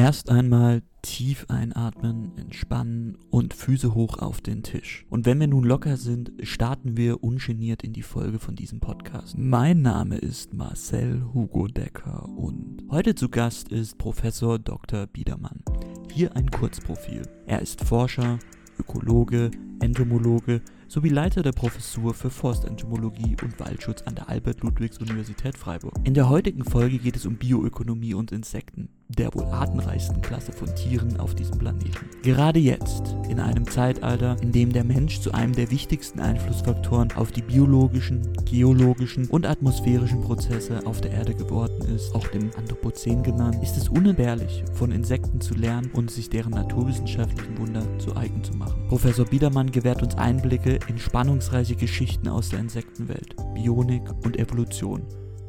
Erst 0.00 0.30
einmal 0.30 0.80
tief 1.02 1.44
einatmen, 1.50 2.32
entspannen 2.38 3.18
und 3.28 3.52
Füße 3.52 3.94
hoch 3.94 4.16
auf 4.16 4.40
den 4.40 4.62
Tisch. 4.62 5.04
Und 5.10 5.26
wenn 5.26 5.38
wir 5.38 5.46
nun 5.46 5.62
locker 5.62 5.98
sind, 5.98 6.32
starten 6.40 6.96
wir 6.96 7.22
ungeniert 7.22 7.82
in 7.82 7.92
die 7.92 8.00
Folge 8.02 8.38
von 8.38 8.56
diesem 8.56 8.80
Podcast. 8.80 9.36
Mein 9.36 9.82
Name 9.82 10.16
ist 10.16 10.54
Marcel 10.54 11.22
Hugo 11.34 11.66
Decker 11.66 12.26
und 12.30 12.82
heute 12.90 13.14
zu 13.14 13.28
Gast 13.28 13.72
ist 13.72 13.98
Professor 13.98 14.58
Dr. 14.58 15.06
Biedermann. 15.06 15.62
Hier 16.10 16.34
ein 16.34 16.50
Kurzprofil. 16.50 17.20
Er 17.44 17.60
ist 17.60 17.84
Forscher, 17.84 18.38
Ökologe, 18.78 19.50
Entomologe 19.82 20.62
sowie 20.88 21.10
Leiter 21.10 21.42
der 21.42 21.52
Professur 21.52 22.14
für 22.14 22.30
Forstentomologie 22.30 23.36
und 23.42 23.60
Waldschutz 23.60 24.00
an 24.06 24.14
der 24.14 24.30
Albert-Ludwigs-Universität 24.30 25.58
Freiburg. 25.58 25.94
In 26.04 26.14
der 26.14 26.30
heutigen 26.30 26.64
Folge 26.64 26.96
geht 26.96 27.16
es 27.16 27.26
um 27.26 27.36
Bioökonomie 27.36 28.14
und 28.14 28.32
Insekten, 28.32 28.88
der 29.18 29.34
wohl 29.34 29.44
artenreichsten 29.44 30.22
Klasse 30.22 30.52
von 30.52 30.74
Tieren 30.74 31.18
auf 31.18 31.34
diesem 31.34 31.58
Planeten. 31.58 32.06
Gerade 32.22 32.58
jetzt, 32.58 33.16
in 33.28 33.40
einem 33.40 33.68
Zeitalter, 33.68 34.36
in 34.40 34.52
dem 34.52 34.72
der 34.72 34.84
Mensch 34.84 35.20
zu 35.20 35.32
einem 35.32 35.54
der 35.54 35.70
wichtigsten 35.70 36.20
Einflussfaktoren 36.20 37.12
auf 37.12 37.32
die 37.32 37.42
biologischen, 37.42 38.32
geologischen 38.44 39.26
und 39.28 39.46
atmosphärischen 39.46 40.20
Prozesse 40.20 40.80
auf 40.86 41.00
der 41.00 41.12
Erde 41.12 41.34
geworden 41.34 41.94
ist, 41.94 42.14
auch 42.14 42.26
dem 42.28 42.50
Anthropozän 42.56 43.22
genannt, 43.22 43.58
ist 43.62 43.76
es 43.76 43.88
unentbehrlich, 43.88 44.64
von 44.74 44.92
Insekten 44.92 45.40
zu 45.40 45.54
lernen 45.54 45.90
und 45.94 46.10
sich 46.10 46.30
deren 46.30 46.52
naturwissenschaftlichen 46.52 47.58
Wunder 47.58 47.82
zu 47.98 48.16
eigen 48.16 48.42
zu 48.44 48.54
machen. 48.54 48.86
Professor 48.88 49.24
Biedermann 49.24 49.70
gewährt 49.70 50.02
uns 50.02 50.16
Einblicke 50.16 50.78
in 50.88 50.98
spannungsreiche 50.98 51.76
Geschichten 51.76 52.28
aus 52.28 52.50
der 52.50 52.60
Insektenwelt, 52.60 53.34
Bionik 53.54 54.02
und 54.24 54.38
Evolution. 54.38 55.02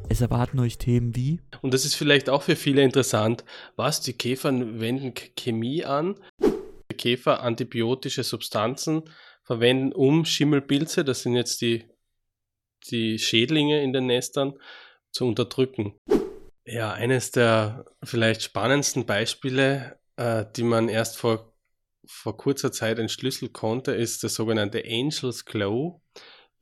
Es 0.08 0.20
erwarten 0.20 0.58
euch 0.60 0.78
Themen 0.78 1.16
wie. 1.16 1.40
Und 1.62 1.74
das 1.74 1.84
ist 1.84 1.94
vielleicht 1.94 2.28
auch 2.28 2.42
für 2.42 2.56
viele 2.56 2.82
interessant. 2.82 3.44
Was? 3.76 4.00
Die 4.00 4.12
Käfer 4.12 4.52
wenden 4.52 5.14
Chemie 5.36 5.84
an. 5.84 6.18
Die 6.40 6.96
Käfer 6.96 7.42
antibiotische 7.42 8.22
Substanzen 8.22 9.02
verwenden, 9.44 9.92
um 9.92 10.24
Schimmelpilze, 10.24 11.04
das 11.04 11.22
sind 11.22 11.34
jetzt 11.34 11.60
die, 11.60 11.86
die 12.90 13.18
Schädlinge 13.18 13.82
in 13.82 13.92
den 13.92 14.06
Nestern, 14.06 14.54
zu 15.10 15.26
unterdrücken. 15.26 15.94
Ja, 16.64 16.92
eines 16.92 17.30
der 17.30 17.84
vielleicht 18.04 18.42
spannendsten 18.42 19.06
Beispiele, 19.06 19.98
äh, 20.16 20.44
die 20.56 20.62
man 20.62 20.88
erst 20.88 21.16
vor 21.16 21.52
vor 22.06 22.36
kurzer 22.36 22.72
Zeit 22.72 22.98
entschlüsseln 22.98 23.52
konnte, 23.52 23.92
ist 23.92 24.22
der 24.22 24.30
sogenannte 24.30 24.82
Angel's 24.84 25.44
Glow, 25.44 26.02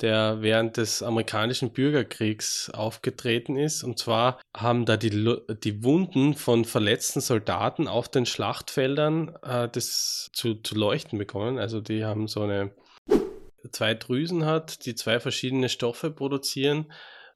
der 0.03 0.39
während 0.41 0.77
des 0.77 1.03
amerikanischen 1.03 1.73
Bürgerkriegs 1.73 2.71
aufgetreten 2.71 3.57
ist. 3.57 3.83
Und 3.83 3.99
zwar 3.99 4.41
haben 4.57 4.85
da 4.85 4.97
die, 4.97 5.11
die 5.63 5.85
Wunden 5.85 6.35
von 6.35 6.65
verletzten 6.65 7.21
Soldaten 7.21 7.89
auf 7.89 8.09
den 8.09 8.27
Schlachtfeldern 8.27 9.37
äh, 9.43 9.69
das 9.69 10.31
zu, 10.33 10.55
zu 10.55 10.75
leuchten 10.75 11.19
begonnen. 11.19 11.59
Also 11.59 11.81
die 11.81 12.05
haben 12.05 12.29
so 12.29 12.43
eine 12.43 12.73
zwei 13.73 13.95
Drüsen 13.95 14.47
hat, 14.47 14.87
die 14.87 14.95
zwei 14.95 15.21
verschiedene 15.21 15.69
Stoffe 15.69 16.11
produzieren. 16.11 16.87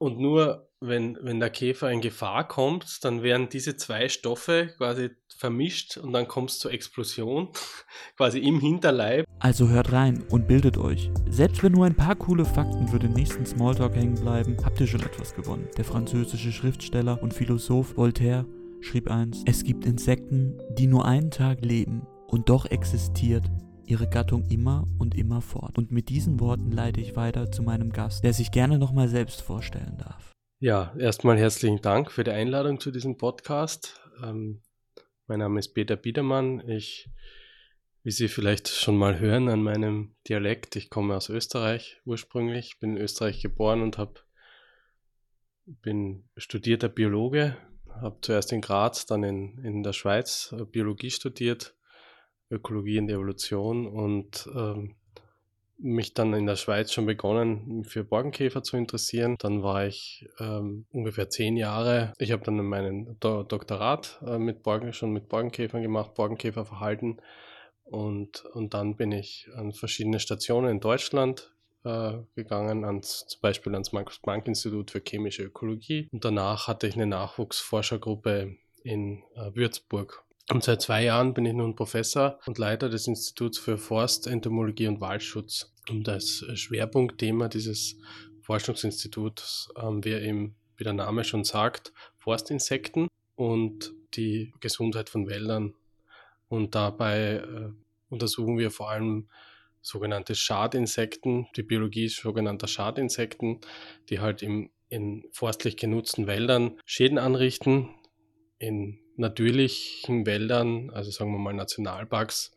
Und 0.04 0.18
nur 0.18 0.68
wenn, 0.80 1.16
wenn 1.22 1.40
der 1.40 1.48
Käfer 1.48 1.90
in 1.90 2.02
Gefahr 2.02 2.46
kommt, 2.46 3.02
dann 3.04 3.22
werden 3.22 3.48
diese 3.48 3.78
zwei 3.78 4.10
Stoffe 4.10 4.68
quasi 4.76 5.12
vermischt 5.34 5.96
und 5.96 6.12
dann 6.12 6.28
kommt 6.28 6.50
es 6.50 6.58
zur 6.58 6.72
Explosion, 6.74 7.48
quasi 8.18 8.38
im 8.40 8.60
Hinterleib. 8.60 9.24
Also 9.38 9.70
hört 9.70 9.92
rein 9.92 10.22
und 10.28 10.46
bildet 10.46 10.76
euch. 10.76 11.10
Selbst 11.30 11.62
wenn 11.62 11.72
nur 11.72 11.86
ein 11.86 11.96
paar 11.96 12.16
coole 12.16 12.44
Fakten 12.44 12.86
für 12.86 12.98
den 12.98 13.14
nächsten 13.14 13.46
Smalltalk 13.46 13.96
hängen 13.96 14.20
bleiben, 14.20 14.58
habt 14.62 14.78
ihr 14.78 14.86
schon 14.86 15.00
etwas 15.00 15.34
gewonnen. 15.34 15.70
Der 15.78 15.86
französische 15.86 16.52
Schriftsteller 16.52 17.22
und 17.22 17.32
Philosoph 17.32 17.96
Voltaire 17.96 18.44
schrieb 18.82 19.10
einst, 19.10 19.48
es 19.48 19.64
gibt 19.64 19.86
Insekten, 19.86 20.58
die 20.76 20.86
nur 20.86 21.06
einen 21.06 21.30
Tag 21.30 21.64
leben 21.64 22.06
und 22.28 22.50
doch 22.50 22.66
existiert 22.66 23.50
ihre 23.86 24.08
Gattung 24.08 24.48
immer 24.48 24.86
und 24.98 25.14
immer 25.14 25.40
fort. 25.40 25.78
Und 25.78 25.90
mit 25.90 26.08
diesen 26.08 26.40
Worten 26.40 26.70
leite 26.70 27.00
ich 27.00 27.16
weiter 27.16 27.50
zu 27.50 27.62
meinem 27.62 27.92
Gast, 27.92 28.24
der 28.24 28.32
sich 28.32 28.50
gerne 28.50 28.78
nochmal 28.78 29.08
selbst 29.08 29.42
vorstellen 29.42 29.96
darf. 29.98 30.32
Ja, 30.60 30.94
erstmal 30.98 31.38
herzlichen 31.38 31.80
Dank 31.82 32.10
für 32.10 32.24
die 32.24 32.30
Einladung 32.30 32.80
zu 32.80 32.90
diesem 32.90 33.16
Podcast. 33.16 34.00
Ähm, 34.22 34.62
mein 35.26 35.40
Name 35.40 35.58
ist 35.58 35.74
Peter 35.74 35.96
Biedermann. 35.96 36.66
Ich, 36.68 37.10
wie 38.02 38.10
Sie 38.10 38.28
vielleicht 38.28 38.68
schon 38.68 38.96
mal 38.96 39.18
hören 39.18 39.48
an 39.48 39.62
meinem 39.62 40.14
Dialekt, 40.28 40.76
ich 40.76 40.90
komme 40.90 41.16
aus 41.16 41.28
Österreich 41.28 42.00
ursprünglich, 42.04 42.78
bin 42.78 42.96
in 42.96 43.02
Österreich 43.02 43.42
geboren 43.42 43.82
und 43.82 43.98
habe 43.98 44.20
bin 45.66 46.28
studierter 46.36 46.88
Biologe, 46.88 47.56
habe 47.88 48.18
zuerst 48.20 48.52
in 48.52 48.60
Graz, 48.60 49.06
dann 49.06 49.22
in, 49.22 49.58
in 49.64 49.82
der 49.82 49.92
Schweiz 49.92 50.54
Biologie 50.72 51.10
studiert, 51.10 51.74
Ökologie 52.54 52.98
und 52.98 53.10
Evolution 53.10 53.86
und 53.86 54.48
ähm, 54.54 54.94
mich 55.78 56.14
dann 56.14 56.32
in 56.34 56.46
der 56.46 56.56
Schweiz 56.56 56.92
schon 56.92 57.06
begonnen, 57.06 57.84
für 57.84 58.04
Borkenkäfer 58.04 58.62
zu 58.62 58.76
interessieren. 58.76 59.36
Dann 59.38 59.62
war 59.62 59.86
ich 59.86 60.26
ähm, 60.38 60.86
ungefähr 60.92 61.28
zehn 61.28 61.56
Jahre. 61.56 62.12
Ich 62.18 62.32
habe 62.32 62.44
dann 62.44 62.56
meinen 62.64 63.18
Do 63.20 63.42
Doktorat 63.42 64.20
äh, 64.26 64.38
mit 64.38 64.62
Borken, 64.62 64.92
schon 64.92 65.12
mit 65.12 65.28
Borkenkäfern 65.28 65.82
gemacht, 65.82 66.14
Borkenkäferverhalten. 66.14 67.20
Und, 67.84 68.44
und 68.46 68.72
dann 68.72 68.96
bin 68.96 69.12
ich 69.12 69.48
an 69.54 69.72
verschiedene 69.72 70.20
Stationen 70.20 70.70
in 70.70 70.80
Deutschland 70.80 71.52
äh, 71.84 72.14
gegangen, 72.34 72.84
ans, 72.84 73.26
zum 73.26 73.40
Beispiel 73.42 73.74
ans 73.74 73.92
Max-Planck-Institut 73.92 74.90
für 74.90 75.02
chemische 75.06 75.42
Ökologie. 75.42 76.08
Und 76.12 76.24
danach 76.24 76.66
hatte 76.66 76.86
ich 76.86 76.94
eine 76.94 77.06
Nachwuchsforschergruppe 77.06 78.56
in 78.84 79.22
äh, 79.34 79.54
Würzburg. 79.54 80.23
Und 80.50 80.62
seit 80.62 80.82
zwei 80.82 81.04
Jahren 81.04 81.32
bin 81.32 81.46
ich 81.46 81.54
nun 81.54 81.74
Professor 81.74 82.38
und 82.46 82.58
Leiter 82.58 82.90
des 82.90 83.06
Instituts 83.06 83.58
für 83.58 83.78
Forst, 83.78 84.26
Entomologie 84.26 84.88
und 84.88 85.00
Waldschutz. 85.00 85.72
Und 85.88 86.06
das 86.06 86.44
Schwerpunktthema 86.54 87.48
dieses 87.48 87.96
Forschungsinstituts 88.42 89.70
haben 89.74 90.04
wir 90.04 90.20
eben, 90.20 90.54
wie 90.76 90.84
der 90.84 90.92
Name 90.92 91.24
schon 91.24 91.44
sagt, 91.44 91.92
Forstinsekten 92.18 93.08
und 93.36 93.94
die 94.14 94.52
Gesundheit 94.60 95.08
von 95.08 95.26
Wäldern. 95.28 95.74
Und 96.48 96.74
dabei 96.74 97.36
äh, 97.36 97.70
untersuchen 98.10 98.58
wir 98.58 98.70
vor 98.70 98.90
allem 98.90 99.28
sogenannte 99.80 100.34
Schadinsekten, 100.34 101.46
die 101.56 101.62
Biologie 101.62 102.08
sogenannter 102.08 102.68
Schadinsekten, 102.68 103.60
die 104.08 104.20
halt 104.20 104.42
im, 104.42 104.70
in 104.88 105.24
forstlich 105.32 105.76
genutzten 105.76 106.26
Wäldern 106.26 106.78
Schäden 106.84 107.18
anrichten, 107.18 107.90
in 108.58 108.98
natürlichen 109.16 110.26
Wäldern, 110.26 110.90
also 110.90 111.10
sagen 111.10 111.32
wir 111.32 111.38
mal 111.38 111.54
Nationalparks, 111.54 112.52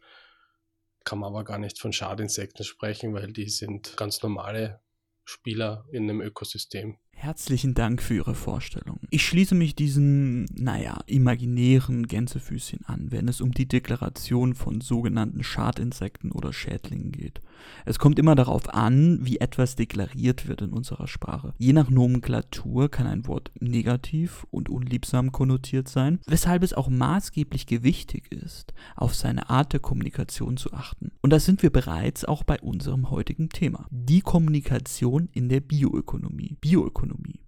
kann 1.03 1.19
man 1.19 1.29
aber 1.33 1.43
gar 1.43 1.57
nicht 1.57 1.79
von 1.79 1.93
Schadinsekten 1.93 2.65
sprechen, 2.65 3.13
weil 3.13 3.31
die 3.31 3.49
sind 3.49 3.95
ganz 3.97 4.21
normale 4.21 4.81
Spieler 5.23 5.85
in 5.91 6.03
einem 6.03 6.21
Ökosystem. 6.21 6.97
Herzlichen 7.19 7.73
Dank 7.73 8.03
für 8.03 8.13
Ihre 8.13 8.35
Vorstellung. 8.35 8.99
Ich 9.09 9.25
schließe 9.25 9.55
mich 9.55 9.73
diesen, 9.73 10.45
naja, 10.53 10.99
imaginären 11.07 12.05
Gänsefüßchen 12.05 12.85
an, 12.85 13.07
wenn 13.09 13.27
es 13.27 13.41
um 13.41 13.51
die 13.53 13.67
Deklaration 13.67 14.53
von 14.53 14.81
sogenannten 14.81 15.43
Schadinsekten 15.43 16.31
oder 16.31 16.53
Schädlingen 16.53 17.11
geht. 17.11 17.41
Es 17.85 17.97
kommt 17.97 18.19
immer 18.19 18.35
darauf 18.35 18.71
an, 18.71 19.17
wie 19.23 19.39
etwas 19.39 19.75
deklariert 19.75 20.47
wird 20.47 20.61
in 20.61 20.69
unserer 20.69 21.07
Sprache. 21.07 21.55
Je 21.57 21.73
nach 21.73 21.89
Nomenklatur 21.89 22.89
kann 22.91 23.07
ein 23.07 23.25
Wort 23.25 23.51
negativ 23.59 24.45
und 24.51 24.69
unliebsam 24.69 25.31
konnotiert 25.31 25.87
sein, 25.89 26.19
weshalb 26.27 26.61
es 26.61 26.73
auch 26.73 26.87
maßgeblich 26.87 27.65
gewichtig 27.65 28.31
ist, 28.31 28.75
auf 28.95 29.15
seine 29.15 29.49
Art 29.49 29.73
der 29.73 29.79
Kommunikation 29.79 30.55
zu 30.55 30.71
achten. 30.71 31.11
Und 31.23 31.31
da 31.31 31.39
sind 31.39 31.63
wir 31.63 31.71
bereits 31.71 32.25
auch 32.25 32.43
bei 32.43 32.59
unserem 32.59 33.09
heutigen 33.09 33.49
Thema. 33.49 33.87
Die 33.89 34.21
Kommunikation 34.21 35.29
in 35.33 35.49
der 35.49 35.61
Bioökonomie. 35.61 36.57
Bioökonomie 36.61 37.06
Ökonomie. 37.07 37.39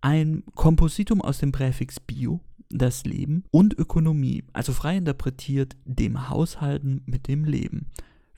Ein 0.00 0.44
Kompositum 0.54 1.20
aus 1.20 1.38
dem 1.38 1.52
Präfix 1.52 1.98
bio, 1.98 2.40
das 2.70 3.04
Leben, 3.04 3.44
und 3.50 3.76
Ökonomie, 3.78 4.44
also 4.52 4.72
frei 4.72 4.96
interpretiert 4.96 5.76
dem 5.84 6.28
Haushalten 6.28 7.02
mit 7.06 7.26
dem 7.26 7.44
Leben. 7.44 7.86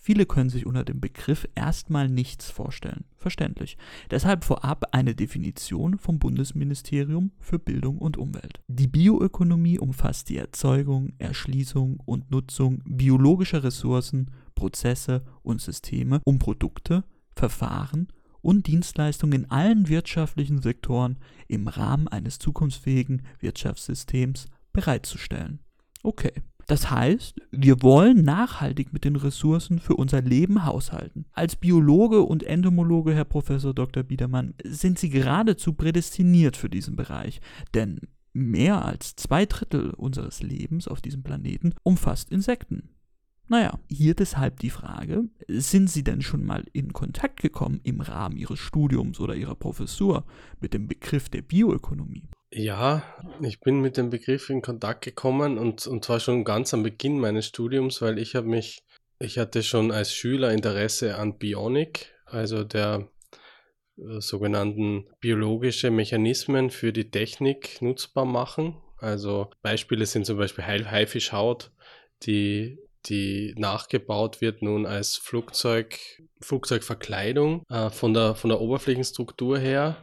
Viele 0.02 0.24
können 0.24 0.48
sich 0.48 0.64
unter 0.64 0.82
dem 0.82 0.98
Begriff 0.98 1.46
erstmal 1.54 2.08
nichts 2.08 2.50
vorstellen. 2.50 3.04
Verständlich. 3.18 3.76
Deshalb 4.10 4.44
vorab 4.44 4.86
eine 4.92 5.14
Definition 5.14 5.98
vom 5.98 6.18
Bundesministerium 6.18 7.32
für 7.38 7.58
Bildung 7.58 7.98
und 7.98 8.16
Umwelt. 8.16 8.62
Die 8.66 8.88
Bioökonomie 8.88 9.78
umfasst 9.78 10.30
die 10.30 10.38
Erzeugung, 10.38 11.12
Erschließung 11.18 12.00
und 12.06 12.30
Nutzung 12.30 12.82
biologischer 12.86 13.62
Ressourcen, 13.62 14.30
Prozesse 14.54 15.22
und 15.42 15.60
Systeme, 15.60 16.22
um 16.24 16.38
Produkte, 16.38 17.04
Verfahren 17.36 18.08
und 18.42 18.66
Dienstleistungen 18.66 19.44
in 19.44 19.50
allen 19.50 19.88
wirtschaftlichen 19.88 20.62
Sektoren 20.62 21.18
im 21.48 21.68
Rahmen 21.68 22.08
eines 22.08 22.38
zukunftsfähigen 22.38 23.22
Wirtschaftssystems 23.40 24.46
bereitzustellen. 24.72 25.60
Okay. 26.02 26.32
Das 26.66 26.88
heißt, 26.88 27.40
wir 27.50 27.82
wollen 27.82 28.22
nachhaltig 28.22 28.92
mit 28.92 29.04
den 29.04 29.16
Ressourcen 29.16 29.80
für 29.80 29.96
unser 29.96 30.22
Leben 30.22 30.64
haushalten. 30.64 31.24
Als 31.32 31.56
Biologe 31.56 32.22
und 32.22 32.44
Entomologe, 32.44 33.12
Herr 33.12 33.24
Professor 33.24 33.74
Dr. 33.74 34.04
Biedermann, 34.04 34.54
sind 34.62 34.96
Sie 34.96 35.10
geradezu 35.10 35.72
prädestiniert 35.72 36.56
für 36.56 36.70
diesen 36.70 36.94
Bereich, 36.94 37.40
denn 37.74 37.98
mehr 38.32 38.84
als 38.84 39.16
zwei 39.16 39.46
Drittel 39.46 39.90
unseres 39.90 40.42
Lebens 40.44 40.86
auf 40.86 41.00
diesem 41.00 41.24
Planeten 41.24 41.74
umfasst 41.82 42.30
Insekten. 42.30 42.90
Naja, 43.50 43.80
hier 43.88 44.14
deshalb 44.14 44.60
die 44.60 44.70
Frage, 44.70 45.24
sind 45.48 45.90
Sie 45.90 46.04
denn 46.04 46.22
schon 46.22 46.44
mal 46.44 46.64
in 46.72 46.92
Kontakt 46.92 47.40
gekommen 47.40 47.80
im 47.82 48.00
Rahmen 48.00 48.36
Ihres 48.36 48.60
Studiums 48.60 49.18
oder 49.18 49.34
Ihrer 49.34 49.56
Professur 49.56 50.24
mit 50.60 50.72
dem 50.72 50.86
Begriff 50.86 51.28
der 51.28 51.42
Bioökonomie? 51.42 52.28
Ja, 52.52 53.02
ich 53.40 53.58
bin 53.58 53.80
mit 53.80 53.96
dem 53.96 54.08
Begriff 54.08 54.50
in 54.50 54.62
Kontakt 54.62 55.02
gekommen 55.02 55.58
und, 55.58 55.84
und 55.88 56.04
zwar 56.04 56.20
schon 56.20 56.44
ganz 56.44 56.72
am 56.74 56.84
Beginn 56.84 57.18
meines 57.18 57.46
Studiums, 57.46 58.00
weil 58.00 58.20
ich 58.20 58.36
habe 58.36 58.46
mich, 58.46 58.84
ich 59.18 59.36
hatte 59.36 59.64
schon 59.64 59.90
als 59.90 60.14
Schüler 60.14 60.52
Interesse 60.52 61.16
an 61.16 61.36
Bionik, 61.36 62.14
also 62.26 62.62
der 62.62 63.08
äh, 63.96 64.20
sogenannten 64.20 65.08
biologische 65.18 65.90
Mechanismen 65.90 66.70
für 66.70 66.92
die 66.92 67.10
Technik 67.10 67.82
nutzbar 67.82 68.26
machen. 68.26 68.76
Also 68.98 69.50
Beispiele 69.60 70.06
sind 70.06 70.24
zum 70.24 70.38
Beispiel 70.38 70.64
Haifischhaut, 70.64 71.72
die 72.22 72.78
die 73.06 73.54
nachgebaut 73.56 74.40
wird 74.40 74.62
nun 74.62 74.86
als 74.86 75.16
Flugzeug, 75.16 75.98
Flugzeugverkleidung 76.40 77.64
äh, 77.68 77.90
von, 77.90 78.14
der, 78.14 78.34
von 78.34 78.50
der 78.50 78.60
Oberflächenstruktur 78.60 79.58
her, 79.58 79.96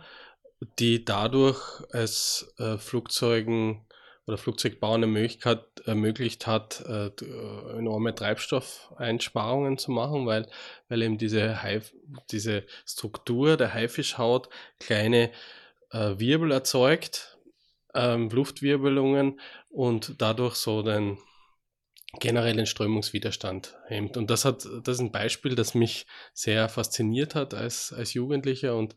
die 0.79 1.05
dadurch 1.05 1.61
als 1.91 2.53
äh, 2.57 2.77
Flugzeugen 2.77 3.85
oder 4.25 4.37
Flugzeugbauern 4.37 5.03
ermöglicht, 5.03 5.45
ermöglicht 5.85 6.47
hat, 6.47 6.83
äh, 6.85 7.11
enorme 7.77 8.13
Treibstoffeinsparungen 8.13 9.77
zu 9.77 9.91
machen, 9.91 10.25
weil, 10.25 10.49
weil 10.89 11.01
eben 11.01 11.17
diese, 11.17 11.57
diese 12.31 12.65
Struktur 12.85 13.55
der 13.55 13.73
Haifischhaut 13.73 14.49
kleine 14.79 15.31
äh, 15.91 16.15
Wirbel 16.17 16.51
erzeugt, 16.51 17.37
ähm, 17.93 18.29
Luftwirbelungen 18.29 19.39
und 19.69 20.21
dadurch 20.21 20.55
so 20.55 20.81
den 20.81 21.17
generell 22.19 22.55
den 22.55 22.65
Strömungswiderstand 22.65 23.77
hemmt. 23.87 24.17
Und 24.17 24.29
das 24.29 24.45
hat, 24.45 24.65
das 24.65 24.95
ist 24.95 24.99
ein 25.01 25.11
Beispiel, 25.11 25.55
das 25.55 25.75
mich 25.75 26.05
sehr 26.33 26.69
fasziniert 26.69 27.35
hat 27.35 27.53
als, 27.53 27.93
als 27.93 28.13
Jugendlicher 28.13 28.75
und 28.75 28.95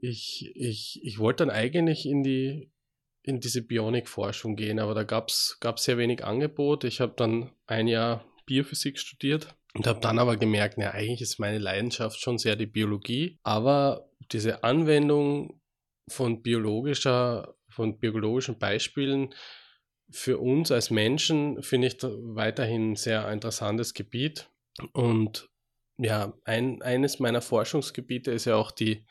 ich, 0.00 0.52
ich, 0.54 1.00
ich 1.02 1.18
wollte 1.18 1.46
dann 1.46 1.54
eigentlich 1.54 2.06
in 2.06 2.22
die, 2.22 2.70
in 3.22 3.40
diese 3.40 3.62
Bionik-Forschung 3.62 4.56
gehen, 4.56 4.78
aber 4.78 4.94
da 4.94 5.04
gab 5.04 5.28
es 5.30 5.58
sehr 5.76 5.98
wenig 5.98 6.24
Angebot. 6.24 6.84
Ich 6.84 7.00
habe 7.00 7.14
dann 7.16 7.50
ein 7.66 7.88
Jahr 7.88 8.24
Biophysik 8.44 8.98
studiert 8.98 9.54
und 9.74 9.86
habe 9.86 10.00
dann 10.00 10.18
aber 10.18 10.36
gemerkt, 10.36 10.78
ja, 10.78 10.92
eigentlich 10.92 11.22
ist 11.22 11.38
meine 11.38 11.58
Leidenschaft 11.58 12.20
schon 12.20 12.38
sehr 12.38 12.56
die 12.56 12.66
Biologie, 12.66 13.38
aber 13.42 14.08
diese 14.32 14.64
Anwendung 14.64 15.60
von 16.08 16.42
biologischer, 16.42 17.56
von 17.68 17.98
biologischen 17.98 18.58
Beispielen 18.58 19.34
für 20.10 20.38
uns 20.38 20.70
als 20.70 20.90
Menschen 20.90 21.62
finde 21.62 21.88
ich 21.88 21.98
weiterhin 22.02 22.92
ein 22.92 22.96
sehr 22.96 23.30
interessantes 23.30 23.94
Gebiet. 23.94 24.48
Und 24.92 25.48
ja, 25.98 26.34
ein, 26.44 26.82
eines 26.82 27.18
meiner 27.18 27.40
Forschungsgebiete 27.40 28.30
ist 28.30 28.44
ja 28.44 28.56
auch 28.56 28.70
die 28.70 29.04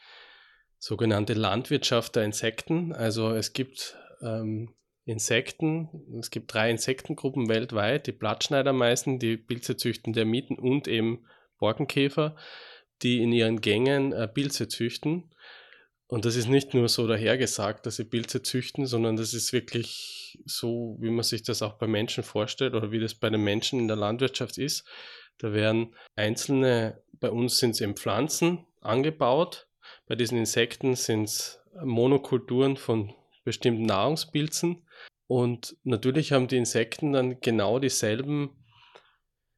sogenannte 0.79 1.33
Landwirtschaft 1.33 2.15
der 2.15 2.23
Insekten. 2.23 2.93
Also 2.93 3.31
es 3.31 3.53
gibt 3.53 3.97
ähm, 4.21 4.73
Insekten, 5.05 5.89
es 6.19 6.31
gibt 6.31 6.53
drei 6.53 6.69
Insektengruppen 6.71 7.49
weltweit, 7.49 8.07
die 8.07 8.11
Blattschneidermeisen, 8.11 9.19
die 9.19 9.37
Pilze 9.37 9.77
züchten 9.77 10.13
Termiten 10.13 10.57
und 10.57 10.87
eben 10.87 11.25
Borkenkäfer, 11.57 12.35
die 13.01 13.21
in 13.21 13.31
ihren 13.31 13.61
Gängen 13.61 14.13
äh, 14.13 14.27
Pilze 14.27 14.67
züchten. 14.67 15.31
Und 16.15 16.23
das 16.23 16.37
ist 16.37 16.47
nicht 16.47 16.73
nur 16.73 16.87
so 16.87 17.07
dahergesagt, 17.07 17.85
dass 17.85 17.97
sie 17.97 18.05
Pilze 18.05 18.41
züchten, 18.41 18.85
sondern 18.85 19.17
das 19.17 19.33
ist 19.33 19.51
wirklich 19.51 20.39
so, 20.45 20.95
wie 21.01 21.09
man 21.09 21.23
sich 21.23 21.43
das 21.43 21.61
auch 21.61 21.73
bei 21.73 21.87
Menschen 21.87 22.23
vorstellt 22.23 22.73
oder 22.73 22.93
wie 22.93 23.01
das 23.01 23.15
bei 23.15 23.29
den 23.29 23.43
Menschen 23.43 23.79
in 23.79 23.89
der 23.89 23.97
Landwirtschaft 23.97 24.57
ist. 24.57 24.85
Da 25.39 25.51
werden 25.51 25.93
einzelne, 26.15 27.03
bei 27.19 27.29
uns 27.29 27.57
sind 27.57 27.71
es 27.71 27.81
eben 27.81 27.97
Pflanzen 27.97 28.65
angebaut, 28.79 29.67
bei 30.07 30.15
diesen 30.15 30.37
Insekten 30.37 30.95
sind 30.95 31.25
es 31.25 31.59
Monokulturen 31.83 32.77
von 32.77 33.13
bestimmten 33.43 33.83
Nahrungspilzen. 33.83 34.87
Und 35.27 35.75
natürlich 35.83 36.31
haben 36.31 36.47
die 36.47 36.55
Insekten 36.55 37.11
dann 37.11 37.41
genau 37.41 37.77
dieselben 37.77 38.51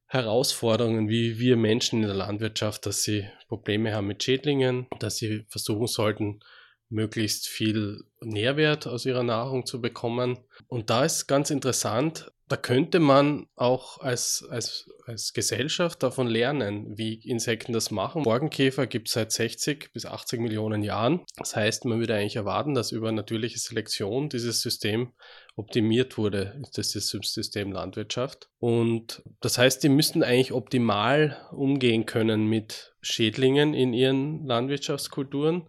Herausforderungen 0.08 1.08
wie 1.08 1.38
wir 1.38 1.56
Menschen 1.56 2.02
in 2.02 2.08
der 2.08 2.16
Landwirtschaft, 2.16 2.86
dass 2.86 3.02
sie 3.02 3.28
Probleme 3.48 3.94
haben 3.94 4.06
mit 4.06 4.22
Schädlingen, 4.22 4.86
dass 4.98 5.16
sie 5.16 5.44
versuchen 5.48 5.86
sollten, 5.86 6.40
möglichst 6.88 7.46
viel 7.48 8.04
Nährwert 8.20 8.86
aus 8.86 9.04
ihrer 9.04 9.22
Nahrung 9.22 9.66
zu 9.66 9.80
bekommen. 9.80 10.38
Und 10.66 10.90
da 10.90 11.04
ist 11.04 11.26
ganz 11.26 11.50
interessant, 11.50 12.32
da 12.48 12.56
könnte 12.56 12.98
man 12.98 13.46
auch 13.56 14.00
als, 14.00 14.46
als, 14.48 14.88
als 15.06 15.34
Gesellschaft 15.34 16.02
davon 16.02 16.26
lernen, 16.26 16.96
wie 16.96 17.14
Insekten 17.14 17.74
das 17.74 17.90
machen. 17.90 18.22
Borkenkäfer 18.22 18.86
gibt 18.86 19.08
es 19.08 19.14
seit 19.14 19.32
60 19.32 19.92
bis 19.92 20.06
80 20.06 20.40
Millionen 20.40 20.82
Jahren. 20.82 21.20
Das 21.36 21.54
heißt, 21.54 21.84
man 21.84 22.00
würde 22.00 22.14
eigentlich 22.14 22.36
erwarten, 22.36 22.74
dass 22.74 22.90
über 22.90 23.12
natürliche 23.12 23.58
Selektion 23.58 24.30
dieses 24.30 24.62
System 24.62 25.12
optimiert 25.58 26.16
wurde, 26.16 26.60
ist 26.62 26.94
das 26.94 27.08
System 27.10 27.72
Landwirtschaft. 27.72 28.48
Und 28.58 29.22
das 29.40 29.58
heißt, 29.58 29.82
die 29.82 29.88
müssten 29.88 30.22
eigentlich 30.22 30.52
optimal 30.52 31.36
umgehen 31.52 32.06
können 32.06 32.46
mit 32.46 32.94
Schädlingen 33.02 33.74
in 33.74 33.92
ihren 33.92 34.46
Landwirtschaftskulturen 34.46 35.68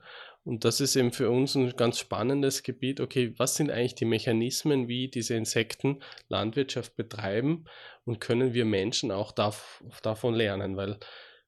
und 0.49 0.65
das 0.65 0.81
ist 0.81 0.95
eben 0.95 1.11
für 1.11 1.29
uns 1.29 1.53
ein 1.53 1.75
ganz 1.75 1.99
spannendes 1.99 2.63
Gebiet. 2.63 3.01
Okay, 3.01 3.35
was 3.37 3.55
sind 3.55 3.69
eigentlich 3.69 3.93
die 3.93 4.05
Mechanismen, 4.05 4.87
wie 4.87 5.07
diese 5.07 5.35
Insekten 5.35 6.01
Landwirtschaft 6.27 6.95
betreiben 6.95 7.65
und 8.03 8.19
können 8.19 8.55
wir 8.55 8.65
Menschen 8.65 9.11
auch 9.11 9.31
dav 9.31 9.83
davon 10.01 10.33
lernen? 10.33 10.75
Weil 10.75 10.97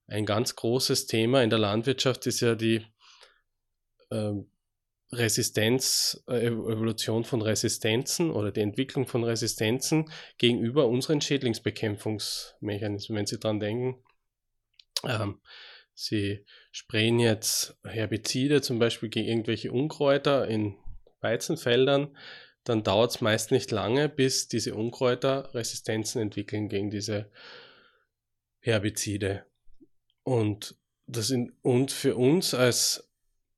ein 0.06 0.28
ganz 0.28 0.56
großes 0.56 1.08
Thema 1.08 1.42
in 1.42 1.50
der 1.50 1.58
Landwirtschaft 1.58 2.28
ist 2.28 2.42
ja 2.42 2.54
die 2.54 2.86
äh, 4.12 4.34
Resistenz, 5.13 6.24
äh, 6.28 6.46
Evolution 6.46 7.24
von 7.24 7.42
Resistenzen 7.42 8.31
oder 8.31 8.52
die 8.52 8.62
Entwicklung 8.62 9.08
von 9.08 9.24
Resistenzen 9.24 10.10
gegenüber 10.38 10.88
unseren 10.88 11.19
Schädlingsbekämpfungsmechanismen. 11.22 13.18
Wenn 13.18 13.25
Sie 13.25 13.40
daran 13.40 13.60
denken, 13.60 14.04
ähm, 15.04 15.42
Sie 15.94 16.46
sprayen 16.72 17.19
jetzt 17.19 17.78
Herbizide 17.84 18.62
zum 18.62 18.80
Beispiel 18.80 19.10
gegen 19.10 19.28
irgendwelche 19.28 19.72
Unkräuter 19.72 20.48
in 20.48 20.78
Weizenfeldern, 21.19 22.18
dann 22.64 22.84
dauert 22.84 23.12
es 23.12 23.22
meist 23.22 23.52
nicht 23.52 23.72
lange, 23.72 24.07
bis 24.07 24.48
diese 24.48 24.75
Unkräuter 24.75 25.54
Resistenzen 25.54 26.22
entwickeln 26.22 26.69
gegen 26.69 26.90
diese 26.90 27.31
Herbizide. 28.59 29.45
Und 30.24 30.76
das 31.07 31.28
sind, 31.28 31.54
und 31.62 31.92
für 31.92 32.16
uns 32.16 32.54
als, 32.54 33.10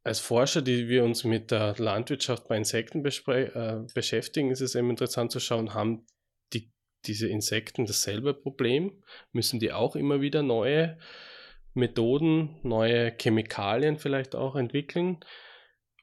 als 0.04 0.20
Forscher, 0.20 0.62
die 0.62 0.90
wir 0.90 1.04
uns 1.04 1.24
mit 1.24 1.52
der 1.52 1.76
Landwirtschaft 1.78 2.48
bei 2.48 2.58
Insekten 2.58 3.06
äh, 3.06 3.80
beschäftigen, 3.94 4.52
ist 4.52 4.62
es 4.62 4.76
eben 4.76 4.90
interessant 4.90 5.32
zu 5.32 5.40
schauen, 5.40 5.74
haben 5.74 6.06
die, 6.52 6.72
diese 7.06 7.30
Insekten 7.30 7.86
dasselbe 7.86 8.34
Problem? 8.34 9.02
Müssen 9.32 9.60
die 9.60 9.72
auch 9.72 9.96
immer 9.96 10.20
wieder 10.20 10.44
neue 10.44 10.98
Methoden, 11.74 12.60
neue 12.64 13.16
Chemikalien 13.20 13.98
vielleicht 13.98 14.36
auch 14.36 14.56
entwickeln? 14.56 15.24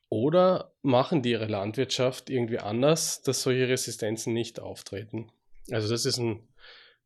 Oder 0.09 0.75
machen 0.83 1.23
die 1.23 1.31
ihre 1.31 1.47
Landwirtschaft 1.47 2.31
irgendwie 2.31 2.59
anders, 2.59 3.23
dass 3.23 3.43
solche 3.43 3.69
Resistenzen 3.69 4.33
nicht 4.33 4.59
auftreten? 4.59 5.31
Also 5.71 5.89
das 5.89 6.07
ist 6.07 6.19
ein 6.19 6.49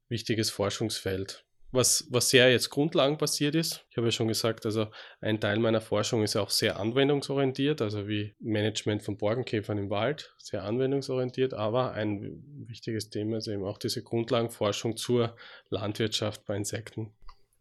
wichtiges 0.08 0.50
Forschungsfeld. 0.50 1.43
Was, 1.76 2.06
was 2.08 2.30
sehr 2.30 2.52
jetzt 2.52 2.70
grundlagenbasiert 2.70 3.56
ist, 3.56 3.84
ich 3.90 3.96
habe 3.96 4.06
ja 4.06 4.12
schon 4.12 4.28
gesagt, 4.28 4.64
also 4.64 4.86
ein 5.20 5.40
Teil 5.40 5.58
meiner 5.58 5.80
Forschung 5.80 6.22
ist 6.22 6.36
auch 6.36 6.50
sehr 6.50 6.78
anwendungsorientiert, 6.78 7.82
also 7.82 8.06
wie 8.06 8.36
Management 8.38 9.02
von 9.02 9.18
Borkenkäfern 9.18 9.78
im 9.78 9.90
Wald, 9.90 10.36
sehr 10.38 10.62
anwendungsorientiert, 10.62 11.52
aber 11.52 11.90
ein 11.94 12.44
wichtiges 12.68 13.10
Thema 13.10 13.38
ist 13.38 13.48
eben 13.48 13.64
auch 13.64 13.78
diese 13.78 14.04
Grundlagenforschung 14.04 14.96
zur 14.96 15.34
Landwirtschaft 15.68 16.44
bei 16.44 16.56
Insekten. 16.56 17.12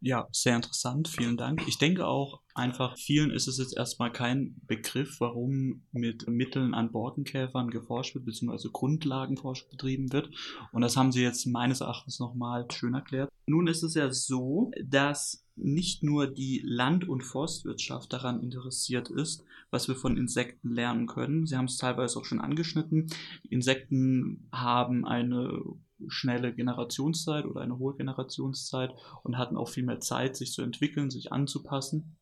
Ja, 0.06 0.28
sehr 0.34 0.58
interessant, 0.58 1.08
vielen 1.08 1.38
Dank. 1.38 1.66
Ich 1.66 1.78
denke 1.78 2.06
auch 2.06 2.42
einfach, 2.56 2.98
vielen 2.98 3.32
ist 3.32 3.48
es 3.48 3.58
jetzt 3.58 3.78
erstmal 3.78 4.12
kein 4.12 4.60
Begriff, 4.68 5.22
warum 5.22 5.86
mit 5.94 6.28
Mitteln 6.28 6.74
an 6.74 6.92
Borkenkäfern 6.92 7.70
geforscht 7.70 8.14
wird, 8.14 8.26
beziehungsweise 8.26 8.70
Grundlagenforschung 8.70 9.70
betrieben 9.70 10.12
wird. 10.12 10.30
Und 10.74 10.82
das 10.82 10.98
haben 10.98 11.14
Sie 11.14 11.22
jetzt 11.22 11.46
meines 11.46 11.80
Erachtens 11.80 12.20
nochmal 12.20 12.68
schön 12.70 12.96
erklärt. 12.96 13.30
Nun 13.46 13.68
ist 13.68 13.82
es 13.82 13.94
ja 13.94 14.12
so, 14.12 14.72
dass 14.84 15.46
nicht 15.56 16.04
nur 16.04 16.28
die 16.28 16.62
Land- 16.66 17.08
und 17.08 17.22
Forstwirtschaft 17.22 18.12
daran 18.12 18.42
interessiert 18.42 19.10
ist, 19.10 19.46
was 19.72 19.88
wir 19.88 19.96
von 19.96 20.18
Insekten 20.18 20.74
lernen 20.74 21.08
können. 21.08 21.46
Sie 21.46 21.56
haben 21.56 21.66
es 21.66 21.78
teilweise 21.78 22.20
auch 22.20 22.26
schon 22.26 22.42
angeschnitten. 22.42 23.08
Insekten 23.50 24.50
haben 24.52 25.06
eine 25.06 25.62
schnelle 26.10 26.54
Generationszeit 26.54 27.46
oder 27.46 27.62
eine 27.62 27.78
hohe 27.78 27.96
Generationszeit 27.96 28.92
und 29.24 29.38
hatten 29.38 29.58
auch 29.58 29.70
viel 29.70 29.84
mehr 29.84 30.00
Zeit, 30.00 30.36
sich 30.36 30.52
zu 30.52 30.62
entwickeln, 30.62 31.10
sich 31.10 31.32
anzupassen. 31.32 32.16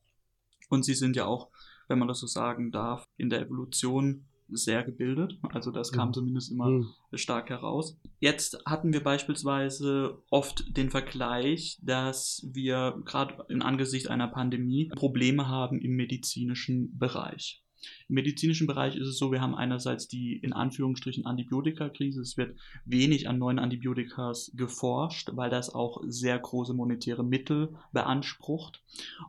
Und 0.70 0.84
sie 0.84 0.96
sind 0.96 1.16
ja 1.16 1.26
auch, 1.26 1.50
wenn 1.88 2.00
man 2.00 2.08
das 2.08 2.20
so 2.20 2.28
sagen 2.28 2.72
darf, 2.72 3.06
in 3.18 3.30
der 3.30 3.42
Evolution 3.42 4.26
sehr 4.52 4.84
gebildet. 4.84 5.40
Also 5.50 5.72
das 5.72 5.92
kam 5.92 6.10
mhm. 6.10 6.14
zumindest 6.14 6.52
immer 6.52 6.70
mhm. 6.70 6.90
stark 7.14 7.50
heraus. 7.50 7.98
Jetzt 8.20 8.64
hatten 8.66 8.94
wir 8.94 9.04
beispielsweise 9.04 10.22
oft 10.30 10.76
den 10.78 10.90
Vergleich, 10.90 11.80
dass 11.82 12.46
wir 12.52 13.02
gerade 13.06 13.46
in 13.50 13.62
Angesicht 13.62 14.10
einer 14.10 14.28
Pandemie 14.28 14.90
Probleme 14.90 15.48
haben 15.48 15.80
im 15.80 15.96
medizinischen 15.96 16.98
Bereich. 16.98 17.64
Im 18.10 18.16
medizinischen 18.16 18.68
Bereich 18.68 18.96
ist 18.96 19.08
es 19.08 19.18
so, 19.18 19.32
wir 19.32 19.42
haben 19.42 19.56
einerseits 19.56 20.08
die 20.08 20.38
in 20.38 20.54
Anführungsstrichen 20.54 21.26
Antibiotikakrise. 21.26 22.22
Es 22.22 22.38
wird 22.38 22.58
wenig 22.86 23.28
an 23.28 23.38
neuen 23.38 23.60
Antibiotikas 23.60 24.52
geforscht, 24.56 25.30
weil 25.34 25.50
das 25.50 25.74
auch 25.74 26.02
sehr 26.08 26.38
große 26.38 26.74
monetäre 26.74 27.24
Mittel 27.24 27.76
beansprucht. 27.92 28.82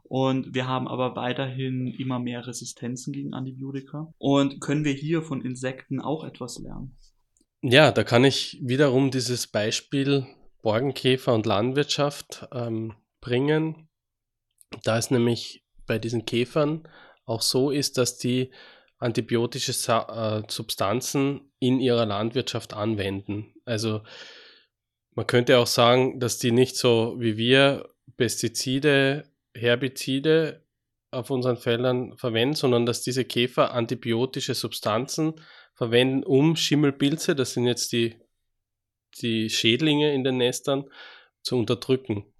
Und 0.03 0.55
wir 0.55 0.67
haben 0.67 0.89
aber 0.89 1.17
weiterhin 1.17 1.87
immer 1.87 2.19
mehr 2.19 2.47
Resistenzen 2.47 3.13
gegen 3.13 3.35
Antibiotika. 3.35 4.13
Und 4.19 4.61
können 4.61 4.85
wir 4.85 4.93
hier 4.93 5.23
von 5.23 5.43
Insekten 5.43 6.01
auch 6.01 6.25
etwas 6.25 6.59
lernen? 6.59 6.97
Ja, 7.63 7.93
da 7.93 8.03
kann 8.03 8.25
ich 8.25 8.59
wiederum 8.61 9.11
dieses 9.11 9.47
Beispiel 9.47 10.27
Borkenkäfer 10.63 11.33
und 11.33 11.47
Landwirtschaft 11.47 12.49
ähm, 12.53 12.95
bringen. 13.21 13.89
Da 14.85 14.99
ist 14.99 15.11
nämlich 15.11 15.65
bei 15.87 15.99
diesen 15.99 16.25
Käfern 16.25 16.89
auch 17.25 17.43
so 17.43 17.71
ist, 17.71 17.99
dass 17.99 18.19
die 18.19 18.51
antibiotische 18.99 19.73
äh, 19.73 20.43
Substanzen 20.49 21.53
in 21.59 21.81
ihrer 21.81 22.07
Landwirtschaft 22.07 22.73
anwenden. 22.73 23.55
Also 23.65 24.03
man 25.15 25.27
könnte 25.27 25.59
auch 25.59 25.67
sagen, 25.67 26.21
dass 26.21 26.39
die 26.39 26.53
nicht 26.53 26.77
so 26.77 27.17
wie 27.19 27.37
wir 27.37 27.89
Pestizide, 28.17 29.25
Herbizide 29.55 30.65
auf 31.11 31.31
unseren 31.31 31.57
Feldern 31.57 32.17
verwenden, 32.17 32.55
sondern 32.55 32.87
dass 32.87 33.03
diese 33.03 33.25
Käfer 33.25 33.75
antibiotische 33.75 34.55
Substanzen 34.55 35.35
verwenden, 35.75 36.25
um 36.25 36.57
Schimmelpilze, 36.57 37.35
das 37.35 37.53
sind 37.53 37.67
jetzt 37.67 37.93
die, 37.93 38.17
die 39.21 39.51
Schädlinge 39.51 40.15
in 40.15 40.25
den 40.25 40.39
Nestern, 40.39 40.89
zu 41.43 41.57
unterdrücken. 41.59 42.32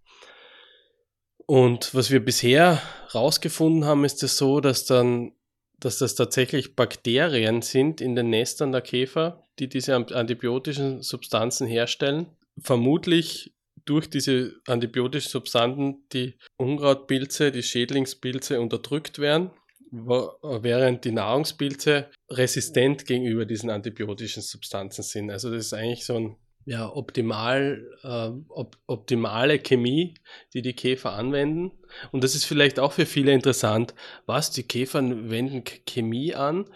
Und 1.53 1.95
was 1.95 2.11
wir 2.11 2.25
bisher 2.25 2.81
rausgefunden 3.15 3.85
haben, 3.85 4.07
ist 4.07 4.23
es 4.23 4.39
so, 4.39 4.61
dass 4.61 4.87
dann, 4.87 5.33
dass 5.79 5.99
das 5.99 6.15
tatsächlich 6.15 6.77
Bakterien 6.77 7.61
sind 7.61 8.01
in 8.01 8.17
den 8.17 8.31
Nestern 8.31 8.73
der 8.73 8.81
Käfer, 8.81 9.45
die 9.59 9.69
diese 9.69 9.95
antibiotischen 9.95 11.03
Substanzen 11.03 11.67
herstellen. 11.67 12.29
Vermutlich 12.59 13.55
durch 13.85 14.09
diese 14.09 14.55
antibiotischen 14.67 15.31
Substanzen 15.31 16.07
die 16.15 16.39
Unkrautpilze, 16.57 17.53
die 17.53 17.63
Schädlingspilze 17.63 18.59
unterdrückt 18.59 19.19
werden, 19.19 19.51
während 19.91 21.05
die 21.05 21.13
Nahrungspilze 21.13 22.09
resistent 22.31 23.05
gegenüber 23.05 23.45
diesen 23.45 23.69
antibiotischen 23.69 24.43
Substanzen 24.43 25.03
sind. 25.03 25.31
Also 25.31 25.51
das 25.51 25.67
ist 25.67 25.75
eigentlich 25.75 26.07
so 26.07 26.17
ein 26.17 26.37
ja, 26.65 26.89
optimal, 26.89 27.91
äh, 28.03 28.31
op 28.49 28.77
optimale 28.87 29.59
Chemie, 29.59 30.15
die 30.55 30.63
die 30.63 30.75
Käfer 30.75 31.13
anwenden. 31.13 31.73
Und 32.13 32.25
das 32.25 32.35
ist 32.35 32.45
vielleicht 32.45 32.79
auch 32.79 32.93
für 32.93 33.07
viele 33.07 33.33
interessant. 33.33 33.95
Was, 34.27 34.51
die 34.51 34.63
Käfer 34.63 35.03
wenden 35.03 35.65
Chemie 35.87 36.35
an? 36.35 36.71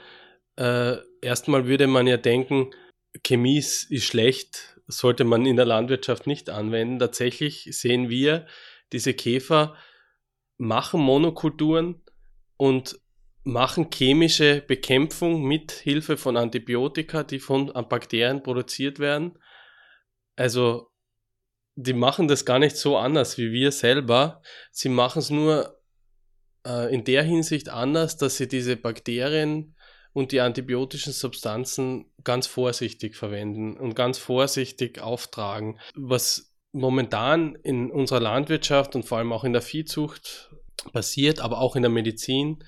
Äh, 0.57 0.97
erstmal 1.21 1.66
würde 1.66 1.87
man 1.87 2.07
ja 2.07 2.16
denken, 2.16 2.71
Chemie 3.23 3.59
ist, 3.59 3.90
ist 3.90 4.07
schlecht, 4.07 4.78
sollte 4.88 5.25
man 5.25 5.47
in 5.47 5.57
der 5.57 5.66
Landwirtschaft 5.66 6.26
nicht 6.26 6.50
anwenden. 6.50 6.99
Tatsächlich 6.99 7.69
sehen 7.71 8.09
wir, 8.09 8.47
diese 8.93 9.14
Käfer 9.14 9.76
machen 10.59 11.00
Monokulturen 11.00 12.02
und 12.57 12.99
machen 13.45 13.90
chemische 13.93 14.62
Bekämpfung 14.66 15.45
mit 15.45 15.71
Hilfe 15.71 16.16
von 16.16 16.37
Antibiotika, 16.37 17.23
die 17.23 17.38
von 17.38 17.66
Bakterien 17.88 18.43
produziert 18.43 18.99
werden 18.99 19.38
also 20.37 20.90
die 21.75 21.93
machen 21.93 22.28
das 22.28 22.45
gar 22.45 22.59
nicht 22.59 22.76
so 22.76 22.97
anders 22.97 23.37
wie 23.37 23.52
wir 23.52 23.71
selber. 23.71 24.40
Sie 24.71 24.88
machen 24.88 25.19
es 25.19 25.31
nur 25.31 25.78
äh, 26.66 26.93
in 26.93 27.05
der 27.05 27.23
Hinsicht 27.23 27.69
anders, 27.69 28.16
dass 28.16 28.37
sie 28.37 28.49
diese 28.49 28.76
Bakterien 28.76 29.76
und 30.12 30.33
die 30.33 30.40
antibiotischen 30.40 31.12
Substanzen 31.12 32.11
ganz 32.25 32.47
vorsichtig 32.47 33.16
verwenden 33.16 33.76
und 33.76 33.95
ganz 33.95 34.16
vorsichtig 34.16 34.99
auftragen. 35.00 35.78
Was 35.95 36.55
momentan 36.73 37.55
in 37.57 37.90
unserer 37.90 38.21
Landwirtschaft 38.21 38.97
und 38.97 39.05
vor 39.05 39.19
allem 39.19 39.33
auch 39.33 39.45
in 39.45 39.52
der 39.52 39.62
Viehzucht 39.62 40.50
passiert, 40.93 41.40
aber 41.40 41.59
auch 41.59 41.76
in 41.76 41.83
der 41.83 41.90
Medizin, 41.90 42.64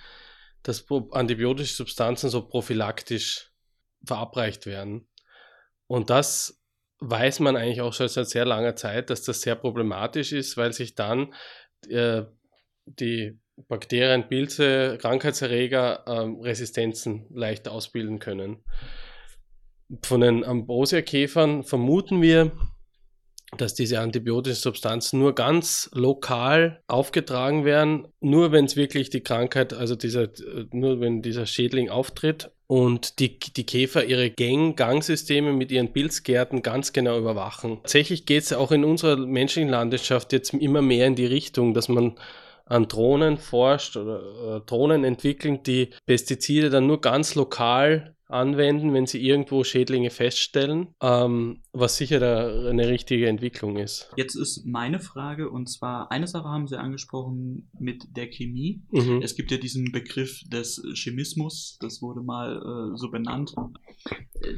dass 0.62 0.84
antibiotische 1.12 1.74
Substanzen 1.74 2.28
so 2.28 2.46
prophylaktisch 2.46 3.50
verabreicht 4.04 4.66
werden. 4.66 5.08
Und 5.86 6.10
das 6.10 6.57
weiß 7.00 7.40
man 7.40 7.56
eigentlich 7.56 7.80
auch 7.80 7.92
schon 7.92 8.08
seit 8.08 8.28
sehr 8.28 8.44
langer 8.44 8.76
Zeit, 8.76 9.10
dass 9.10 9.22
das 9.22 9.40
sehr 9.40 9.54
problematisch 9.54 10.32
ist, 10.32 10.56
weil 10.56 10.72
sich 10.72 10.94
dann 10.94 11.32
äh, 11.88 12.22
die 12.86 13.38
Bakterien, 13.68 14.28
Pilze, 14.28 14.98
Krankheitserreger 15.00 16.04
äh, 16.06 16.44
Resistenzen 16.46 17.26
leicht 17.30 17.68
ausbilden 17.68 18.18
können. 18.18 18.64
Von 20.02 20.20
den 20.20 20.44
Ambrosia-Käfern 20.44 21.64
vermuten 21.64 22.20
wir, 22.20 22.52
dass 23.56 23.74
diese 23.74 24.00
antibiotischen 24.00 24.60
Substanzen 24.60 25.18
nur 25.18 25.34
ganz 25.34 25.88
lokal 25.94 26.82
aufgetragen 26.86 27.64
werden, 27.64 28.06
nur 28.20 28.52
wenn 28.52 28.66
es 28.66 28.76
wirklich 28.76 29.08
die 29.08 29.22
Krankheit, 29.22 29.72
also 29.72 29.96
dieser, 29.96 30.28
nur 30.72 31.00
wenn 31.00 31.22
dieser 31.22 31.46
Schädling 31.46 31.88
auftritt 31.88 32.50
und 32.68 33.18
die, 33.18 33.38
die 33.38 33.64
Käfer 33.64 34.04
ihre 34.04 34.30
Gang, 34.30 34.76
Gangsysteme 34.76 35.52
mit 35.52 35.72
ihren 35.72 35.92
Pilzgärten 35.92 36.62
ganz 36.62 36.92
genau 36.92 37.18
überwachen. 37.18 37.78
Tatsächlich 37.82 38.26
geht 38.26 38.44
es 38.44 38.52
auch 38.52 38.70
in 38.70 38.84
unserer 38.84 39.16
menschlichen 39.16 39.70
Landwirtschaft 39.70 40.32
jetzt 40.32 40.52
immer 40.52 40.82
mehr 40.82 41.06
in 41.06 41.16
die 41.16 41.26
Richtung, 41.26 41.72
dass 41.72 41.88
man 41.88 42.14
an 42.66 42.86
Drohnen 42.86 43.38
forscht 43.38 43.96
oder 43.96 44.58
äh, 44.58 44.60
Drohnen 44.66 45.02
entwickeln, 45.02 45.62
die 45.62 45.88
Pestizide 46.04 46.68
dann 46.68 46.86
nur 46.86 47.00
ganz 47.00 47.34
lokal 47.34 48.14
anwenden, 48.28 48.92
wenn 48.92 49.06
sie 49.06 49.26
irgendwo 49.26 49.64
Schädlinge 49.64 50.10
feststellen, 50.10 50.88
ähm, 51.02 51.62
was 51.72 51.96
sicher 51.96 52.18
eine 52.68 52.88
richtige 52.88 53.26
Entwicklung 53.26 53.76
ist. 53.76 54.10
Jetzt 54.16 54.34
ist 54.34 54.66
meine 54.66 55.00
Frage, 55.00 55.50
und 55.50 55.66
zwar 55.68 56.10
eine 56.12 56.26
Sache 56.26 56.48
haben 56.48 56.66
Sie 56.66 56.78
angesprochen 56.78 57.70
mit 57.78 58.04
der 58.16 58.26
Chemie. 58.26 58.82
Mhm. 58.90 59.22
Es 59.22 59.34
gibt 59.34 59.50
ja 59.50 59.56
diesen 59.56 59.92
Begriff 59.92 60.42
des 60.48 60.82
Chemismus, 60.94 61.78
das 61.80 62.02
wurde 62.02 62.20
mal 62.20 62.56
äh, 62.56 62.96
so 62.96 63.10
benannt. 63.10 63.54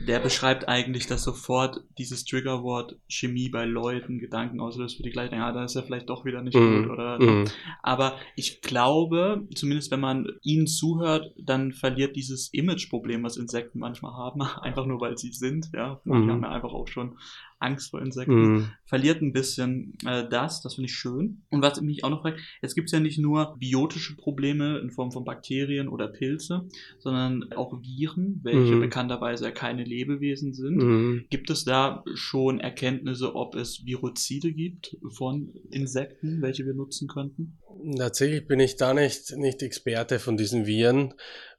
Der 0.06 0.18
beschreibt 0.18 0.68
eigentlich, 0.68 1.06
dass 1.06 1.22
sofort 1.22 1.80
dieses 1.96 2.24
Triggerwort 2.24 2.98
Chemie 3.08 3.48
bei 3.48 3.64
Leuten 3.64 4.18
Gedanken 4.18 4.60
auslöst 4.60 4.96
für 4.96 5.02
die 5.02 5.10
gleichen, 5.10 5.36
ja, 5.36 5.52
da 5.52 5.64
ist 5.64 5.74
ja 5.74 5.82
vielleicht 5.82 6.10
doch 6.10 6.24
wieder 6.24 6.42
nicht 6.42 6.56
mhm. 6.56 6.82
gut, 6.82 6.92
oder? 6.92 7.22
Mhm. 7.22 7.44
Aber 7.82 8.16
ich 8.36 8.60
glaube, 8.62 9.46
zumindest 9.54 9.90
wenn 9.90 10.00
man 10.00 10.26
ihnen 10.42 10.66
zuhört, 10.66 11.32
dann 11.38 11.72
verliert 11.72 12.16
dieses 12.16 12.52
Imageproblem, 12.52 13.22
was 13.22 13.36
Insekten 13.36 13.59
Insekten 13.60 13.78
manchmal 13.78 14.12
haben, 14.12 14.42
einfach 14.62 14.86
nur 14.86 15.00
weil 15.00 15.16
sie 15.18 15.32
sind. 15.32 15.70
Ja, 15.74 16.00
manche 16.04 16.24
mhm. 16.24 16.30
haben 16.30 16.42
ja 16.42 16.50
einfach 16.50 16.72
auch 16.72 16.88
schon 16.88 17.16
Angst 17.58 17.90
vor 17.90 18.00
Insekten. 18.00 18.54
Mhm. 18.54 18.68
Verliert 18.86 19.20
ein 19.20 19.32
bisschen 19.32 19.94
äh, 20.06 20.26
das, 20.28 20.62
das 20.62 20.74
finde 20.74 20.86
ich 20.86 20.94
schön. 20.94 21.42
Und 21.50 21.62
was 21.62 21.80
mich 21.80 22.04
auch 22.04 22.10
noch 22.10 22.22
fragt, 22.22 22.40
es 22.62 22.74
gibt 22.74 22.90
ja 22.90 23.00
nicht 23.00 23.18
nur 23.18 23.56
biotische 23.58 24.16
Probleme 24.16 24.78
in 24.78 24.90
Form 24.90 25.12
von 25.12 25.24
Bakterien 25.24 25.88
oder 25.88 26.08
Pilze, 26.08 26.68
sondern 26.98 27.52
auch 27.52 27.78
Viren, 27.82 28.40
welche 28.42 28.76
mhm. 28.76 28.80
bekannterweise 28.80 29.44
ja 29.44 29.50
keine 29.50 29.84
Lebewesen 29.84 30.54
sind. 30.54 30.76
Mhm. 30.76 31.24
Gibt 31.28 31.50
es 31.50 31.64
da 31.64 32.02
schon 32.14 32.60
Erkenntnisse, 32.60 33.34
ob 33.34 33.54
es 33.54 33.84
Virozide 33.84 34.52
gibt 34.52 34.96
von 35.10 35.52
Insekten, 35.70 36.40
welche 36.40 36.64
wir 36.64 36.74
nutzen 36.74 37.08
könnten? 37.08 37.58
Tatsächlich 37.96 38.46
bin 38.46 38.60
ich 38.60 38.76
da 38.76 38.94
nicht, 38.94 39.36
nicht 39.36 39.62
Experte 39.62 40.18
von 40.18 40.36
diesen 40.36 40.66
Viren. 40.66 41.14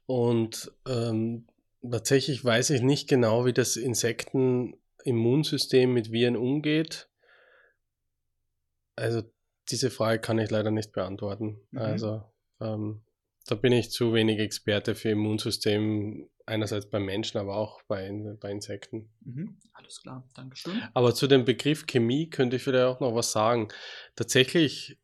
Und 0.06 0.72
ähm, 0.88 1.46
Tatsächlich 1.88 2.44
weiß 2.44 2.70
ich 2.70 2.82
nicht 2.82 3.08
genau, 3.08 3.44
wie 3.44 3.52
das 3.52 3.76
Insektenimmunsystem 3.76 5.92
mit 5.92 6.12
Viren 6.12 6.36
umgeht. 6.36 7.08
Also 8.94 9.22
diese 9.70 9.90
Frage 9.90 10.20
kann 10.20 10.38
ich 10.38 10.50
leider 10.50 10.70
nicht 10.70 10.92
beantworten. 10.92 11.60
Mhm. 11.70 11.78
Also 11.78 12.22
ähm, 12.60 13.02
da 13.46 13.56
bin 13.56 13.72
ich 13.72 13.90
zu 13.90 14.14
wenig 14.14 14.38
Experte 14.38 14.94
für 14.94 15.10
Immunsystem, 15.10 16.30
einerseits 16.46 16.88
bei 16.88 17.00
Menschen, 17.00 17.38
aber 17.38 17.56
auch 17.56 17.82
bei, 17.82 18.10
bei 18.40 18.50
Insekten. 18.50 19.10
Mhm. 19.20 19.58
Alles 19.72 20.00
klar, 20.02 20.28
Dankeschön. 20.34 20.80
Aber 20.94 21.14
zu 21.14 21.26
dem 21.26 21.44
Begriff 21.44 21.86
Chemie 21.86 22.30
könnte 22.30 22.56
ich 22.56 22.62
vielleicht 22.62 22.84
auch 22.84 23.00
noch 23.00 23.14
was 23.14 23.32
sagen. 23.32 23.68
Tatsächlich 24.14 24.98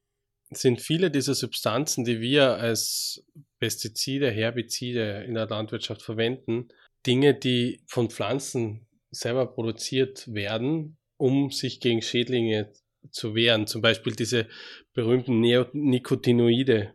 sind 0.51 0.81
viele 0.81 1.11
dieser 1.11 1.35
Substanzen, 1.35 2.05
die 2.05 2.21
wir 2.21 2.57
als 2.57 3.25
Pestizide, 3.59 4.31
Herbizide 4.31 5.25
in 5.27 5.35
der 5.35 5.47
Landwirtschaft 5.47 6.03
verwenden, 6.03 6.69
Dinge, 7.07 7.35
die 7.35 7.83
von 7.87 8.11
Pflanzen 8.11 8.87
selber 9.11 9.47
produziert 9.47 10.33
werden, 10.33 10.97
um 11.17 11.51
sich 11.51 11.81
gegen 11.81 12.03
Schädlinge 12.03 12.73
zu 13.11 13.35
wehren. 13.35 13.67
Zum 13.67 13.83
Beispiel 13.83 14.15
diese 14.15 14.49
berühmten 14.93 15.41
Neonicotinoide, 15.41 16.95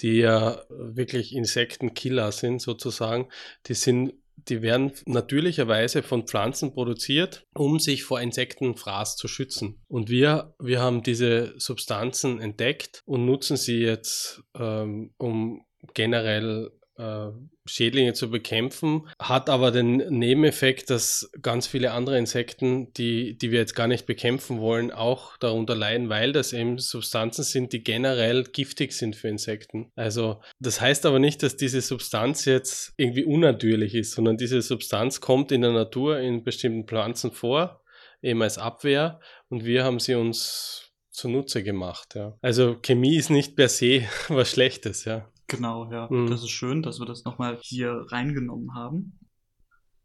die 0.00 0.18
ja 0.18 0.64
wirklich 0.68 1.34
Insektenkiller 1.34 2.32
sind 2.32 2.60
sozusagen. 2.60 3.28
Die 3.66 3.74
sind 3.74 4.14
die 4.48 4.62
werden 4.62 4.92
natürlicherweise 5.06 6.02
von 6.02 6.26
Pflanzen 6.26 6.72
produziert, 6.72 7.46
um 7.54 7.78
sich 7.78 8.04
vor 8.04 8.20
Insektenfraß 8.20 9.16
zu 9.16 9.28
schützen. 9.28 9.82
Und 9.88 10.08
wir, 10.08 10.54
wir 10.58 10.80
haben 10.80 11.02
diese 11.02 11.54
Substanzen 11.58 12.40
entdeckt 12.40 13.02
und 13.04 13.24
nutzen 13.24 13.56
sie 13.56 13.78
jetzt, 13.78 14.42
ähm, 14.58 15.14
um 15.18 15.64
generell 15.94 16.70
äh, 16.96 17.28
Schädlinge 17.66 18.12
zu 18.12 18.30
bekämpfen, 18.30 19.08
hat 19.18 19.48
aber 19.48 19.70
den 19.70 19.96
Nebeneffekt, 19.96 20.90
dass 20.90 21.30
ganz 21.40 21.66
viele 21.66 21.92
andere 21.92 22.18
Insekten, 22.18 22.92
die, 22.94 23.36
die 23.38 23.50
wir 23.50 23.60
jetzt 23.60 23.74
gar 23.74 23.88
nicht 23.88 24.06
bekämpfen 24.06 24.60
wollen, 24.60 24.90
auch 24.90 25.36
darunter 25.38 25.74
leiden, 25.74 26.08
weil 26.08 26.32
das 26.32 26.52
eben 26.52 26.78
Substanzen 26.78 27.44
sind, 27.44 27.72
die 27.72 27.84
generell 27.84 28.44
giftig 28.44 28.92
sind 28.92 29.16
für 29.16 29.28
Insekten. 29.28 29.90
Also 29.96 30.40
das 30.58 30.80
heißt 30.80 31.06
aber 31.06 31.18
nicht, 31.18 31.42
dass 31.42 31.56
diese 31.56 31.80
Substanz 31.80 32.44
jetzt 32.44 32.92
irgendwie 32.96 33.24
unnatürlich 33.24 33.94
ist, 33.94 34.12
sondern 34.12 34.36
diese 34.36 34.62
Substanz 34.62 35.20
kommt 35.20 35.52
in 35.52 35.62
der 35.62 35.72
Natur 35.72 36.18
in 36.18 36.44
bestimmten 36.44 36.86
Pflanzen 36.86 37.30
vor, 37.30 37.82
eben 38.22 38.42
als 38.42 38.58
Abwehr 38.58 39.20
und 39.48 39.64
wir 39.64 39.84
haben 39.84 40.00
sie 40.00 40.14
uns 40.14 40.92
zunutze 41.10 41.62
gemacht. 41.62 42.14
Ja. 42.14 42.36
Also 42.40 42.76
Chemie 42.80 43.16
ist 43.16 43.30
nicht 43.30 43.54
per 43.54 43.68
se 43.68 44.02
was 44.28 44.50
Schlechtes, 44.50 45.04
ja. 45.04 45.28
Genau, 45.52 45.90
ja. 45.92 46.08
Mhm. 46.10 46.28
Das 46.28 46.42
ist 46.42 46.50
schön, 46.50 46.82
dass 46.82 46.98
wir 46.98 47.06
das 47.06 47.24
nochmal 47.24 47.58
hier 47.60 48.06
reingenommen 48.08 48.74
haben. 48.74 49.18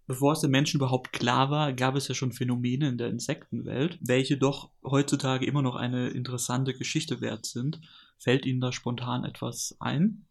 Bevor 0.06 0.34
es 0.34 0.42
den 0.42 0.52
Menschen 0.52 0.78
überhaupt 0.78 1.12
klar 1.14 1.50
war, 1.52 1.74
gab 1.74 1.96
es 1.96 2.08
ja 2.08 2.16
schon 2.16 2.32
Phänomene 2.32 2.90
in 2.90 2.98
der 2.98 3.10
Insektenwelt, 3.10 3.98
welche 4.02 4.38
doch 4.38 4.72
heutzutage 4.84 5.46
immer 5.46 5.62
noch 5.62 5.76
eine 5.76 6.10
interessante 6.10 6.74
Geschichte 6.74 7.22
wert 7.22 7.46
sind. 7.46 7.82
Fällt 8.20 8.46
Ihnen 8.46 8.62
da 8.62 8.72
spontan 8.72 9.24
etwas 9.24 9.76
ein? 9.80 10.26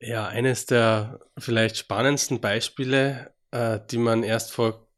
Ja, 0.00 0.26
eines 0.26 0.66
der 0.66 1.20
vielleicht 1.38 1.76
spannendsten 1.76 2.40
Beispiele, 2.40 3.34
äh, 3.50 3.78
die 3.90 3.98
man 3.98 4.22
erst 4.22 4.52
vor, 4.52 4.88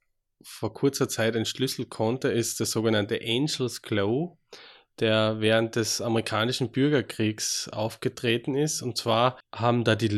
vor 0.42 0.72
kurzer 0.72 1.08
Zeit 1.08 1.36
entschlüsseln 1.36 1.88
konnte, 1.88 2.28
ist 2.28 2.58
der 2.58 2.66
sogenannte 2.66 3.20
Angel's 3.20 3.82
Glow 3.82 4.38
der 5.00 5.40
während 5.40 5.76
des 5.76 6.00
amerikanischen 6.00 6.70
Bürgerkriegs 6.70 7.68
aufgetreten 7.72 8.54
ist. 8.54 8.82
Und 8.82 8.96
zwar 8.96 9.38
haben 9.54 9.84
da 9.84 9.94
die, 9.94 10.08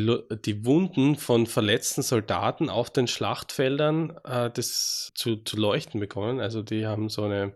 die 0.45 0.65
Wunden 0.65 1.15
von 1.15 1.47
verletzten 1.47 2.01
Soldaten 2.01 2.69
auf 2.69 2.89
den 2.89 3.07
Schlachtfeldern 3.07 4.17
äh, 4.23 4.49
das 4.51 5.11
zu, 5.15 5.37
zu 5.37 5.57
leuchten 5.57 5.99
bekommen. 5.99 6.39
Also 6.39 6.61
die 6.61 6.85
haben 6.85 7.09
so 7.09 7.23
eine 7.23 7.53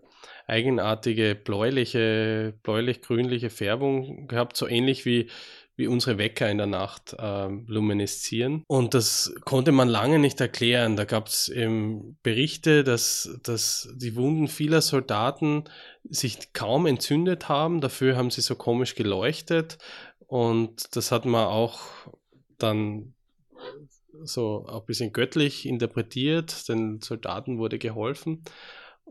eigenartige 0.48 1.36
bläuliche, 1.36 2.54
bläulich-grünliche 2.64 3.50
Färbung 3.50 4.28
gehabt, 4.28 4.58
so 4.58 4.68
ähnlich 4.68 5.06
wie 5.06 5.30
wie 5.82 5.88
unsere 5.88 6.20
Wecker 6.20 6.50
in 6.50 6.60
der 6.60 6.68
Nacht 6.68 7.16
äh, 7.18 7.48
lumineszieren. 7.66 8.64
Und 8.68 8.94
das 8.94 9.34
konnte 9.46 9.72
man 9.72 9.90
lange 9.90 10.20
nicht 10.20 10.40
erklären. 10.40 10.96
Da 10.96 11.06
gab 11.06 11.28
es 11.28 11.52
Berichte, 12.22 12.84
dass, 12.84 13.38
dass 13.44 13.90
die 13.96 14.16
Wunden 14.16 14.48
vieler 14.48 14.82
Soldaten 14.82 15.64
sich 16.04 16.54
kaum 16.54 16.86
entzündet 16.86 17.50
haben. 17.50 17.82
Dafür 17.82 18.16
haben 18.16 18.30
sie 18.30 18.42
so 18.42 18.56
komisch 18.56 18.94
geleuchtet. 18.94 19.80
Und 20.28 20.96
das 20.96 21.12
hat 21.12 21.26
man 21.26 21.48
auch 21.48 21.82
dann 22.60 23.16
so 24.24 24.68
ein 24.68 24.86
bisschen 24.86 25.12
göttlich 25.14 25.66
interpretiert. 25.66 26.70
Den 26.70 27.02
Soldaten 27.02 27.58
wurde 27.58 27.80
geholfen. 27.80 28.44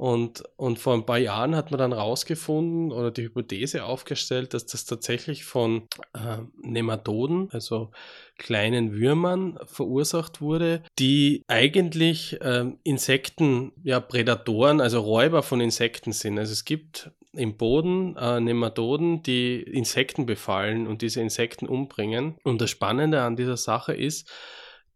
Und, 0.01 0.45
und 0.57 0.79
vor 0.79 0.95
ein 0.95 1.05
paar 1.05 1.19
Jahren 1.19 1.55
hat 1.55 1.73
man 1.73 1.79
dann 1.79 1.93
rausgefunden 1.93 2.91
oder 2.91 3.11
die 3.11 3.25
Hypothese 3.25 3.85
aufgestellt, 3.85 4.55
dass 4.55 4.65
das 4.65 4.87
tatsächlich 4.87 5.45
von 5.45 5.89
äh, 6.15 6.39
Nematoden, 6.63 7.51
also 7.51 7.91
kleinen 8.39 8.95
Würmern, 8.95 9.59
verursacht 9.67 10.41
wurde, 10.41 10.83
die 10.99 11.43
eigentlich 11.49 12.41
äh, 12.41 12.65
Insekten, 12.83 13.73
ja, 13.83 14.01
Prädatoren, 14.01 14.81
also 14.81 15.01
Räuber 15.01 15.43
von 15.43 15.61
Insekten 15.61 16.13
sind. 16.13 16.39
Also 16.39 16.55
es 16.55 16.65
gibt 16.65 17.11
im 17.35 17.59
Boden 17.59 18.17
äh, 18.17 18.41
Nematoden, 18.41 19.23
die 19.23 19.61
Insekten 19.61 20.25
befallen 20.25 20.87
und 20.87 21.03
diese 21.03 21.21
Insekten 21.21 21.67
umbringen. 21.69 22.39
Und 22.43 22.63
das 22.63 22.71
Spannende 22.71 23.21
an 23.21 23.37
dieser 23.37 23.59
Sache 23.59 23.93
ist, 23.93 24.33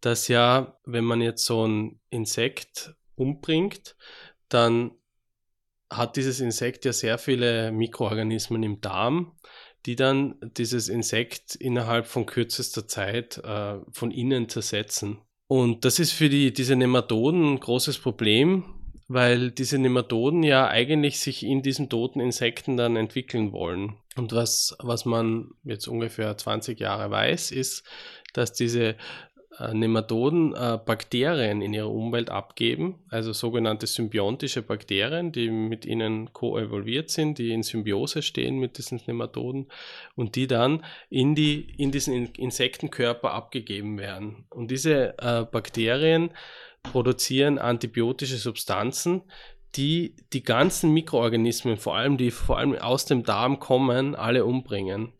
dass 0.01 0.29
ja, 0.29 0.79
wenn 0.87 1.05
man 1.05 1.21
jetzt 1.21 1.45
so 1.45 1.67
ein 1.67 2.01
Insekt 2.09 2.95
umbringt, 3.17 3.97
dann 4.49 4.93
hat 5.97 6.17
dieses 6.17 6.41
Insekt 6.41 6.85
ja 6.85 6.93
sehr 6.93 7.19
viele 7.19 7.73
Mikroorganismen 7.73 8.63
im 8.63 8.81
Darm, 8.81 9.33
die 9.87 9.97
dann 9.97 10.37
dieses 10.57 10.89
Insekt 10.89 11.55
innerhalb 11.55 12.07
von 12.07 12.27
kürzester 12.27 12.89
Zeit 12.89 13.39
äh, 13.39 13.79
von 13.93 14.11
innen 14.11 14.49
zersetzen. 14.49 15.19
Und 15.47 15.85
das 15.85 15.99
ist 15.99 16.13
für 16.13 16.29
die, 16.29 16.53
diese 16.53 16.77
Nematoden 16.77 17.55
ein 17.55 17.61
großes 17.61 17.99
Problem, 17.99 18.65
weil 19.09 19.51
diese 19.51 19.79
Nematoden 19.79 20.43
ja 20.43 20.69
eigentlich 20.69 21.21
sich 21.21 21.43
in 21.45 21.63
diesen 21.63 21.91
toten 21.91 22.21
Insekten 22.21 22.77
dann 22.77 22.97
entwickeln 22.97 23.53
wollen. 23.53 23.97
Und 24.17 24.33
was, 24.33 24.77
was 24.81 25.05
man 25.05 25.51
jetzt 25.63 25.87
ungefähr 25.87 26.37
20 26.37 26.81
Jahre 26.81 27.11
weiß, 27.11 27.51
ist, 27.51 27.85
dass 28.33 28.53
diese 28.53 28.97
Nematoden 29.73 30.55
äh, 30.55 30.79
Bakterien 30.85 31.63
in 31.63 31.73
ihrer 31.73 31.91
Umwelt 31.91 32.31
abgeben, 32.31 32.97
also 33.09 33.33
sogenannte 33.33 33.87
symbiontische 33.87 34.63
Bakterien, 34.63 35.33
die 35.33 35.51
mit 35.51 35.87
ihnen 35.87 36.33
koevolviert 36.33 37.11
sind, 37.11 37.39
die 37.39 37.53
in 37.53 37.63
Symbiose 37.63 38.23
stehen 38.23 38.59
mit 38.59 38.79
diesen 38.79 39.01
Nematoden 39.07 39.69
und 40.17 40.35
die 40.35 40.47
dann 40.47 40.85
in, 41.09 41.35
die, 41.35 41.73
in 41.77 41.93
diesen 41.93 42.27
Insektenkörper 42.35 43.33
abgegeben 43.33 43.99
werden. 43.99 44.47
Und 44.51 44.71
diese 44.71 45.17
äh, 45.19 45.45
Bakterien 45.45 46.31
produzieren 46.83 47.59
antibiotische 47.59 48.37
Substanzen, 48.37 49.23
die 49.77 50.17
die 50.33 50.43
ganzen 50.43 50.93
Mikroorganismen, 50.93 51.77
vor 51.77 51.97
allem 51.97 52.17
die 52.17 52.31
vor 52.31 52.59
allem 52.59 52.77
aus 52.79 53.07
dem 53.07 53.25
Darm 53.25 53.59
kommen, 53.59 54.15
alle 54.15 54.45
umbringen. 54.45 55.13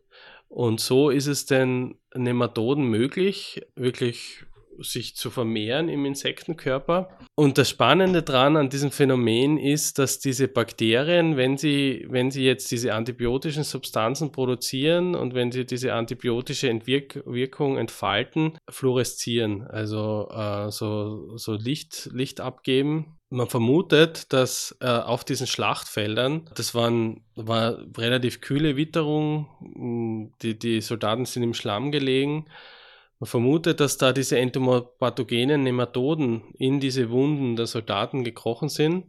Und 0.55 0.79
so 0.79 1.09
ist 1.09 1.27
es 1.27 1.45
den 1.45 1.97
Nematoden 2.13 2.85
möglich, 2.85 3.61
wirklich 3.75 4.45
sich 4.79 5.15
zu 5.15 5.29
vermehren 5.29 5.89
im 5.89 6.05
Insektenkörper. 6.05 7.17
Und 7.35 7.57
das 7.57 7.69
Spannende 7.69 8.23
daran 8.23 8.57
an 8.57 8.69
diesem 8.69 8.91
Phänomen 8.91 9.57
ist, 9.57 9.99
dass 9.99 10.19
diese 10.19 10.47
Bakterien, 10.47 11.37
wenn 11.37 11.57
sie, 11.57 12.05
wenn 12.09 12.31
sie 12.31 12.43
jetzt 12.43 12.71
diese 12.71 12.93
antibiotischen 12.93 13.63
Substanzen 13.63 14.31
produzieren 14.31 15.15
und 15.15 15.33
wenn 15.33 15.51
sie 15.51 15.65
diese 15.65 15.93
antibiotische 15.93 16.69
Entwirkung 16.69 17.77
entfalten, 17.77 18.57
fluoreszieren, 18.69 19.67
also 19.67 20.29
äh, 20.31 20.71
so, 20.71 21.37
so 21.37 21.53
Licht, 21.53 22.09
Licht 22.13 22.41
abgeben. 22.41 23.17
Man 23.29 23.49
vermutet, 23.49 24.31
dass 24.31 24.77
äh, 24.79 24.87
auf 24.87 25.25
diesen 25.25 25.47
Schlachtfeldern, 25.47 26.49
das 26.55 26.75
waren, 26.75 27.23
war 27.35 27.79
relativ 27.97 28.39
kühle 28.39 28.77
Witterung, 28.77 30.33
die, 30.41 30.57
die 30.57 30.79
Soldaten 30.79 31.25
sind 31.25 31.43
im 31.43 31.53
Schlamm 31.53 31.91
gelegen, 31.91 32.45
man 33.19 33.27
vermutet, 33.27 33.79
dass 33.79 33.97
da 33.97 34.11
diese 34.11 34.37
entomopathogenen 34.37 35.63
Nematoden 35.63 36.53
in 36.57 36.79
diese 36.79 37.09
Wunden 37.09 37.55
der 37.55 37.65
Soldaten 37.65 38.23
gekrochen 38.23 38.69
sind. 38.69 39.05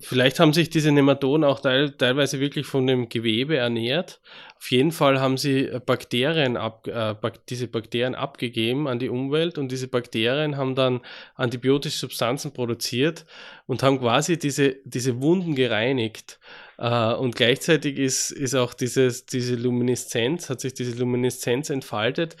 Vielleicht 0.00 0.40
haben 0.40 0.52
sich 0.52 0.68
diese 0.68 0.90
Nematoden 0.90 1.44
auch 1.44 1.60
teil, 1.60 1.92
teilweise 1.92 2.40
wirklich 2.40 2.66
von 2.66 2.86
dem 2.88 3.08
Gewebe 3.08 3.56
ernährt. 3.56 4.20
Auf 4.58 4.70
jeden 4.70 4.90
Fall 4.90 5.20
haben 5.20 5.36
sie 5.36 5.70
Bakterien 5.86 6.56
ab, 6.56 6.88
äh, 6.88 7.14
diese 7.48 7.68
Bakterien 7.68 8.16
abgegeben 8.16 8.88
an 8.88 8.98
die 8.98 9.08
Umwelt 9.08 9.56
und 9.56 9.70
diese 9.70 9.86
Bakterien 9.86 10.56
haben 10.56 10.74
dann 10.74 11.00
antibiotische 11.36 11.98
Substanzen 11.98 12.52
produziert 12.52 13.26
und 13.66 13.82
haben 13.84 14.00
quasi 14.00 14.38
diese, 14.38 14.76
diese 14.84 15.22
Wunden 15.22 15.54
gereinigt. 15.54 16.40
Äh, 16.78 17.14
und 17.14 17.36
gleichzeitig 17.36 17.96
ist, 17.98 18.32
ist 18.32 18.54
auch 18.54 18.74
dieses, 18.74 19.26
diese 19.26 19.54
Lumineszenz, 19.54 20.50
hat 20.50 20.60
sich 20.60 20.74
diese 20.74 20.98
Lumineszenz 20.98 21.70
entfaltet 21.70 22.36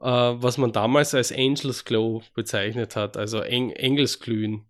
äh, 0.00 0.06
was 0.06 0.58
man 0.58 0.72
damals 0.72 1.14
als 1.14 1.32
Angels 1.32 1.84
Glow 1.84 2.22
bezeichnet 2.34 2.96
hat, 2.96 3.16
also 3.16 3.40
Eng 3.40 3.70
Engelsglühen. 3.70 4.66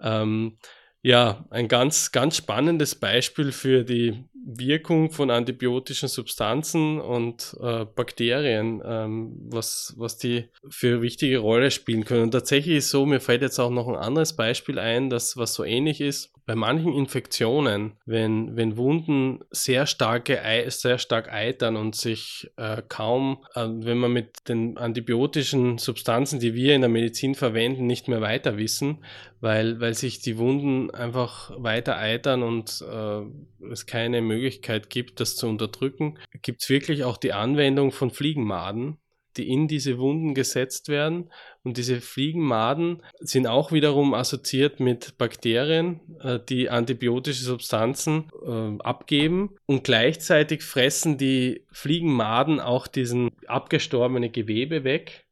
Ähm, 0.00 0.58
ja, 1.06 1.44
ein 1.50 1.68
ganz, 1.68 2.10
ganz 2.10 2.36
spannendes 2.36 2.96
Beispiel 2.96 3.52
für 3.52 3.84
die 3.84 4.24
Wirkung 4.44 5.12
von 5.12 5.30
antibiotischen 5.30 6.08
Substanzen 6.08 7.00
und 7.00 7.56
äh, 7.62 7.84
Bakterien, 7.84 8.82
ähm, 8.84 9.36
was, 9.48 9.94
was 9.96 10.18
die 10.18 10.48
für 10.68 11.02
wichtige 11.02 11.38
Rolle 11.38 11.70
spielen 11.70 12.04
können. 12.04 12.24
Und 12.24 12.30
tatsächlich 12.32 12.78
ist 12.78 12.90
so, 12.90 13.06
mir 13.06 13.20
fällt 13.20 13.42
jetzt 13.42 13.60
auch 13.60 13.70
noch 13.70 13.86
ein 13.86 13.94
anderes 13.94 14.34
Beispiel 14.34 14.80
ein, 14.80 15.08
das 15.08 15.36
was 15.36 15.54
so 15.54 15.62
ähnlich 15.62 16.00
ist 16.00 16.32
bei 16.46 16.54
manchen 16.54 16.92
Infektionen, 16.94 17.94
wenn, 18.06 18.56
wenn 18.56 18.76
Wunden 18.76 19.40
sehr, 19.50 19.84
starke, 19.86 20.40
sehr 20.68 20.98
stark 20.98 21.32
eitern 21.32 21.74
und 21.76 21.96
sich 21.96 22.50
äh, 22.56 22.82
kaum, 22.88 23.44
äh, 23.54 23.66
wenn 23.68 23.98
man 23.98 24.12
mit 24.12 24.48
den 24.48 24.78
antibiotischen 24.78 25.78
Substanzen, 25.78 26.38
die 26.38 26.54
wir 26.54 26.76
in 26.76 26.82
der 26.82 26.90
Medizin 26.90 27.34
verwenden, 27.34 27.86
nicht 27.86 28.06
mehr 28.06 28.20
weiter 28.20 28.56
wissen, 28.56 29.04
weil, 29.46 29.78
weil 29.80 29.94
sich 29.94 30.18
die 30.18 30.38
Wunden 30.38 30.90
einfach 30.90 31.52
weiter 31.56 31.96
eitern 31.98 32.42
und 32.42 32.82
äh, 32.82 33.22
es 33.70 33.86
keine 33.86 34.20
Möglichkeit 34.20 34.90
gibt, 34.90 35.20
das 35.20 35.36
zu 35.36 35.46
unterdrücken, 35.46 36.18
gibt 36.42 36.64
es 36.64 36.68
wirklich 36.68 37.04
auch 37.04 37.16
die 37.16 37.32
Anwendung 37.32 37.92
von 37.92 38.10
Fliegenmaden, 38.10 38.96
die 39.36 39.48
in 39.48 39.68
diese 39.68 39.98
Wunden 39.98 40.34
gesetzt 40.34 40.88
werden. 40.88 41.30
Und 41.62 41.76
diese 41.76 42.00
Fliegenmaden 42.00 43.04
sind 43.20 43.46
auch 43.46 43.70
wiederum 43.70 44.14
assoziiert 44.14 44.80
mit 44.80 45.16
Bakterien, 45.16 46.00
äh, 46.20 46.40
die 46.48 46.68
antibiotische 46.68 47.44
Substanzen 47.44 48.32
äh, 48.44 48.82
abgeben. 48.82 49.54
Und 49.66 49.84
gleichzeitig 49.84 50.64
fressen 50.64 51.18
die 51.18 51.62
Fliegenmaden 51.70 52.58
auch 52.58 52.88
diesen 52.88 53.30
abgestorbene 53.46 54.28
Gewebe 54.28 54.82
weg. 54.82 55.25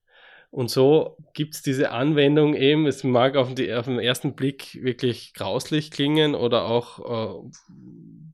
Und 0.54 0.70
so 0.70 1.16
gibt 1.32 1.56
es 1.56 1.62
diese 1.62 1.90
Anwendung 1.90 2.54
eben, 2.54 2.86
es 2.86 3.02
mag 3.02 3.34
auf, 3.34 3.52
die, 3.56 3.74
auf, 3.74 3.86
den 3.86 3.98
ersten 3.98 4.36
Blick 4.36 4.78
wirklich 4.80 5.34
grauslich 5.34 5.90
klingen 5.90 6.36
oder 6.36 6.66
auch, 6.66 7.00
äh, 7.00 7.50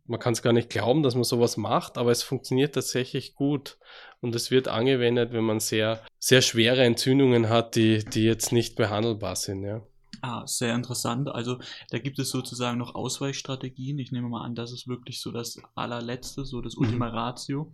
man 0.04 0.20
kann 0.20 0.34
es 0.34 0.42
gar 0.42 0.52
nicht 0.52 0.68
glauben, 0.68 1.02
dass 1.02 1.14
man 1.14 1.24
sowas 1.24 1.56
macht, 1.56 1.96
aber 1.96 2.10
es 2.10 2.22
funktioniert 2.22 2.74
tatsächlich 2.74 3.34
gut. 3.34 3.78
Und 4.20 4.34
es 4.34 4.50
wird 4.50 4.68
angewendet, 4.68 5.32
wenn 5.32 5.44
man 5.44 5.60
sehr, 5.60 6.04
sehr 6.18 6.42
schwere 6.42 6.84
Entzündungen 6.84 7.48
hat, 7.48 7.74
die, 7.74 8.04
die 8.04 8.24
jetzt 8.24 8.52
nicht 8.52 8.76
behandelbar 8.76 9.34
sind. 9.34 9.64
Ja. 9.64 9.80
Ah, 10.22 10.46
sehr 10.46 10.74
interessant. 10.74 11.28
Also 11.28 11.58
da 11.90 11.98
gibt 11.98 12.18
es 12.18 12.30
sozusagen 12.30 12.76
noch 12.78 12.94
Ausweichstrategien. 12.94 13.98
Ich 13.98 14.12
nehme 14.12 14.28
mal 14.28 14.44
an, 14.44 14.54
das 14.54 14.70
ist 14.72 14.86
wirklich 14.86 15.20
so 15.20 15.30
das 15.30 15.58
allerletzte, 15.74 16.44
so 16.44 16.60
das 16.60 16.74
Ultima 16.74 17.08
mhm. 17.08 17.14
Ratio. 17.14 17.72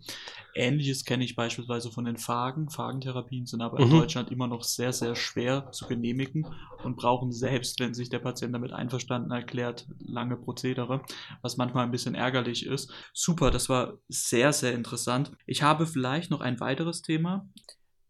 Ähnliches 0.55 1.05
kenne 1.05 1.25
ich 1.25 1.35
beispielsweise 1.35 1.91
von 1.91 2.05
den 2.05 2.17
Phagen. 2.17 2.71
Phagentherapien 2.71 3.47
sind 3.47 3.63
aber 3.63 3.81
in 3.81 3.89
mhm. 3.89 3.99
Deutschland 3.99 4.31
immer 4.31 4.47
noch 4.47 4.63
sehr, 4.63 4.93
sehr 4.93 5.17
schwer 5.17 5.73
zu 5.73 5.87
genehmigen 5.87 6.47
und 6.85 6.97
brauchen 6.97 7.33
selbst, 7.33 7.81
wenn 7.81 7.95
sich 7.95 8.11
der 8.11 8.21
Patient 8.21 8.55
damit 8.55 8.73
einverstanden 8.73 9.33
erklärt, 9.33 9.89
lange 9.99 10.37
Prozedere, 10.37 11.03
was 11.43 11.57
manchmal 11.57 11.85
ein 11.85 11.91
bisschen 11.91 12.15
ärgerlich 12.15 12.65
ist. 12.65 12.93
Super, 13.13 13.51
das 13.51 13.69
war 13.69 13.95
sehr, 14.09 14.53
sehr 14.53 14.73
interessant. 14.73 15.33
Ich 15.47 15.63
habe 15.63 15.87
vielleicht 15.87 16.31
noch 16.31 16.41
ein 16.41 16.61
weiteres 16.61 17.03
Thema. 17.03 17.49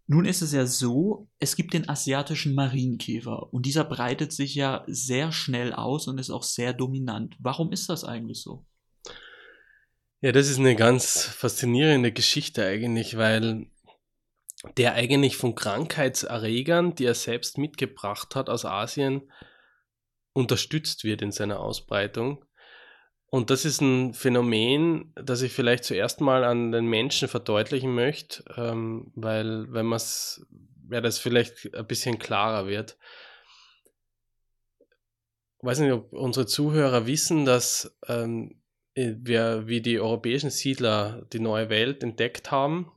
Nun 0.09 0.25
ist 0.25 0.41
es 0.41 0.53
ja 0.53 0.67
so, 0.67 1.29
es 1.41 1.57
gibt 1.57 1.75
den 1.75 1.89
asiatischen 1.89 2.55
Marienkäfer 2.55 3.53
und 3.53 3.67
dieser 3.67 3.85
breitet 3.85 4.33
sich 4.33 4.55
ja 4.55 4.85
sehr 4.87 5.33
schnell 5.33 5.73
aus 5.73 6.07
und 6.07 6.19
ist 6.19 6.31
auch 6.31 6.45
sehr 6.45 6.73
dominant. 6.73 7.35
Warum 7.41 7.73
ist 7.73 7.89
das 7.89 8.05
eigentlich 8.05 8.41
so? 8.41 8.65
Ja, 10.21 10.31
das 10.31 10.49
ist 10.49 10.59
eine 10.59 10.77
ganz 10.77 11.25
faszinierende 11.25 12.13
Geschichte 12.13 12.65
eigentlich, 12.65 13.17
weil 13.17 13.67
der 14.77 14.95
eigentlich 14.95 15.37
von 15.37 15.55
Krankheitserregern, 15.57 16.95
die 16.95 17.05
er 17.05 17.15
selbst 17.15 17.59
mitgebracht 17.59 18.35
hat 18.35 18.49
aus 18.49 18.65
Asien, 18.65 19.31
unterstützt 20.33 21.03
wird 21.03 21.21
in 21.21 21.33
seiner 21.33 21.61
Ausbreitung. 21.61 22.46
Und 23.29 23.51
das 23.51 23.65
ist 23.65 23.81
ein 23.81 24.15
Phänomen, 24.15 25.13
das 25.17 25.43
ich 25.43 25.53
vielleicht 25.53 25.85
zuerst 25.85 26.21
mal 26.21 26.45
an 26.45 26.71
den 26.71 26.87
Menschen 26.87 27.29
verdeutlichen 27.29 27.95
möchte, 27.95 28.45
ähm, 28.57 29.13
weil 29.15 29.73
wenn 29.73 29.87
man 29.87 29.97
es, 29.97 30.47
ja, 30.91 31.01
das 31.01 31.19
vielleicht 31.19 31.75
ein 31.75 31.87
bisschen 31.87 32.19
klarer 32.19 32.67
wird. 32.67 32.97
Ich 35.59 35.67
weiß 35.67 35.81
nicht, 35.81 35.93
ob 35.93 36.13
unsere 36.13 36.47
Zuhörer 36.47 37.07
wissen, 37.07 37.45
dass 37.45 37.99
ähm, 38.07 38.61
wir, 38.95 39.67
wie 39.67 39.81
die 39.81 39.99
europäischen 39.99 40.51
Siedler 40.51 41.27
die 41.33 41.41
neue 41.41 41.69
Welt 41.69 42.03
entdeckt 42.03 42.51
haben. 42.51 42.93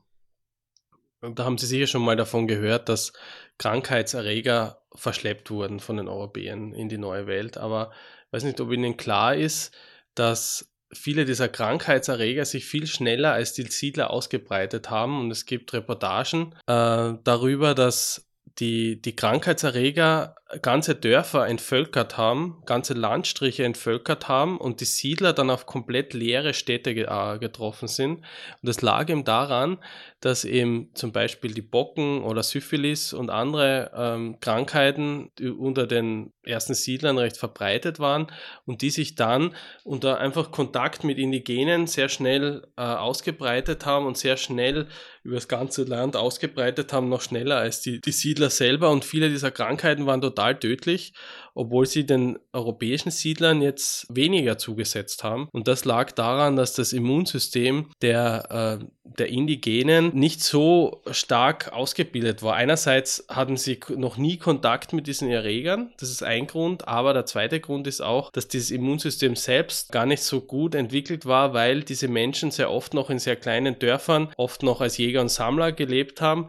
Und 1.21 1.39
da 1.39 1.45
haben 1.45 1.57
sie 1.57 1.65
sicher 1.65 1.87
schon 1.87 2.03
mal 2.03 2.15
davon 2.15 2.47
gehört, 2.47 2.87
dass 2.87 3.13
Krankheitserreger 3.57 4.81
verschleppt 4.95 5.51
wurden 5.51 5.79
von 5.79 5.97
den 5.97 6.07
Europäern 6.07 6.73
in 6.73 6.87
die 6.87 6.97
neue 6.97 7.27
Welt. 7.27 7.57
Aber 7.57 7.91
ich 8.27 8.33
weiß 8.33 8.43
nicht, 8.43 8.61
ob 8.61 8.71
Ihnen 8.71 8.95
klar 8.95 9.35
ist, 9.35 9.75
dass 10.19 10.69
viele 10.91 11.25
dieser 11.25 11.47
Krankheitserreger 11.47 12.45
sich 12.45 12.65
viel 12.65 12.87
schneller 12.87 13.33
als 13.33 13.53
die 13.53 13.63
Siedler 13.63 14.09
ausgebreitet 14.09 14.89
haben. 14.89 15.19
Und 15.19 15.31
es 15.31 15.45
gibt 15.45 15.73
Reportagen 15.73 16.55
äh, 16.67 17.13
darüber, 17.23 17.75
dass 17.75 18.25
die, 18.59 19.01
die 19.01 19.15
Krankheitserreger 19.15 20.35
ganze 20.61 20.95
Dörfer 20.95 21.47
entvölkert 21.47 22.17
haben, 22.17 22.61
ganze 22.65 22.93
Landstriche 22.93 23.63
entvölkert 23.63 24.27
haben 24.27 24.57
und 24.57 24.81
die 24.81 24.85
Siedler 24.85 25.31
dann 25.31 25.49
auf 25.49 25.65
komplett 25.65 26.13
leere 26.13 26.53
Städte 26.53 26.91
äh, 26.91 27.39
getroffen 27.39 27.87
sind. 27.87 28.17
Und 28.17 28.25
das 28.63 28.81
lag 28.81 29.09
eben 29.09 29.23
daran, 29.23 29.77
dass 30.21 30.43
eben 30.43 30.89
zum 30.95 31.13
Beispiel 31.13 31.53
die 31.53 31.61
Bocken 31.61 32.23
oder 32.23 32.43
Syphilis 32.43 33.13
und 33.13 33.29
andere 33.29 33.91
ähm, 33.95 34.37
Krankheiten 34.41 35.31
unter 35.57 35.87
den 35.87 36.33
ersten 36.43 36.73
Siedlern 36.73 37.17
recht 37.17 37.37
verbreitet 37.37 37.99
waren 37.99 38.27
und 38.65 38.81
die 38.81 38.89
sich 38.89 39.15
dann 39.15 39.55
unter 39.83 40.19
einfach 40.19 40.51
Kontakt 40.51 41.03
mit 41.05 41.17
Indigenen 41.17 41.87
sehr 41.87 42.09
schnell 42.09 42.67
äh, 42.75 42.81
ausgebreitet 42.81 43.85
haben 43.85 44.05
und 44.05 44.17
sehr 44.17 44.35
schnell 44.35 44.87
über 45.23 45.35
das 45.35 45.47
ganze 45.47 45.83
Land 45.83 46.15
ausgebreitet 46.15 46.91
haben, 46.91 47.07
noch 47.07 47.21
schneller 47.21 47.57
als 47.57 47.81
die, 47.81 48.01
die 48.01 48.11
Siedler 48.11 48.49
selber. 48.49 48.89
Und 48.89 49.05
viele 49.05 49.29
dieser 49.29 49.51
Krankheiten 49.51 50.05
waren 50.05 50.21
total 50.21 50.59
tödlich 50.59 51.13
obwohl 51.59 51.85
sie 51.85 52.05
den 52.05 52.39
europäischen 52.53 53.11
Siedlern 53.11 53.61
jetzt 53.61 54.07
weniger 54.09 54.57
zugesetzt 54.57 55.25
haben. 55.25 55.49
Und 55.51 55.67
das 55.67 55.83
lag 55.83 56.13
daran, 56.13 56.55
dass 56.55 56.73
das 56.73 56.93
Immunsystem 56.93 57.91
der, 58.01 58.79
äh, 58.81 58.85
der 59.03 59.27
Indigenen 59.27 60.15
nicht 60.15 60.41
so 60.41 61.01
stark 61.11 61.73
ausgebildet 61.73 62.43
war. 62.43 62.55
Einerseits 62.55 63.25
hatten 63.27 63.57
sie 63.57 63.77
noch 63.97 64.15
nie 64.15 64.37
Kontakt 64.37 64.93
mit 64.93 65.07
diesen 65.07 65.29
Erregern, 65.29 65.91
das 65.99 66.09
ist 66.09 66.23
ein 66.23 66.47
Grund, 66.47 66.87
aber 66.87 67.13
der 67.13 67.25
zweite 67.25 67.59
Grund 67.59 67.87
ist 67.87 68.01
auch, 68.01 68.31
dass 68.31 68.47
dieses 68.47 68.71
Immunsystem 68.71 69.35
selbst 69.35 69.91
gar 69.91 70.05
nicht 70.05 70.23
so 70.23 70.39
gut 70.39 70.75
entwickelt 70.75 71.25
war, 71.25 71.53
weil 71.53 71.83
diese 71.83 72.07
Menschen 72.07 72.51
sehr 72.51 72.71
oft 72.71 72.93
noch 72.93 73.09
in 73.09 73.19
sehr 73.19 73.35
kleinen 73.35 73.77
Dörfern, 73.79 74.29
oft 74.37 74.63
noch 74.63 74.79
als 74.79 74.97
Jäger 74.97 75.19
und 75.19 75.29
Sammler 75.29 75.73
gelebt 75.73 76.21
haben 76.21 76.47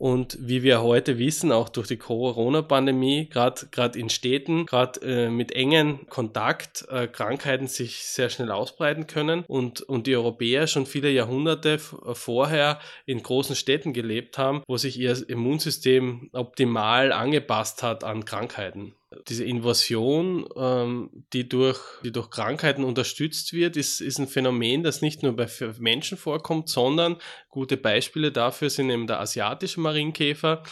und 0.00 0.38
wie 0.40 0.62
wir 0.62 0.80
heute 0.80 1.18
wissen, 1.18 1.52
auch 1.52 1.68
durch 1.68 1.86
die 1.86 1.98
Corona-Pandemie, 1.98 3.28
gerade 3.28 3.98
in 3.98 4.08
Städten, 4.08 4.64
gerade 4.64 4.98
äh, 5.02 5.28
mit 5.28 5.52
engen 5.52 6.06
Kontakt, 6.08 6.86
äh, 6.88 7.06
Krankheiten 7.06 7.66
sich 7.66 8.04
sehr 8.04 8.30
schnell 8.30 8.50
ausbreiten 8.50 9.06
können. 9.06 9.44
Und, 9.46 9.82
und 9.82 10.06
die 10.06 10.16
Europäer 10.16 10.66
schon 10.68 10.86
viele 10.86 11.10
Jahrhunderte 11.10 11.78
vorher 11.78 12.78
in 13.04 13.22
großen 13.22 13.54
Städten 13.54 13.92
gelebt 13.92 14.38
haben, 14.38 14.62
wo 14.66 14.78
sich 14.78 14.98
ihr 14.98 15.28
Immunsystem 15.28 16.30
optimal 16.32 17.12
angepasst 17.12 17.82
hat 17.82 18.02
an 18.02 18.24
Krankheiten 18.24 18.94
diese 19.28 19.44
Invasion, 19.44 20.48
ähm, 20.56 21.10
die, 21.32 21.48
durch, 21.48 21.80
die 22.04 22.12
durch 22.12 22.30
Krankheiten 22.30 22.84
unterstützt 22.84 23.52
wird, 23.52 23.76
ist, 23.76 24.00
ist 24.00 24.18
ein 24.18 24.28
Phänomen, 24.28 24.82
das 24.84 25.02
nicht 25.02 25.22
nur 25.22 25.34
bei 25.34 25.48
Menschen 25.78 26.16
vorkommt, 26.16 26.68
sondern 26.68 27.16
gute 27.48 27.76
Beispiele 27.76 28.30
dafür 28.30 28.70
sind 28.70 28.90
eben 28.90 29.08
der 29.08 29.20
asiatische 29.20 29.80
Marienkäfer, 29.80 30.62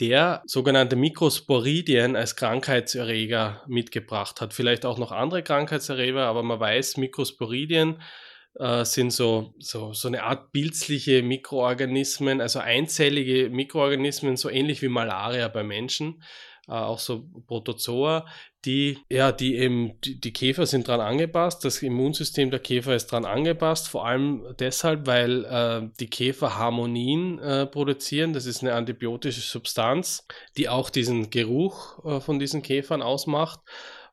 der 0.00 0.42
sogenannte 0.46 0.96
Mikrosporidien 0.96 2.16
als 2.16 2.36
Krankheitserreger 2.36 3.62
mitgebracht 3.68 4.40
hat. 4.40 4.54
Vielleicht 4.54 4.86
auch 4.86 4.98
noch 4.98 5.12
andere 5.12 5.42
Krankheitserreger, 5.42 6.22
aber 6.22 6.42
man 6.42 6.58
weiß, 6.58 6.96
Mikrosporidien 6.96 8.00
äh, 8.58 8.84
sind 8.86 9.12
so, 9.12 9.54
so, 9.58 9.92
so 9.92 10.08
eine 10.08 10.22
Art 10.22 10.52
pilzliche 10.52 11.22
Mikroorganismen, 11.22 12.40
also 12.40 12.60
einzellige 12.60 13.50
Mikroorganismen, 13.50 14.36
so 14.36 14.48
ähnlich 14.48 14.80
wie 14.80 14.88
Malaria 14.88 15.48
bei 15.48 15.62
Menschen 15.62 16.22
äh, 16.68 16.72
auch 16.72 16.98
so 16.98 17.24
Protozoa, 17.46 18.26
die, 18.64 18.98
ja, 19.10 19.32
die 19.32 19.56
eben, 19.56 20.00
die, 20.00 20.18
die, 20.18 20.32
Käfer 20.32 20.66
sind 20.66 20.88
dran 20.88 21.00
angepasst, 21.00 21.64
das 21.64 21.82
Immunsystem 21.82 22.50
der 22.50 22.60
Käfer 22.60 22.94
ist 22.94 23.12
dran 23.12 23.24
angepasst, 23.24 23.88
vor 23.88 24.06
allem 24.06 24.44
deshalb, 24.58 25.06
weil 25.06 25.44
äh, 25.44 25.90
die 26.00 26.08
Käfer 26.08 26.56
Harmonien 26.56 27.38
äh, 27.38 27.66
produzieren, 27.66 28.32
das 28.32 28.46
ist 28.46 28.62
eine 28.62 28.74
antibiotische 28.74 29.42
Substanz, 29.42 30.26
die 30.56 30.68
auch 30.68 30.90
diesen 30.90 31.30
Geruch 31.30 32.04
äh, 32.04 32.20
von 32.20 32.38
diesen 32.38 32.62
Käfern 32.62 33.02
ausmacht. 33.02 33.60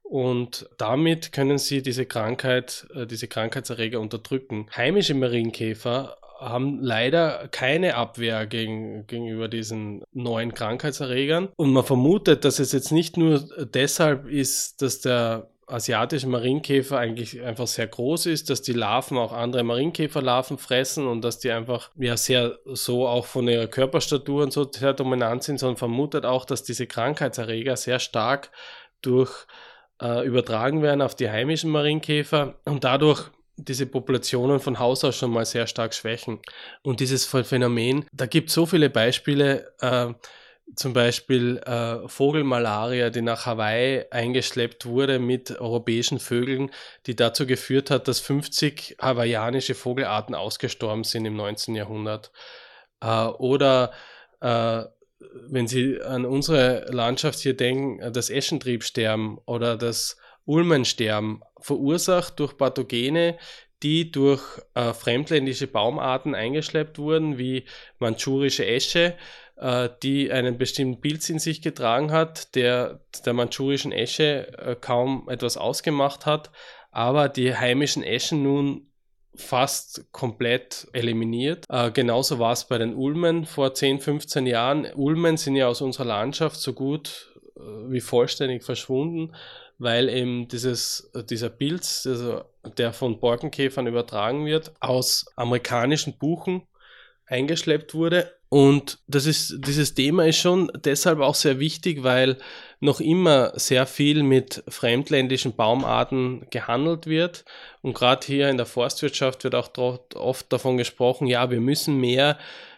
Und 0.03 0.69
damit 0.77 1.31
können 1.31 1.57
sie 1.57 1.81
diese 1.81 2.05
Krankheit, 2.05 2.85
äh, 2.93 3.07
diese 3.07 3.29
Krankheitserreger 3.29 4.01
unterdrücken. 4.01 4.67
Heimische 4.75 5.13
Marienkäfer 5.13 6.17
haben 6.41 6.80
leider 6.82 7.47
keine 7.51 7.95
Abwehr 7.95 8.47
gegen, 8.47 9.06
gegenüber 9.08 9.47
diesen 9.47 10.04
neuen 10.12 10.54
Krankheitserregern. 10.54 11.49
Und 11.56 11.71
man 11.71 11.84
vermutet, 11.84 12.43
dass 12.43 12.60
es 12.60 12.71
jetzt 12.71 12.91
nicht 12.91 13.15
nur 13.15 13.47
deshalb 13.73 14.27
ist, 14.27 14.82
dass 14.82 15.01
der 15.01 15.51
asiatische 15.67 16.27
Marienkäfer 16.27 16.97
eigentlich 16.97 17.41
einfach 17.41 17.67
sehr 17.67 17.88
groß 17.88 18.25
ist, 18.25 18.49
dass 18.49 18.62
die 18.62 18.73
Larven 18.73 19.17
auch 19.17 19.32
andere 19.32 19.63
Marienkäferlarven 19.63 20.58
fressen 20.58 21.08
und 21.08 21.23
dass 21.23 21.39
die 21.39 21.51
einfach 21.51 21.91
ja 21.95 22.17
sehr 22.17 22.60
so 22.65 23.08
auch 23.08 23.25
von 23.25 23.47
ihrer 23.47 23.67
Körperstatur 23.67 24.43
und 24.43 24.51
so 24.51 24.69
sehr 24.69 24.93
dominant 24.93 25.43
sind, 25.43 25.60
sondern 25.60 25.77
vermutet 25.77 26.25
auch, 26.25 26.43
dass 26.43 26.63
diese 26.63 26.88
Krankheitserreger 26.88 27.77
sehr 27.77 27.99
stark 27.99 28.51
durch 29.01 29.32
äh, 30.01 30.25
übertragen 30.25 30.82
werden 30.82 31.01
auf 31.01 31.15
die 31.15 31.30
heimischen 31.30 31.71
Marienkäfer 31.71 32.56
und 32.65 32.84
dadurch 32.84 33.30
diese 33.57 33.85
Populationen 33.85 34.59
von 34.59 34.79
Haus 34.79 35.03
aus 35.03 35.15
schon 35.15 35.31
mal 35.31 35.45
sehr 35.45 35.67
stark 35.67 35.93
schwächen. 35.93 36.39
Und 36.83 36.99
dieses 36.99 37.25
Phänomen, 37.25 38.05
da 38.11 38.25
gibt 38.25 38.49
es 38.49 38.55
so 38.55 38.65
viele 38.65 38.89
Beispiele, 38.89 39.73
äh, 39.81 40.13
zum 40.75 40.93
Beispiel 40.93 41.57
äh, 41.57 42.07
Vogelmalaria, 42.07 43.09
die 43.09 43.21
nach 43.21 43.45
Hawaii 43.45 44.05
eingeschleppt 44.09 44.85
wurde 44.85 45.19
mit 45.19 45.59
europäischen 45.59 46.19
Vögeln, 46.19 46.71
die 47.07 47.15
dazu 47.15 47.45
geführt 47.45 47.91
hat, 47.91 48.07
dass 48.07 48.21
50 48.21 48.97
hawaiianische 49.01 49.75
Vogelarten 49.75 50.33
ausgestorben 50.33 51.03
sind 51.03 51.25
im 51.25 51.35
19. 51.35 51.75
Jahrhundert. 51.75 52.31
Äh, 53.01 53.25
oder 53.25 53.91
Äh, 54.41 54.85
wenn 55.19 55.67
Sie 55.67 56.01
an 56.01 56.25
unsere 56.25 56.85
Landschaft 56.91 57.39
hier 57.39 57.55
denken, 57.55 58.11
das 58.11 58.29
Eschentriebsterben 58.29 59.37
oder 59.45 59.77
das 59.77 60.17
Ulmensterben, 60.45 61.41
verursacht 61.60 62.39
durch 62.39 62.58
Pathogene, 62.58 63.38
die 63.84 64.12
durch 64.12 64.43
äh, 64.75 64.93
fremdländische 64.93 65.67
Baumarten 65.67 66.36
eingeschleppt 66.36 66.99
wurden, 66.99 67.38
wie 67.38 67.65
manchurische 67.99 68.65
Esche, 68.65 69.15
äh, 69.58 69.89
die 70.04 70.32
einen 70.32 70.58
bestimmten 70.58 71.01
Pilz 71.01 71.30
in 71.30 71.39
sich 71.39 71.62
getragen 71.62 72.12
hat, 72.12 72.56
der 72.56 73.01
der 73.25 73.34
manchurischen 73.34 73.91
Esche 73.91 74.58
äh, 74.58 74.75
kaum 74.80 75.30
etwas 75.30 75.58
ausgemacht 75.58 76.25
hat, 76.25 76.51
aber 76.91 77.30
die 77.30 77.56
heimischen 77.56 78.04
Eschen 78.04 78.43
nun 78.43 78.88
fast 79.34 80.12
komplett 80.12 80.88
eliminiert. 80.93 81.65
Äh, 81.69 81.91
genauso 81.91 82.38
war 82.39 82.51
es 82.51 82.65
bei 82.65 82.77
den 82.77 82.93
Ulmen 82.93 83.45
vor 83.45 83.73
10, 83.73 83.99
15 83.99 84.45
Jahren. 84.45 84.88
Ulmen 84.93 85.38
sind 85.38 85.56
ja 85.56 85.67
aus 85.67 85.82
unserer 85.82 86.06
Landschaft 86.06 86.58
so 86.58 86.73
gut 86.73 87.34
äh, 87.56 87.62
wie 87.89 88.01
vollständig 88.01 88.63
verschwunden, 88.63 89.34
weil 89.82 90.10
eben 90.10 90.48
dieses, 90.48 91.12
dieser 91.30 91.50
Pilz, 91.50 92.06
also 92.06 92.44
der 92.78 92.94
von 92.94 93.20
Borkenkäfern 93.20 93.88
übertragen 93.88 94.46
wird, 94.46 94.74
aus 94.80 95.26
amerikanischen 95.36 96.20
Buchen 96.20 96.62
eingeschleppt 97.26 97.96
wurde. 97.96 98.32
Und 98.50 99.00
das 99.08 99.26
ist, 99.26 99.56
dieses 99.65 99.96
Thema 99.96 100.28
ist 100.28 100.38
schon 100.38 100.72
deshalb 100.86 101.20
auch 101.20 101.34
sehr 101.34 101.60
wichtig, 101.60 102.04
weil 102.04 102.38
noch 102.80 103.00
immer 103.00 103.58
sehr 103.58 103.88
viel 103.88 104.22
mit 104.22 104.63
fremdländischen 104.67 105.56
Baumarten 105.56 106.46
gehandelt 106.52 107.08
wird. 107.08 107.44
Und 107.82 107.96
gerade 107.96 108.28
hier 108.28 108.50
in 108.50 108.58
der 108.58 108.67
Forstwirtschaft 108.67 109.44
wird 109.44 109.56
auch 109.56 109.72
oft 110.13 110.54
davon 110.54 110.78
gesprochen, 110.78 111.26
ja, 111.26 111.50
wir 111.50 111.62
müssen 111.62 111.98
mehr 111.98 112.38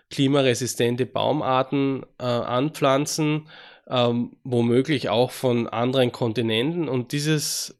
klimaresistente 0.09 1.05
Baumarten 1.05 2.05
äh, 2.19 2.23
anpflanzen, 2.23 3.49
ähm, 3.87 4.37
womöglich 4.43 5.09
auch 5.09 5.31
von 5.31 5.67
anderen 5.67 6.11
Kontinenten. 6.11 6.87
Und 6.87 7.11
dieses, 7.11 7.79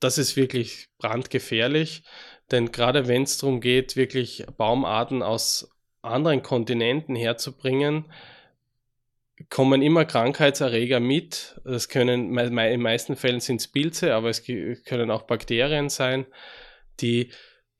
das 0.00 0.18
ist 0.18 0.36
wirklich 0.36 0.88
brandgefährlich, 0.98 2.02
denn 2.50 2.72
gerade 2.72 3.08
wenn 3.08 3.22
es 3.22 3.38
darum 3.38 3.60
geht, 3.60 3.96
wirklich 3.96 4.44
Baumarten 4.56 5.22
aus 5.22 5.70
anderen 6.02 6.42
Kontinenten 6.42 7.16
herzubringen, 7.16 8.06
kommen 9.48 9.82
immer 9.82 10.04
Krankheitserreger 10.04 11.00
mit. 11.00 11.60
Das 11.64 11.88
können, 11.88 12.36
in 12.38 12.82
meisten 12.82 13.16
Fällen 13.16 13.40
sind 13.40 13.60
es 13.60 13.68
Pilze, 13.68 14.14
aber 14.14 14.28
es 14.28 14.44
können 14.44 15.10
auch 15.10 15.22
Bakterien 15.22 15.88
sein, 15.88 16.26
die, 17.00 17.30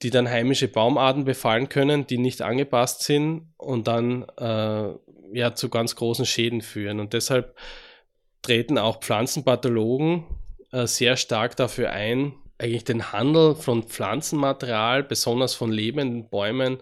die 0.02 0.10
dann 0.10 0.28
heimische 0.28 0.68
Baumarten 0.68 1.24
befallen 1.24 1.68
können, 1.68 2.06
die 2.06 2.18
nicht 2.18 2.42
angepasst 2.42 3.02
sind 3.02 3.52
und 3.58 3.86
dann 3.86 4.22
äh, 4.38 4.94
ja 5.32 5.54
zu 5.54 5.68
ganz 5.68 5.96
großen 5.96 6.26
Schäden 6.26 6.60
führen. 6.60 7.00
Und 7.00 7.12
deshalb 7.12 7.56
treten 8.42 8.78
auch 8.78 9.00
Pflanzenpathologen 9.00 10.24
äh, 10.72 10.86
sehr 10.86 11.16
stark 11.16 11.56
dafür 11.56 11.90
ein, 11.90 12.34
eigentlich 12.58 12.84
den 12.84 13.12
Handel 13.12 13.54
von 13.54 13.82
Pflanzenmaterial, 13.82 15.02
besonders 15.02 15.54
von 15.54 15.72
lebenden 15.72 16.28
Bäumen, 16.28 16.78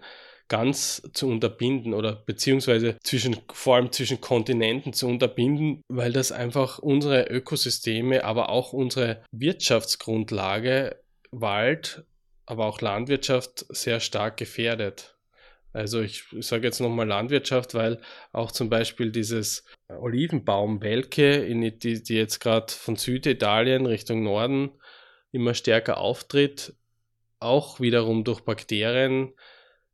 ganz 0.47 1.01
zu 1.13 1.29
unterbinden 1.29 1.93
oder 1.93 2.11
beziehungsweise 2.13 2.97
zwischen, 3.03 3.37
vor 3.53 3.77
allem 3.77 3.91
zwischen 3.93 4.19
Kontinenten 4.19 4.91
zu 4.91 5.07
unterbinden, 5.07 5.81
weil 5.87 6.11
das 6.11 6.33
einfach 6.33 6.77
unsere 6.77 7.23
Ökosysteme, 7.29 8.25
aber 8.25 8.49
auch 8.49 8.73
unsere 8.73 9.23
Wirtschaftsgrundlage, 9.31 10.97
Wald, 11.31 12.03
aber 12.45 12.65
auch 12.65 12.81
Landwirtschaft 12.81 13.65
sehr 13.69 14.01
stark 14.01 14.35
gefährdet. 14.35 15.10
Also 15.73 16.01
ich 16.01 16.25
sage 16.41 16.67
jetzt 16.67 16.81
nochmal 16.81 17.07
Landwirtschaft, 17.07 17.73
weil 17.73 17.99
auch 18.33 18.51
zum 18.51 18.69
Beispiel 18.69 19.11
dieses 19.11 19.65
Olivenbaumwelke, 19.87 21.45
die, 21.45 22.03
die 22.03 22.15
jetzt 22.15 22.39
gerade 22.39 22.71
von 22.71 22.97
Süditalien 22.97 23.85
Richtung 23.85 24.23
Norden 24.23 24.71
immer 25.31 25.53
stärker 25.53 25.97
auftritt, 25.97 26.73
auch 27.39 27.79
wiederum 27.79 28.23
durch 28.23 28.41
Bakterien 28.41 29.33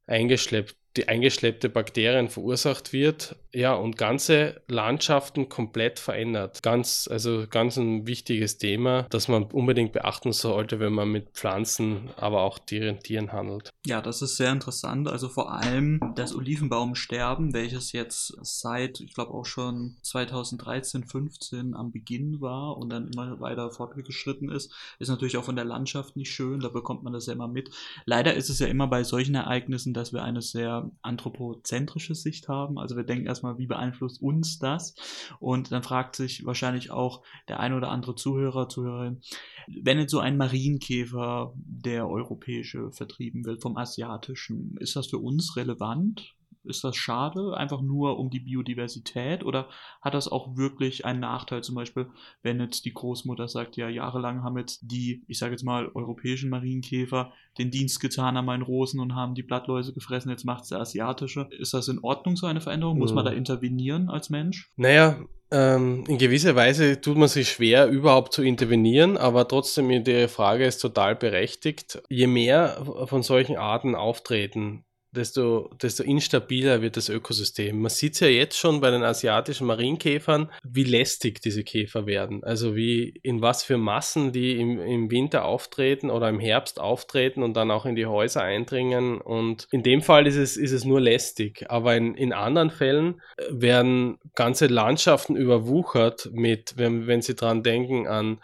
eingeschleppt, 0.08 0.76
die 0.96 1.08
eingeschleppte 1.08 1.70
Bakterien 1.70 2.30
verursacht 2.30 2.92
wird, 2.92 3.36
ja, 3.58 3.74
und 3.74 3.98
ganze 3.98 4.62
Landschaften 4.68 5.50
komplett 5.50 5.98
verändert. 5.98 6.62
Ganz, 6.62 7.10
also 7.12 7.46
ganz 7.50 7.76
ein 7.78 8.06
wichtiges 8.06 8.60
Thema, 8.60 9.08
das 9.10 9.28
man 9.28 9.46
unbedingt 9.46 9.94
beachten 9.94 10.32
sollte, 10.32 10.80
wenn 10.80 10.94
man 10.94 11.10
mit 11.10 11.32
Pflanzen, 11.32 12.12
aber 12.18 12.42
auch 12.42 12.60
Tieren, 12.60 13.00
Tieren 13.00 13.32
handelt. 13.32 13.72
Ja, 13.84 14.00
das 14.00 14.22
ist 14.22 14.38
sehr 14.38 14.52
interessant. 14.52 15.08
Also 15.08 15.28
vor 15.28 15.52
allem 15.52 16.00
das 16.16 16.36
Olivenbaumsterben, 16.36 17.56
welches 17.56 17.94
jetzt 17.94 18.38
seit, 18.44 19.00
ich 19.00 19.16
glaube 19.16 19.34
auch 19.34 19.46
schon 19.46 19.98
2013, 20.04 21.06
15 21.06 21.74
am 21.74 21.92
Beginn 21.92 22.40
war 22.40 22.78
und 22.78 22.90
dann 22.90 23.08
immer 23.08 23.40
weiter 23.40 23.72
fortgeschritten 23.72 24.52
ist, 24.52 24.72
ist 25.00 25.10
natürlich 25.10 25.36
auch 25.36 25.46
von 25.46 25.56
der 25.56 25.66
Landschaft 25.66 26.16
nicht 26.16 26.30
schön. 26.32 26.60
Da 26.60 26.70
bekommt 26.70 27.02
man 27.02 27.14
das 27.14 27.26
ja 27.26 27.34
immer 27.34 27.48
mit. 27.48 27.72
Leider 28.06 28.36
ist 28.36 28.52
es 28.52 28.60
ja 28.60 28.68
immer 28.68 28.86
bei 28.86 29.04
solchen 29.04 29.34
Ereignissen, 29.34 29.96
dass 29.96 30.14
wir 30.14 30.22
eine 30.22 30.44
sehr 30.44 30.92
anthropozentrische 31.02 32.14
Sicht 32.14 32.50
haben. 32.50 32.78
Also 32.78 32.96
wir 32.96 33.04
denken 33.04 33.26
erstmal, 33.26 33.47
wie 33.58 33.68
beeinflusst 33.68 34.22
uns 34.22 34.60
das? 34.60 34.96
Und 35.40 35.72
dann 35.72 35.84
fragt 35.84 36.16
sich 36.16 36.46
wahrscheinlich 36.46 36.92
auch 36.92 37.24
der 37.48 37.60
ein 37.60 37.74
oder 37.74 37.90
andere 37.90 38.16
Zuhörer, 38.16 38.70
Zuhörerin, 38.70 39.22
wenn 39.68 40.00
jetzt 40.00 40.12
so 40.12 40.20
ein 40.20 40.38
Marienkäfer, 40.38 41.54
der 41.56 42.08
europäische, 42.08 42.92
vertrieben 42.92 43.46
wird 43.46 43.62
vom 43.62 43.78
asiatischen, 43.78 44.78
ist 44.78 44.96
das 44.96 45.08
für 45.08 45.20
uns 45.20 45.56
relevant? 45.56 46.37
Ist 46.68 46.84
das 46.84 46.96
schade, 46.96 47.56
einfach 47.56 47.82
nur 47.82 48.20
um 48.20 48.30
die 48.30 48.40
Biodiversität 48.40 49.44
oder 49.44 49.68
hat 50.02 50.14
das 50.14 50.28
auch 50.28 50.56
wirklich 50.56 51.06
einen 51.06 51.20
Nachteil? 51.20 51.64
Zum 51.64 51.76
Beispiel, 51.76 52.08
wenn 52.44 52.60
jetzt 52.60 52.86
die 52.86 52.94
Großmutter 52.94 53.48
sagt, 53.48 53.78
ja, 53.78 53.90
jahrelang 53.90 54.44
haben 54.44 54.58
jetzt 54.58 54.82
die, 54.84 55.24
ich 55.28 55.40
sage 55.40 55.52
jetzt 55.52 55.64
mal, 55.64 55.90
europäischen 55.94 56.50
Marienkäfer 56.50 57.32
den 57.58 57.72
Dienst 57.72 58.00
getan 58.00 58.38
an 58.38 58.46
meinen 58.46 58.64
Rosen 58.64 59.00
und 59.00 59.16
haben 59.16 59.36
die 59.36 59.44
Blattläuse 59.44 59.94
gefressen, 59.94 60.30
jetzt 60.30 60.46
macht 60.46 60.64
es 60.64 60.70
der 60.70 60.80
asiatische. 60.80 61.48
Ist 61.58 61.74
das 61.74 61.88
in 61.88 62.00
Ordnung, 62.00 62.36
so 62.36 62.46
eine 62.46 62.62
Veränderung? 62.62 62.98
Muss 63.00 63.14
man 63.14 63.26
da 63.26 63.32
hm. 63.32 63.38
intervenieren 63.38 64.10
als 64.10 64.30
Mensch? 64.30 64.70
Naja, 64.76 65.18
ähm, 65.50 66.04
in 66.08 66.18
gewisser 66.18 66.56
Weise 66.56 67.00
tut 67.00 67.18
man 67.18 67.30
sich 67.30 67.50
schwer, 67.50 67.88
überhaupt 67.88 68.34
zu 68.34 68.44
intervenieren, 68.44 69.18
aber 69.18 69.48
trotzdem, 69.48 70.04
die 70.04 70.28
Frage 70.28 70.66
ist 70.66 70.80
total 70.80 71.16
berechtigt. 71.16 72.02
Je 72.10 72.28
mehr 72.28 72.86
von 73.06 73.24
solchen 73.24 73.56
Arten 73.56 73.96
auftreten, 73.96 74.84
desto, 75.18 75.70
desto 75.82 76.04
instabiler 76.04 76.82
wird 76.82 76.96
das 76.96 77.10
Ökosystem. 77.10 77.82
Man 77.82 77.90
sieht 77.90 78.14
es 78.14 78.20
ja 78.22 78.28
jetzt 78.28 78.58
schon 78.58 78.80
bei 78.80 78.92
den 78.92 79.04
asiatischen 79.04 79.68
Marienkäfern, 79.68 80.50
wie 80.64 80.84
lästig 80.84 81.42
diese 81.42 81.64
Käfer 81.64 82.06
werden. 82.06 82.44
Also 82.44 82.76
wie 82.76 83.20
in 83.24 83.42
was 83.42 83.64
für 83.64 83.78
Massen 83.78 84.32
die 84.32 84.60
im, 84.60 84.80
im 84.80 85.12
Winter 85.12 85.46
auftreten 85.46 86.10
oder 86.10 86.30
im 86.30 86.40
Herbst 86.40 86.80
auftreten 86.80 87.44
und 87.44 87.56
dann 87.56 87.72
auch 87.72 87.86
in 87.86 87.96
die 87.96 88.06
Häuser 88.06 88.42
eindringen. 88.44 89.20
Und 89.20 89.68
in 89.72 89.84
dem 89.84 90.02
Fall 90.02 90.28
ist 90.28 90.38
es, 90.38 90.56
ist 90.56 90.72
es 90.72 90.86
nur 90.86 91.02
lästig. 91.02 91.66
Aber 91.70 91.96
in, 91.96 92.16
in 92.16 92.32
anderen 92.32 92.70
Fällen 92.70 93.22
werden 93.50 94.20
ganze 94.36 94.68
Landschaften 94.68 95.36
überwuchert 95.36 96.30
mit, 96.32 96.76
wenn, 96.78 97.08
wenn 97.08 97.22
Sie 97.22 97.36
dran 97.36 97.64
denken 97.64 98.08
an 98.08 98.40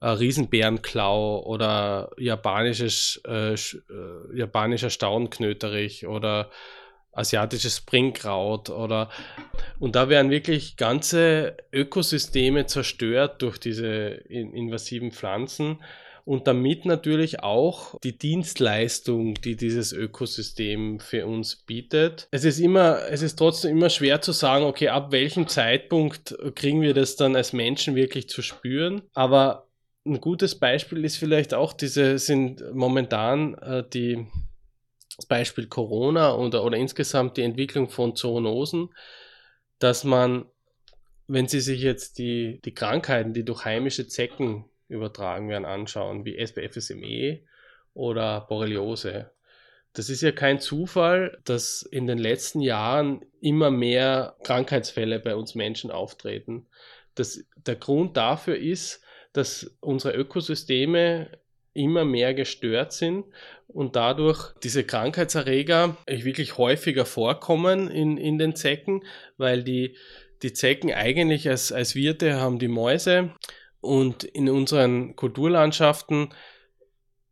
äh, 0.00 0.08
Riesenbärenklau 0.08 1.42
oder 1.44 2.10
japanisches, 2.18 3.22
äh, 3.26 3.54
äh, 3.54 3.56
japanischer 4.34 4.90
Staunknöterich 4.90 6.06
oder 6.06 6.50
asiatisches 7.12 7.78
Springkraut 7.78 8.70
oder 8.70 9.08
und 9.78 9.94
da 9.94 10.08
werden 10.08 10.30
wirklich 10.32 10.76
ganze 10.76 11.56
Ökosysteme 11.72 12.66
zerstört 12.66 13.40
durch 13.42 13.58
diese 13.58 13.86
invasiven 13.88 15.12
Pflanzen 15.12 15.78
und 16.24 16.46
damit 16.46 16.86
natürlich 16.86 17.42
auch 17.42 17.98
die 18.00 18.16
Dienstleistung, 18.16 19.34
die 19.34 19.56
dieses 19.56 19.92
Ökosystem 19.92 20.98
für 20.98 21.26
uns 21.26 21.56
bietet. 21.56 22.28
Es 22.30 22.44
ist 22.44 22.58
immer, 22.58 23.08
es 23.10 23.22
ist 23.22 23.36
trotzdem 23.36 23.76
immer 23.76 23.90
schwer 23.90 24.20
zu 24.22 24.32
sagen, 24.32 24.64
okay, 24.64 24.88
ab 24.88 25.12
welchem 25.12 25.46
Zeitpunkt 25.48 26.36
kriegen 26.54 26.80
wir 26.80 26.94
das 26.94 27.16
dann 27.16 27.36
als 27.36 27.52
Menschen 27.52 27.94
wirklich 27.94 28.28
zu 28.28 28.42
spüren, 28.42 29.02
aber 29.12 29.68
ein 30.06 30.20
gutes 30.20 30.58
Beispiel 30.58 31.04
ist 31.04 31.16
vielleicht 31.16 31.54
auch 31.54 31.72
diese, 31.72 32.18
sind 32.18 32.62
momentan 32.74 33.54
äh, 33.54 33.84
die, 33.88 34.26
das 35.16 35.26
Beispiel 35.26 35.66
Corona 35.66 36.34
oder, 36.34 36.64
oder 36.64 36.76
insgesamt 36.76 37.36
die 37.36 37.42
Entwicklung 37.42 37.88
von 37.88 38.14
Zoonosen, 38.14 38.90
dass 39.78 40.04
man, 40.04 40.46
wenn 41.26 41.48
Sie 41.48 41.60
sich 41.60 41.80
jetzt 41.80 42.18
die, 42.18 42.60
die 42.64 42.74
Krankheiten, 42.74 43.32
die 43.32 43.44
durch 43.44 43.64
heimische 43.64 44.06
Zecken 44.06 44.66
übertragen 44.88 45.48
werden, 45.48 45.64
anschauen, 45.64 46.24
wie 46.24 46.36
SPFSME 46.36 47.40
oder 47.94 48.42
Borreliose, 48.42 49.30
das 49.94 50.10
ist 50.10 50.22
ja 50.22 50.32
kein 50.32 50.58
Zufall, 50.58 51.38
dass 51.44 51.82
in 51.82 52.08
den 52.08 52.18
letzten 52.18 52.60
Jahren 52.60 53.24
immer 53.40 53.70
mehr 53.70 54.36
Krankheitsfälle 54.42 55.20
bei 55.20 55.36
uns 55.36 55.54
Menschen 55.54 55.92
auftreten. 55.92 56.66
Das, 57.14 57.44
der 57.56 57.76
Grund 57.76 58.16
dafür 58.16 58.56
ist, 58.56 59.03
dass 59.34 59.76
unsere 59.80 60.16
Ökosysteme 60.16 61.28
immer 61.74 62.04
mehr 62.04 62.32
gestört 62.34 62.92
sind 62.92 63.26
und 63.66 63.96
dadurch 63.96 64.52
diese 64.62 64.84
Krankheitserreger 64.84 65.96
wirklich 66.06 66.56
häufiger 66.56 67.04
vorkommen 67.04 67.90
in, 67.90 68.16
in 68.16 68.38
den 68.38 68.54
Zecken, 68.54 69.04
weil 69.36 69.64
die, 69.64 69.96
die 70.42 70.52
Zecken 70.52 70.92
eigentlich 70.92 71.48
als, 71.48 71.72
als 71.72 71.96
Wirte 71.96 72.36
haben 72.40 72.58
die 72.60 72.68
Mäuse 72.68 73.34
und 73.80 74.24
in 74.24 74.48
unseren 74.48 75.16
Kulturlandschaften 75.16 76.28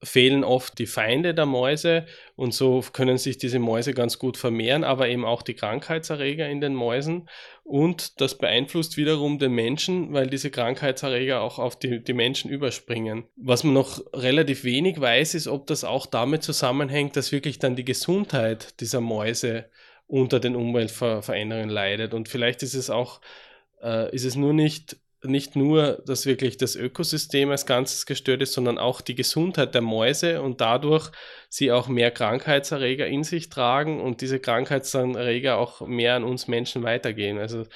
fehlen 0.03 0.43
oft 0.43 0.79
die 0.81 0.87
Feinde 0.87 1.33
der 1.33 1.47
Mäuse 1.47 2.07
und 2.35 2.53
so 2.53 2.83
können 2.93 3.19
sich 3.19 3.39
diese 3.39 3.61
Mäuse 3.61 3.95
ganz 3.95 4.19
gut 4.19 4.37
vermehren, 4.37 4.83
aber 4.83 5.09
eben 5.09 5.25
auch 5.25 5.43
die 5.43 5.55
Krankheitserreger 5.55 6.49
in 6.49 6.61
den 6.61 6.75
Mäusen 6.75 7.29
und 7.65 8.21
das 8.21 8.37
beeinflusst 8.37 8.97
wiederum 8.97 9.39
den 9.39 9.53
Menschen, 9.53 10.13
weil 10.13 10.27
diese 10.27 10.51
Krankheitserreger 10.51 11.41
auch 11.41 11.59
auf 11.59 11.79
die, 11.79 12.03
die 12.03 12.13
Menschen 12.13 12.51
überspringen. 12.51 13.25
Was 13.37 13.65
man 13.65 13.75
noch 13.75 14.03
relativ 14.13 14.65
wenig 14.65 15.01
weiß, 15.01 15.35
ist, 15.35 15.49
ob 15.49 15.67
das 15.67 15.85
auch 15.85 16.07
damit 16.07 16.43
zusammenhängt, 16.43 17.17
dass 17.17 17.33
wirklich 17.33 17.59
dann 17.59 17.77
die 17.77 17.85
Gesundheit 17.85 18.81
dieser 18.81 19.01
Mäuse 19.01 19.67
unter 20.07 20.41
den 20.41 20.57
Umweltveränderungen 20.57 21.71
leidet 21.71 22.15
und 22.15 22.29
vielleicht 22.29 22.63
ist 22.63 22.75
es 22.75 22.91
auch, 22.91 23.21
äh, 23.83 24.15
ist 24.15 24.25
es 24.25 24.37
nur 24.37 24.53
nicht 24.53 24.97
nicht 25.25 25.55
nur, 25.55 26.03
dass 26.07 26.27
wirklich 26.27 26.57
das 26.57 26.75
Ökosystem 26.75 27.51
als 27.51 27.67
Ganzes 27.67 28.07
gestört 28.07 28.43
ist, 28.43 28.55
sondern 28.55 28.79
auch 28.79 29.01
die 29.01 29.15
Gesundheit 29.15 29.75
der 29.75 29.83
Mäuse 29.83 30.43
und 30.43 30.61
dadurch 30.61 31.11
sie 31.49 31.71
auch 31.71 31.89
mehr 31.89 32.11
Krankheitserreger 32.11 33.07
in 33.07 33.23
sich 33.23 33.49
tragen 33.49 34.01
und 34.01 34.21
diese 34.21 34.41
Krankheitserreger 34.41 35.59
auch 35.59 35.81
mehr 35.83 36.17
an 36.17 36.25
uns 36.25 36.49
Menschen 36.49 36.83
weitergehen. 36.83 37.39
Also 37.39 37.67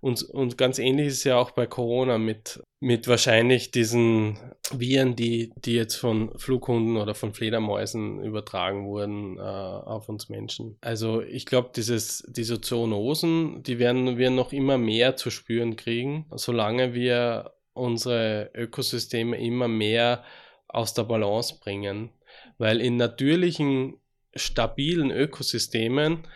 und, 0.00 0.22
und 0.22 0.56
ganz 0.56 0.78
ähnlich 0.78 1.08
ist 1.08 1.18
es 1.18 1.24
ja 1.24 1.36
auch 1.36 1.50
bei 1.50 1.66
Corona 1.66 2.16
mit, 2.16 2.62
mit 2.80 3.06
wahrscheinlich 3.06 3.70
diesen 3.70 4.38
Viren, 4.72 5.14
die, 5.14 5.52
die 5.56 5.74
jetzt 5.74 5.96
von 5.96 6.36
Flughunden 6.38 6.96
oder 6.96 7.14
von 7.14 7.34
Fledermäusen 7.34 8.22
übertragen 8.24 8.86
wurden 8.86 9.36
äh, 9.36 9.40
auf 9.40 10.08
uns 10.08 10.30
Menschen. 10.30 10.78
Also 10.80 11.20
ich 11.20 11.44
glaube, 11.44 11.70
diese 11.74 12.60
Zoonosen, 12.60 13.62
die 13.62 13.78
werden 13.78 14.16
wir 14.16 14.30
noch 14.30 14.52
immer 14.52 14.78
mehr 14.78 15.16
zu 15.16 15.30
spüren 15.30 15.76
kriegen, 15.76 16.26
solange 16.34 16.94
wir 16.94 17.52
unsere 17.74 18.50
Ökosysteme 18.54 19.38
immer 19.38 19.68
mehr 19.68 20.24
aus 20.66 20.94
der 20.94 21.04
Balance 21.04 21.58
bringen. 21.60 22.10
Weil 22.56 22.80
in 22.80 22.96
natürlichen, 22.96 24.00
stabilen 24.34 25.10
Ökosystemen 25.10 26.26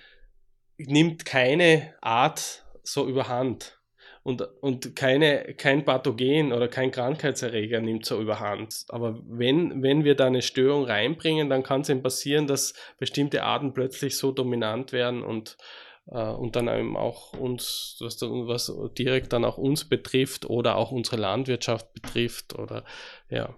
nimmt 0.76 1.24
keine 1.24 1.94
Art 2.00 2.63
so 2.84 3.08
überhand. 3.08 3.80
Und, 4.22 4.40
und 4.62 4.96
keine, 4.96 5.54
kein 5.54 5.84
Pathogen 5.84 6.54
oder 6.54 6.66
kein 6.66 6.90
Krankheitserreger 6.90 7.80
nimmt 7.80 8.06
so 8.06 8.20
überhand. 8.22 8.86
Aber 8.88 9.20
wenn, 9.26 9.82
wenn 9.82 10.04
wir 10.04 10.14
da 10.14 10.26
eine 10.26 10.40
Störung 10.40 10.84
reinbringen, 10.84 11.50
dann 11.50 11.62
kann 11.62 11.82
es 11.82 11.90
eben 11.90 12.02
passieren, 12.02 12.46
dass 12.46 12.72
bestimmte 12.98 13.42
Arten 13.42 13.74
plötzlich 13.74 14.16
so 14.16 14.32
dominant 14.32 14.92
werden 14.92 15.22
und, 15.22 15.58
äh, 16.06 16.24
und 16.24 16.56
dann 16.56 16.68
eben 16.68 16.96
auch 16.96 17.34
uns, 17.34 17.98
was, 18.00 18.22
was 18.22 18.72
direkt 18.96 19.34
dann 19.34 19.44
auch 19.44 19.58
uns 19.58 19.84
betrifft 19.84 20.48
oder 20.48 20.76
auch 20.76 20.90
unsere 20.90 21.16
Landwirtschaft 21.16 21.92
betrifft 21.92 22.58
oder 22.58 22.84
ja. 23.28 23.54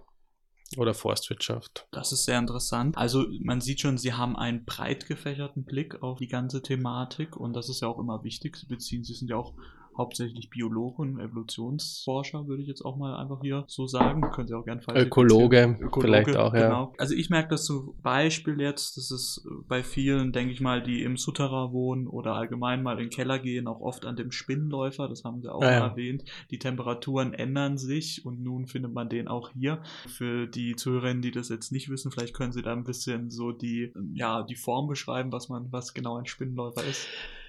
Oder 0.75 0.93
Forstwirtschaft. 0.93 1.87
Das 1.91 2.11
ist 2.11 2.25
sehr 2.25 2.37
interessant. 2.37 2.97
Also 2.97 3.25
man 3.39 3.61
sieht 3.61 3.79
schon, 3.79 3.97
Sie 3.97 4.13
haben 4.13 4.35
einen 4.35 4.65
breit 4.65 5.07
gefächerten 5.07 5.63
Blick 5.63 6.03
auf 6.03 6.19
die 6.19 6.27
ganze 6.27 6.61
Thematik 6.61 7.37
und 7.37 7.53
das 7.53 7.69
ist 7.69 7.81
ja 7.81 7.87
auch 7.87 7.99
immer 7.99 8.23
wichtig. 8.23 8.57
Sie 8.57 8.65
beziehen, 8.65 9.03
Sie 9.03 9.13
sind 9.13 9.29
ja 9.29 9.37
auch 9.37 9.53
hauptsächlich 9.97 10.49
Biologen, 10.49 11.19
Evolutionsforscher, 11.19 12.47
würde 12.47 12.61
ich 12.61 12.67
jetzt 12.67 12.83
auch 12.83 12.97
mal 12.97 13.15
einfach 13.17 13.41
hier 13.41 13.65
so 13.67 13.87
sagen. 13.87 14.21
Können 14.31 14.47
Sie 14.47 14.53
auch 14.53 14.65
gerne 14.65 14.81
falsch 14.81 15.01
Ökologe, 15.01 15.77
Ökologe, 15.79 16.01
vielleicht 16.01 16.35
auch, 16.37 16.53
ja. 16.53 16.67
Genau. 16.67 16.93
Also 16.97 17.15
ich 17.15 17.29
merke 17.29 17.49
das 17.49 17.65
zum 17.65 17.95
Beispiel 18.01 18.61
jetzt, 18.61 18.97
das 18.97 19.11
ist 19.11 19.47
bei 19.67 19.83
vielen, 19.83 20.31
denke 20.31 20.53
ich 20.53 20.61
mal, 20.61 20.81
die 20.81 21.03
im 21.03 21.17
Sutterer 21.17 21.71
wohnen 21.71 22.07
oder 22.07 22.33
allgemein 22.33 22.83
mal 22.83 22.93
in 22.93 23.05
den 23.05 23.09
Keller 23.09 23.39
gehen, 23.39 23.67
auch 23.67 23.81
oft 23.81 24.05
an 24.05 24.15
dem 24.15 24.31
Spinnenläufer, 24.31 25.07
das 25.07 25.23
haben 25.23 25.41
Sie 25.41 25.51
auch 25.51 25.61
ja, 25.61 25.71
ja. 25.71 25.87
erwähnt. 25.87 26.23
Die 26.51 26.59
Temperaturen 26.59 27.33
ändern 27.33 27.77
sich 27.77 28.25
und 28.25 28.43
nun 28.43 28.67
findet 28.67 28.93
man 28.93 29.09
den 29.09 29.27
auch 29.27 29.49
hier. 29.51 29.81
Für 30.07 30.47
die 30.47 30.75
Zuhörerinnen, 30.75 31.21
die 31.21 31.31
das 31.31 31.49
jetzt 31.49 31.71
nicht 31.71 31.89
wissen, 31.89 32.11
vielleicht 32.11 32.35
können 32.35 32.51
Sie 32.51 32.61
da 32.61 32.73
ein 32.73 32.83
bisschen 32.83 33.29
so 33.29 33.51
die, 33.51 33.91
ja, 34.13 34.43
die 34.43 34.55
Form 34.55 34.87
beschreiben, 34.87 35.31
was 35.31 35.49
man, 35.49 35.71
was 35.71 35.93
genau 35.93 36.17
ein 36.17 36.25
Spinnenläufer 36.25 36.83
ist. 36.83 37.07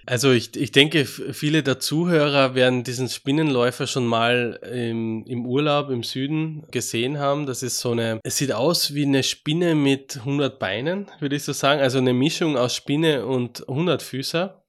Also 0.08 0.32
ich, 0.32 0.56
ich 0.56 0.72
denke, 0.72 1.04
viele 1.04 1.62
der 1.62 1.80
Zuhörer 1.80 2.54
werden 2.54 2.82
diesen 2.82 3.10
Spinnenläufer 3.10 3.86
schon 3.86 4.06
mal 4.06 4.58
im, 4.62 5.22
im 5.26 5.44
Urlaub 5.44 5.90
im 5.90 6.02
Süden 6.02 6.66
gesehen 6.70 7.18
haben. 7.18 7.44
Das 7.44 7.62
ist 7.62 7.78
so 7.78 7.90
eine, 7.90 8.18
es 8.24 8.38
sieht 8.38 8.52
aus 8.52 8.94
wie 8.94 9.04
eine 9.04 9.22
Spinne 9.22 9.74
mit 9.74 10.16
100 10.16 10.58
Beinen, 10.58 11.10
würde 11.20 11.36
ich 11.36 11.44
so 11.44 11.52
sagen. 11.52 11.82
Also 11.82 11.98
eine 11.98 12.14
Mischung 12.14 12.56
aus 12.56 12.74
Spinne 12.74 13.26
und 13.26 13.68
100 13.68 14.02
Füßer. 14.02 14.64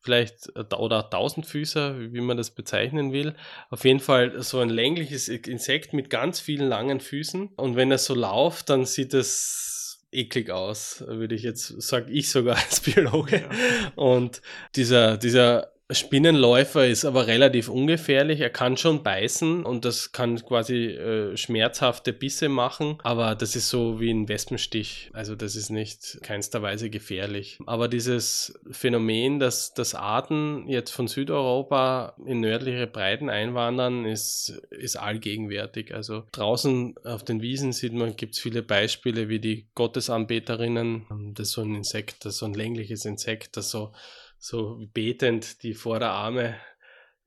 Vielleicht 0.00 0.48
oder 0.56 1.10
Tausendfüßer, 1.10 2.12
wie 2.12 2.20
man 2.20 2.36
das 2.36 2.50
bezeichnen 2.50 3.12
will. 3.12 3.36
Auf 3.70 3.84
jeden 3.84 4.00
Fall 4.00 4.42
so 4.42 4.58
ein 4.58 4.70
längliches 4.70 5.28
Insekt 5.28 5.92
mit 5.92 6.10
ganz 6.10 6.40
vielen 6.40 6.68
langen 6.68 6.98
Füßen. 6.98 7.50
Und 7.56 7.76
wenn 7.76 7.92
er 7.92 7.98
so 7.98 8.16
läuft, 8.16 8.68
dann 8.70 8.84
sieht 8.84 9.14
es 9.14 9.75
eklig 10.16 10.50
aus, 10.50 11.04
würde 11.06 11.34
ich 11.34 11.42
jetzt, 11.42 11.80
sage 11.82 12.10
ich 12.10 12.30
sogar 12.30 12.56
als 12.64 12.80
Biologe. 12.80 13.42
Ja. 13.42 13.92
Und 13.94 14.42
dieser, 14.74 15.16
dieser 15.16 15.72
Spinnenläufer 15.92 16.84
ist 16.86 17.04
aber 17.04 17.28
relativ 17.28 17.68
ungefährlich. 17.68 18.40
Er 18.40 18.50
kann 18.50 18.76
schon 18.76 19.04
beißen 19.04 19.64
und 19.64 19.84
das 19.84 20.10
kann 20.10 20.44
quasi 20.44 20.86
äh, 20.86 21.36
schmerzhafte 21.36 22.12
Bisse 22.12 22.48
machen, 22.48 22.98
aber 23.04 23.36
das 23.36 23.54
ist 23.54 23.68
so 23.68 24.00
wie 24.00 24.10
ein 24.10 24.28
Wespenstich. 24.28 25.10
Also 25.12 25.36
das 25.36 25.54
ist 25.54 25.70
nicht 25.70 26.18
keinster 26.22 26.60
Weise 26.60 26.90
gefährlich. 26.90 27.58
Aber 27.66 27.86
dieses 27.86 28.58
Phänomen, 28.68 29.38
dass, 29.38 29.74
dass 29.74 29.94
Arten 29.94 30.68
jetzt 30.68 30.90
von 30.90 31.06
Südeuropa 31.06 32.16
in 32.26 32.40
nördliche 32.40 32.88
Breiten 32.88 33.30
einwandern, 33.30 34.06
ist, 34.06 34.60
ist 34.70 34.96
allgegenwärtig. 34.96 35.94
Also 35.94 36.24
draußen 36.32 36.96
auf 37.04 37.24
den 37.24 37.42
Wiesen 37.42 37.72
sieht 37.72 37.92
man, 37.92 38.16
gibt 38.16 38.34
es 38.34 38.40
viele 38.40 38.62
Beispiele 38.62 39.28
wie 39.28 39.38
die 39.38 39.68
Gottesanbeterinnen. 39.76 41.32
Das 41.34 41.48
ist 41.48 41.54
so 41.54 41.62
ein 41.62 41.76
Insekt, 41.76 42.24
das 42.24 42.34
ist 42.34 42.38
so 42.40 42.46
ein 42.46 42.54
längliches 42.54 43.04
Insekt, 43.04 43.56
das 43.56 43.70
so 43.70 43.92
so 44.38 44.80
betend 44.92 45.62
die 45.62 45.74
Vorderarme 45.74 46.56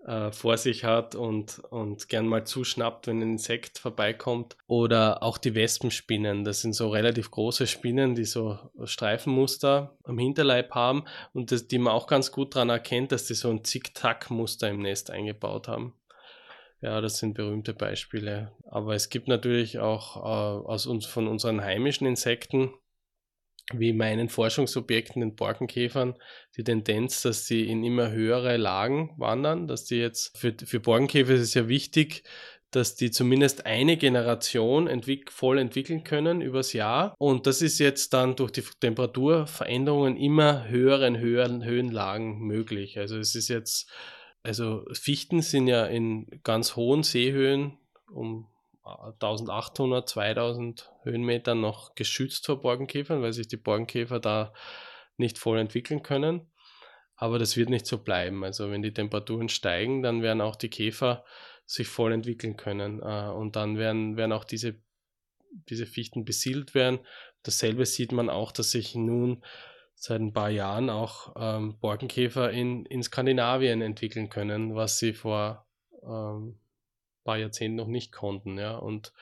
äh, 0.05 0.31
vor 0.31 0.57
sich 0.57 0.85
hat 0.85 1.15
und, 1.15 1.59
und 1.69 2.07
gern 2.07 2.25
mal 2.25 2.45
zuschnappt, 2.45 3.07
wenn 3.07 3.19
ein 3.19 3.33
Insekt 3.33 3.79
vorbeikommt. 3.79 4.55
Oder 4.67 5.21
auch 5.23 5.37
die 5.37 5.55
Wespenspinnen. 5.55 6.43
Das 6.43 6.61
sind 6.61 6.73
so 6.73 6.89
relativ 6.89 7.31
große 7.31 7.67
Spinnen, 7.67 8.15
die 8.15 8.25
so 8.25 8.57
Streifenmuster 8.83 9.97
am 10.03 10.17
Hinterleib 10.17 10.71
haben 10.71 11.03
und 11.33 11.51
das, 11.51 11.67
die 11.67 11.79
man 11.79 11.93
auch 11.93 12.07
ganz 12.07 12.31
gut 12.31 12.55
daran 12.55 12.69
erkennt, 12.69 13.11
dass 13.11 13.25
die 13.25 13.33
so 13.33 13.49
ein 13.49 13.63
Zick-Tack-Muster 13.63 14.69
im 14.69 14.81
Nest 14.81 15.11
eingebaut 15.11 15.67
haben. 15.67 15.93
Ja, 16.81 17.01
das 17.01 17.17
sind 17.17 17.33
berühmte 17.33 17.73
Beispiele. 17.73 18.53
Aber 18.69 18.95
es 18.95 19.09
gibt 19.09 19.27
natürlich 19.27 19.79
auch 19.79 20.15
äh, 20.15 20.65
aus 20.65 20.85
uns, 20.85 21.05
von 21.05 21.27
unseren 21.27 21.61
heimischen 21.61 22.07
Insekten 22.07 22.71
wie 23.73 23.93
meinen 23.93 24.29
Forschungsobjekten, 24.29 25.21
den 25.21 25.35
Borkenkäfern, 25.35 26.15
die 26.57 26.63
Tendenz, 26.63 27.21
dass 27.21 27.45
sie 27.45 27.67
in 27.67 27.83
immer 27.83 28.11
höhere 28.11 28.57
Lagen 28.57 29.11
wandern, 29.17 29.67
dass 29.67 29.85
die 29.85 29.97
jetzt, 29.97 30.37
für, 30.37 30.53
für 30.53 30.79
Borkenkäfer 30.79 31.33
ist 31.33 31.41
es 31.41 31.53
ja 31.53 31.67
wichtig, 31.67 32.23
dass 32.71 32.95
die 32.95 33.09
zumindest 33.09 33.65
eine 33.65 33.97
Generation 33.97 34.87
entwick 34.87 35.31
voll 35.31 35.57
entwickeln 35.57 36.03
können 36.03 36.41
übers 36.41 36.73
Jahr. 36.73 37.15
Und 37.17 37.47
das 37.47 37.61
ist 37.61 37.79
jetzt 37.79 38.13
dann 38.13 38.35
durch 38.35 38.51
die 38.51 38.63
Temperaturveränderungen 38.79 40.17
immer 40.17 40.67
höheren, 40.67 41.17
höheren 41.17 41.63
Höhenlagen 41.63 42.39
möglich. 42.39 42.99
Also 42.99 43.17
es 43.17 43.33
ist 43.33 43.47
jetzt, 43.47 43.89
also 44.43 44.85
Fichten 44.93 45.41
sind 45.41 45.67
ja 45.67 45.85
in 45.85 46.27
ganz 46.43 46.75
hohen 46.75 47.03
Seehöhen 47.03 47.77
um 48.11 48.48
1800, 48.97 50.07
2000 50.07 50.91
Höhenmetern 51.03 51.61
noch 51.61 51.95
geschützt 51.95 52.45
vor 52.45 52.61
Borkenkäfern, 52.61 53.21
weil 53.21 53.33
sich 53.33 53.47
die 53.47 53.57
Borkenkäfer 53.57 54.19
da 54.19 54.53
nicht 55.17 55.37
voll 55.37 55.59
entwickeln 55.59 56.03
können. 56.03 56.51
Aber 57.15 57.37
das 57.37 57.57
wird 57.57 57.69
nicht 57.69 57.85
so 57.85 57.97
bleiben. 57.97 58.43
Also 58.43 58.71
wenn 58.71 58.81
die 58.81 58.93
Temperaturen 58.93 59.49
steigen, 59.49 60.01
dann 60.01 60.21
werden 60.21 60.41
auch 60.41 60.55
die 60.55 60.69
Käfer 60.69 61.25
sich 61.65 61.87
voll 61.87 62.13
entwickeln 62.13 62.55
können. 62.55 63.01
Äh, 63.01 63.29
und 63.31 63.55
dann 63.55 63.77
werden, 63.77 64.17
werden 64.17 64.31
auch 64.31 64.45
diese, 64.45 64.81
diese 65.69 65.85
Fichten 65.85 66.23
besiedelt 66.23 66.73
werden. 66.73 66.99
Dasselbe 67.43 67.85
sieht 67.85 68.11
man 68.11 68.29
auch, 68.29 68.51
dass 68.51 68.71
sich 68.71 68.95
nun 68.95 69.43
seit 69.95 70.21
ein 70.21 70.33
paar 70.33 70.49
Jahren 70.49 70.89
auch 70.89 71.33
ähm, 71.37 71.77
Borkenkäfer 71.79 72.51
in, 72.51 72.85
in 72.85 73.03
Skandinavien 73.03 73.81
entwickeln 73.81 74.29
können, 74.29 74.75
was 74.75 74.97
sie 74.97 75.13
vor 75.13 75.67
ähm, 76.03 76.57
paar 77.29 77.37
Jahrzehnten 77.37 77.75
noch 77.75 77.87
nicht 77.87 78.11
konnten. 78.11 78.57
Ja? 78.57 78.75
Und, 78.75 79.13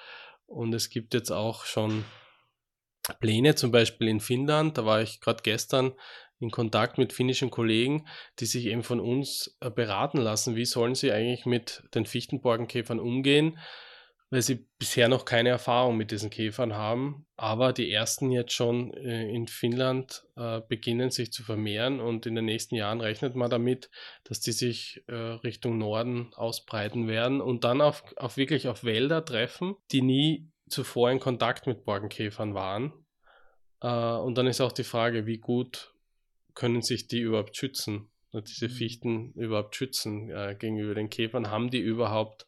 und 0.45 0.73
es 0.73 0.89
gibt 0.89 1.13
jetzt 1.13 1.31
auch 1.31 1.65
schon 1.65 2.05
Pläne, 3.19 3.55
zum 3.55 3.71
Beispiel 3.71 4.07
in 4.07 4.21
Finnland, 4.21 4.77
da 4.77 4.85
war 4.85 5.01
ich 5.01 5.19
gerade 5.19 5.43
gestern 5.43 5.93
in 6.39 6.51
Kontakt 6.51 6.97
mit 6.97 7.11
finnischen 7.11 7.49
Kollegen, 7.49 8.07
die 8.39 8.45
sich 8.45 8.67
eben 8.67 8.83
von 8.83 8.99
uns 8.99 9.57
äh, 9.59 9.69
beraten 9.69 10.19
lassen, 10.19 10.55
wie 10.55 10.65
sollen 10.65 10.95
sie 10.95 11.11
eigentlich 11.11 11.45
mit 11.45 11.83
den 11.95 12.05
Fichtenborkenkäfern 12.05 12.99
umgehen, 12.99 13.57
weil 14.29 14.41
sie 14.41 14.67
bisher 14.77 15.07
noch 15.07 15.23
keine 15.23 15.49
Erfahrung 15.49 15.95
mit 15.95 16.11
diesen 16.11 16.29
Käfern 16.29 16.73
haben. 16.73 17.25
Aber 17.37 17.71
die 17.71 17.91
ersten 17.91 18.31
jetzt 18.31 18.51
schon 18.51 18.93
äh, 18.93 19.29
in 19.29 19.47
Finnland 19.47 20.25
äh, 20.35 20.61
beginnen 20.67 21.11
sich 21.11 21.31
zu 21.31 21.43
vermehren 21.43 21.99
und 21.99 22.25
in 22.25 22.35
den 22.35 22.45
nächsten 22.45 22.75
Jahren 22.75 22.99
rechnet 22.99 23.35
man 23.35 23.49
damit, 23.49 23.89
dass 24.25 24.41
die 24.41 24.51
sich 24.51 25.03
äh, 25.07 25.13
Richtung 25.13 25.77
Norden 25.77 26.33
ausbreiten 26.35 27.07
werden 27.07 27.39
und 27.39 27.63
dann 27.63 27.79
auf, 27.79 28.03
auf 28.17 28.35
wirklich 28.35 28.67
auf 28.67 28.83
Wälder 28.83 29.23
treffen, 29.23 29.75
die 29.91 30.01
nie 30.01 30.51
zuvor 30.67 31.09
in 31.11 31.19
Kontakt 31.19 31.65
mit 31.65 31.85
Borkenkäfern 31.85 32.53
waren. 32.53 32.91
Äh, 33.81 33.87
und 33.87 34.37
dann 34.37 34.47
ist 34.47 34.59
auch 34.59 34.73
die 34.73 34.83
Frage, 34.83 35.25
wie 35.25 35.37
gut 35.37 35.93
können 36.53 36.81
sich 36.81 37.07
die 37.07 37.19
überhaupt 37.19 37.55
schützen, 37.55 38.09
diese 38.33 38.67
mhm. 38.67 38.71
Fichten 38.71 39.31
überhaupt 39.33 39.75
schützen 39.75 40.29
äh, 40.29 40.55
gegenüber 40.59 40.95
den 40.95 41.09
Käfern? 41.09 41.49
Haben 41.49 41.69
die 41.69 41.79
überhaupt 41.79 42.47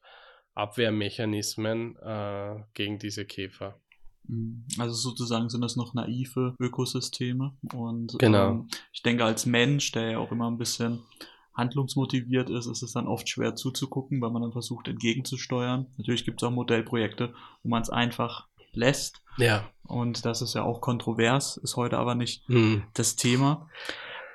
Abwehrmechanismen 0.56 1.96
äh, 1.98 2.64
gegen 2.74 3.00
diese 3.00 3.26
Käfer. 3.26 3.80
Mhm. 4.28 4.66
Also 4.78 4.94
sozusagen 4.94 5.50
sind 5.50 5.62
das 5.62 5.76
noch 5.76 5.94
naive 5.94 6.56
Ökosysteme. 6.60 7.54
Und 7.74 8.18
genau. 8.20 8.50
ähm, 8.50 8.68
ich 8.94 9.02
denke, 9.02 9.26
als 9.26 9.46
Mensch, 9.46 9.92
der 9.92 10.12
ja 10.12 10.18
auch 10.20 10.32
immer 10.32 10.50
ein 10.50 10.58
bisschen 10.58 11.00
handlungsmotiviert 11.54 12.50
ist, 12.50 12.68
ist 12.68 12.82
es 12.82 12.94
dann 12.94 13.08
oft 13.08 13.28
schwer 13.28 13.56
zuzugucken, 13.56 14.22
weil 14.22 14.32
man 14.32 14.42
dann 14.42 14.52
versucht 14.52 14.88
entgegenzusteuern. 14.88 15.88
Natürlich 15.98 16.26
gibt 16.26 16.42
es 16.42 16.48
auch 16.48 16.52
Modellprojekte, 16.52 17.34
wo 17.64 17.70
man 17.70 17.82
es 17.82 17.90
einfach 17.90 18.48
lässt. 18.72 19.22
Ja. 19.38 19.70
Und 19.84 20.26
das 20.26 20.42
ist 20.42 20.54
ja 20.54 20.64
auch 20.64 20.82
kontrovers, 20.82 21.58
ist 21.58 21.76
heute 21.76 21.98
aber 21.98 22.16
nicht 22.16 22.48
hm. 22.48 22.84
das 22.94 23.16
Thema. 23.16 23.68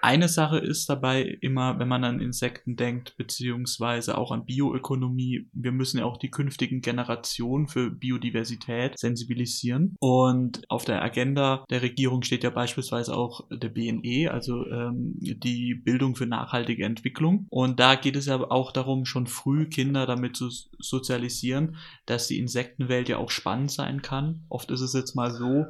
Eine 0.05 0.28
Sache 0.28 0.59
ist 0.59 0.90
dabei 0.90 1.38
immer, 1.40 1.78
wenn 1.78 1.88
man 1.88 2.05
an 2.05 2.20
Insekten 2.20 2.76
denkt, 2.76 3.16
beziehungsweise 3.16 4.18
auch 4.18 4.32
an 4.32 4.44
Bioökonomie, 4.44 5.48
wir 5.55 5.72
müssen 5.72 5.96
ja 5.96 6.05
auch 6.05 6.18
die 6.18 6.30
künftigen 6.30 6.82
Generationen 6.82 7.68
für 7.68 7.90
Biodiversität 7.90 8.98
sensibilisieren. 8.98 9.96
Und 10.00 10.61
auf 10.68 10.84
der 10.84 11.02
Agenda 11.02 11.64
der 11.70 11.80
Regierung 11.80 12.22
steht 12.22 12.44
ja 12.44 12.50
beispielsweise 12.50 13.16
auch 13.16 13.48
der 13.50 13.70
BNE, 13.70 14.30
also 14.30 14.66
ähm, 14.66 15.14
die 15.16 15.74
Bildung 15.74 16.16
für 16.16 16.26
nachhaltige 16.26 16.84
Entwicklung. 16.84 17.46
Und 17.48 17.80
da 17.80 17.94
geht 17.94 18.16
es 18.16 18.26
ja 18.26 18.38
auch 18.50 18.72
darum, 18.72 19.07
schon 19.07 19.26
früh 19.26 19.70
Kinder 19.70 20.05
damit 20.05 20.36
zu 20.36 20.50
sozialisieren, 20.78 21.76
dass 22.05 22.28
die 22.28 22.38
Insektenwelt 22.40 23.09
ja 23.09 23.16
auch 23.16 23.30
spannend 23.30 23.70
sein 23.70 24.02
kann. 24.02 24.44
Oft 24.50 24.70
ist 24.70 24.82
es 24.82 24.92
jetzt 24.92 25.14
mal 25.14 25.30
so, 25.30 25.64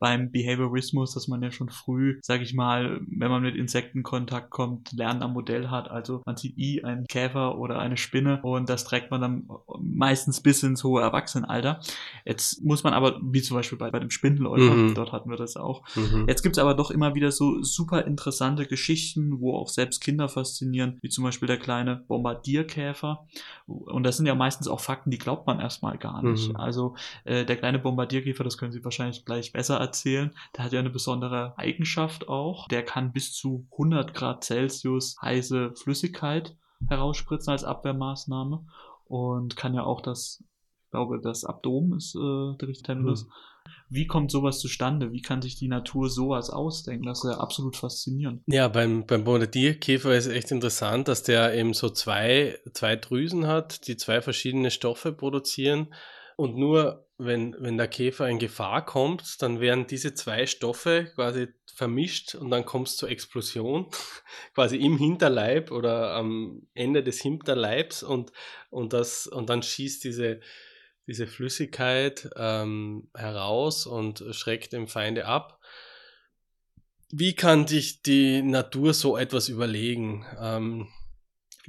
beim 0.00 0.32
Behaviorismus, 0.32 1.12
dass 1.12 1.28
man 1.28 1.42
ja 1.42 1.50
schon 1.52 1.68
früh, 1.68 2.18
sag 2.22 2.40
ich 2.40 2.54
mal, 2.54 3.00
wenn 3.06 3.30
man 3.30 3.42
mit 3.42 3.54
Insekten 3.54 3.98
in 3.98 4.02
Kontakt 4.02 4.50
kommt, 4.50 4.92
Lernen 4.92 5.22
am 5.22 5.34
Modell 5.34 5.68
hat. 5.68 5.90
Also 5.90 6.22
man 6.24 6.38
sieht 6.38 6.56
I, 6.56 6.82
einen 6.82 7.06
Käfer 7.06 7.58
oder 7.58 7.78
eine 7.78 7.98
Spinne 7.98 8.40
und 8.42 8.68
das 8.70 8.84
trägt 8.84 9.10
man 9.10 9.20
dann 9.20 9.48
meistens 9.78 10.40
bis 10.40 10.62
ins 10.62 10.82
hohe 10.84 11.02
Erwachsenenalter. 11.02 11.80
Jetzt 12.24 12.64
muss 12.64 12.82
man 12.82 12.94
aber, 12.94 13.20
wie 13.22 13.42
zum 13.42 13.58
Beispiel 13.58 13.76
bei, 13.76 13.90
bei 13.90 13.98
dem 13.98 14.10
Spindeläufer, 14.10 14.74
mhm. 14.74 14.94
dort 14.94 15.12
hatten 15.12 15.28
wir 15.28 15.36
das 15.36 15.56
auch. 15.56 15.84
Mhm. 15.94 16.24
Jetzt 16.26 16.42
gibt's 16.42 16.58
aber 16.58 16.74
doch 16.74 16.90
immer 16.90 17.14
wieder 17.14 17.30
so 17.30 17.62
super 17.62 18.06
interessante 18.06 18.64
Geschichten, 18.64 19.40
wo 19.40 19.54
auch 19.54 19.68
selbst 19.68 20.00
Kinder 20.00 20.30
faszinieren, 20.30 20.98
wie 21.02 21.10
zum 21.10 21.24
Beispiel 21.24 21.46
der 21.46 21.58
kleine 21.58 21.96
Bombardierkäfer. 22.08 23.26
Und 23.66 24.04
das 24.04 24.16
sind 24.16 24.24
ja 24.24 24.34
meistens 24.34 24.66
auch 24.66 24.80
Fakten, 24.80 25.10
die 25.10 25.18
glaubt 25.18 25.46
man 25.46 25.60
erstmal 25.60 25.98
gar 25.98 26.22
nicht. 26.22 26.48
Mhm. 26.48 26.56
Also 26.56 26.94
äh, 27.24 27.44
der 27.44 27.56
kleine 27.56 27.78
Bombardierkäfer, 27.78 28.44
das 28.44 28.56
können 28.56 28.72
Sie 28.72 28.82
wahrscheinlich 28.82 29.26
gleich 29.26 29.52
besser 29.52 29.76
erzählen 29.76 29.89
erzählen. 29.90 30.30
Der 30.56 30.64
hat 30.64 30.72
ja 30.72 30.78
eine 30.78 30.90
besondere 30.90 31.58
Eigenschaft 31.58 32.28
auch. 32.28 32.68
Der 32.68 32.84
kann 32.84 33.12
bis 33.12 33.32
zu 33.32 33.66
100 33.72 34.14
Grad 34.14 34.44
Celsius 34.44 35.16
heiße 35.20 35.74
Flüssigkeit 35.74 36.56
herausspritzen 36.88 37.50
als 37.52 37.64
Abwehrmaßnahme 37.64 38.64
und 39.04 39.56
kann 39.56 39.74
ja 39.74 39.84
auch 39.84 40.00
das, 40.00 40.42
ich 40.84 40.90
glaube, 40.90 41.20
das 41.20 41.44
Abdomen 41.44 41.98
ist 41.98 42.14
äh, 42.14 42.56
der 42.58 42.68
richtige 42.68 42.86
Terminus. 42.86 43.26
Mhm. 43.26 43.30
Wie 43.90 44.06
kommt 44.06 44.30
sowas 44.30 44.60
zustande? 44.60 45.12
Wie 45.12 45.20
kann 45.20 45.42
sich 45.42 45.56
die 45.56 45.68
Natur 45.68 46.08
sowas 46.08 46.48
ausdenken? 46.48 47.06
Das 47.06 47.24
ist 47.24 47.30
ja 47.30 47.38
absolut 47.38 47.76
faszinierend. 47.76 48.42
Ja, 48.46 48.68
beim, 48.68 49.04
beim 49.04 49.24
Bombardierkäfer 49.24 50.16
ist 50.16 50.28
echt 50.28 50.52
interessant, 50.52 51.08
dass 51.08 51.24
der 51.24 51.54
eben 51.54 51.74
so 51.74 51.90
zwei, 51.90 52.58
zwei 52.72 52.96
Drüsen 52.96 53.46
hat, 53.46 53.86
die 53.88 53.96
zwei 53.96 54.22
verschiedene 54.22 54.70
Stoffe 54.70 55.12
produzieren. 55.12 55.92
Und 56.36 56.56
nur 56.56 57.04
wenn, 57.24 57.54
wenn 57.58 57.76
der 57.76 57.88
Käfer 57.88 58.28
in 58.28 58.38
Gefahr 58.38 58.84
kommt, 58.84 59.42
dann 59.42 59.60
werden 59.60 59.86
diese 59.86 60.14
zwei 60.14 60.46
Stoffe 60.46 61.10
quasi 61.14 61.48
vermischt 61.74 62.34
und 62.34 62.50
dann 62.50 62.64
kommt 62.64 62.88
es 62.88 62.96
zur 62.96 63.10
Explosion, 63.10 63.86
quasi 64.54 64.76
im 64.76 64.98
Hinterleib 64.98 65.70
oder 65.70 66.14
am 66.14 66.66
Ende 66.74 67.02
des 67.02 67.20
Hinterleibs 67.20 68.02
und, 68.02 68.32
und, 68.70 68.92
das, 68.92 69.26
und 69.26 69.50
dann 69.50 69.62
schießt 69.62 70.04
diese, 70.04 70.40
diese 71.06 71.26
Flüssigkeit 71.26 72.30
ähm, 72.36 73.08
heraus 73.14 73.86
und 73.86 74.24
schreckt 74.32 74.72
dem 74.72 74.88
Feinde 74.88 75.26
ab. 75.26 75.60
Wie 77.10 77.34
kann 77.34 77.66
sich 77.66 78.02
die 78.02 78.42
Natur 78.42 78.94
so 78.94 79.16
etwas 79.16 79.48
überlegen? 79.48 80.24
Ähm, 80.40 80.88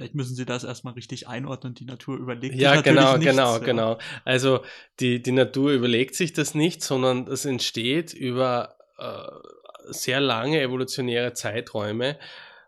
Vielleicht 0.02 0.16
müssen 0.16 0.34
Sie 0.34 0.44
das 0.44 0.64
erstmal 0.64 0.94
richtig 0.94 1.28
einordnen. 1.28 1.74
Die 1.74 1.84
Natur 1.84 2.16
überlegt 2.18 2.56
ja, 2.56 2.74
sich 2.74 2.82
genau, 2.82 3.16
nichts, 3.16 3.30
genau, 3.30 3.52
ja. 3.52 3.58
genau. 3.58 3.98
Also 4.24 4.62
die, 4.98 5.22
die 5.22 5.30
Natur 5.30 5.70
überlegt 5.70 6.16
sich 6.16 6.32
das 6.32 6.56
nicht, 6.56 6.82
sondern 6.82 7.24
das 7.24 7.44
entsteht 7.44 8.12
über 8.12 8.74
äh, 8.98 9.92
sehr 9.92 10.18
lange 10.18 10.60
evolutionäre 10.60 11.34
Zeiträume 11.34 12.18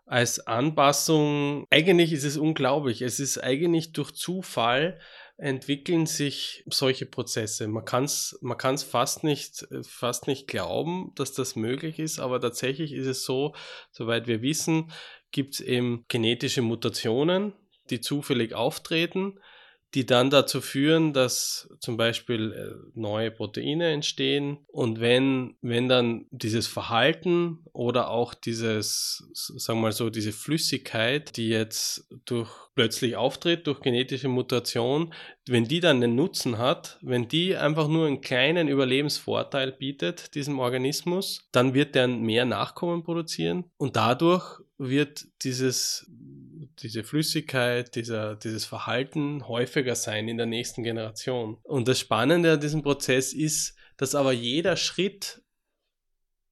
als 0.05 0.47
Anpassung. 0.47 1.67
Eigentlich 1.71 2.13
ist 2.13 2.23
es 2.23 2.37
unglaublich. 2.37 3.01
Es 3.01 3.19
ist 3.19 3.37
eigentlich 3.43 3.91
durch 3.91 4.13
Zufall 4.13 4.97
entwickeln 5.35 6.05
sich 6.05 6.63
solche 6.67 7.05
Prozesse. 7.05 7.67
Man 7.67 7.83
kann 7.83 8.05
es 8.05 8.39
man 8.39 8.57
kann's 8.57 8.83
fast, 8.83 9.25
nicht, 9.25 9.67
fast 9.81 10.27
nicht 10.27 10.47
glauben, 10.47 11.11
dass 11.15 11.33
das 11.33 11.57
möglich 11.57 11.99
ist, 11.99 12.19
aber 12.19 12.39
tatsächlich 12.39 12.93
ist 12.93 13.07
es 13.07 13.25
so, 13.25 13.53
soweit 13.91 14.25
wir 14.25 14.41
wissen, 14.41 14.89
gibt 15.35 15.55
es 15.55 15.59
eben 15.59 16.05
genetische 16.07 16.61
Mutationen, 16.61 17.51
die 17.89 17.99
zufällig 17.99 18.53
auftreten, 18.53 19.37
die 19.95 20.05
dann 20.05 20.29
dazu 20.29 20.59
führen, 20.59 21.13
dass 21.13 21.69
zum 21.79 21.95
Beispiel 21.95 22.51
äh, 22.51 22.99
neue 22.99 23.31
Proteine 23.31 23.91
entstehen. 23.91 24.57
Und 24.67 24.99
wenn, 24.99 25.55
wenn 25.61 25.87
dann 25.87 26.25
dieses 26.31 26.67
Verhalten 26.67 27.59
oder 27.71 28.09
auch 28.09 28.33
dieses, 28.33 29.23
sagen 29.33 29.79
wir 29.79 29.83
mal 29.83 29.91
so, 29.93 30.09
diese 30.09 30.33
Flüssigkeit, 30.33 31.37
die 31.37 31.47
jetzt 31.47 32.07
durch 32.25 32.49
plötzlich 32.75 33.15
auftritt 33.15 33.67
durch 33.67 33.79
genetische 33.79 34.27
Mutation, 34.27 35.13
wenn 35.47 35.63
die 35.63 35.79
dann 35.79 36.03
einen 36.03 36.15
Nutzen 36.15 36.57
hat, 36.57 36.99
wenn 37.01 37.29
die 37.29 37.55
einfach 37.55 37.87
nur 37.87 38.05
einen 38.05 38.19
kleinen 38.19 38.67
Überlebensvorteil 38.67 39.71
bietet, 39.71 40.35
diesem 40.35 40.59
Organismus, 40.59 41.47
dann 41.53 41.73
wird 41.73 41.95
der 41.95 42.09
mehr 42.09 42.43
Nachkommen 42.43 43.03
produzieren 43.03 43.63
und 43.77 43.95
dadurch 43.95 44.59
wird 44.77 45.25
dieses, 45.43 46.05
diese 46.79 47.03
Flüssigkeit, 47.03 47.95
dieser, 47.95 48.35
dieses 48.35 48.65
Verhalten 48.65 49.47
häufiger 49.47 49.95
sein 49.95 50.27
in 50.27 50.37
der 50.37 50.45
nächsten 50.45 50.83
Generation. 50.83 51.57
Und 51.63 51.87
das 51.87 51.99
Spannende 51.99 52.53
an 52.53 52.59
diesem 52.59 52.81
Prozess 52.81 53.33
ist, 53.33 53.75
dass 53.97 54.15
aber 54.15 54.31
jeder 54.31 54.75
Schritt 54.75 55.41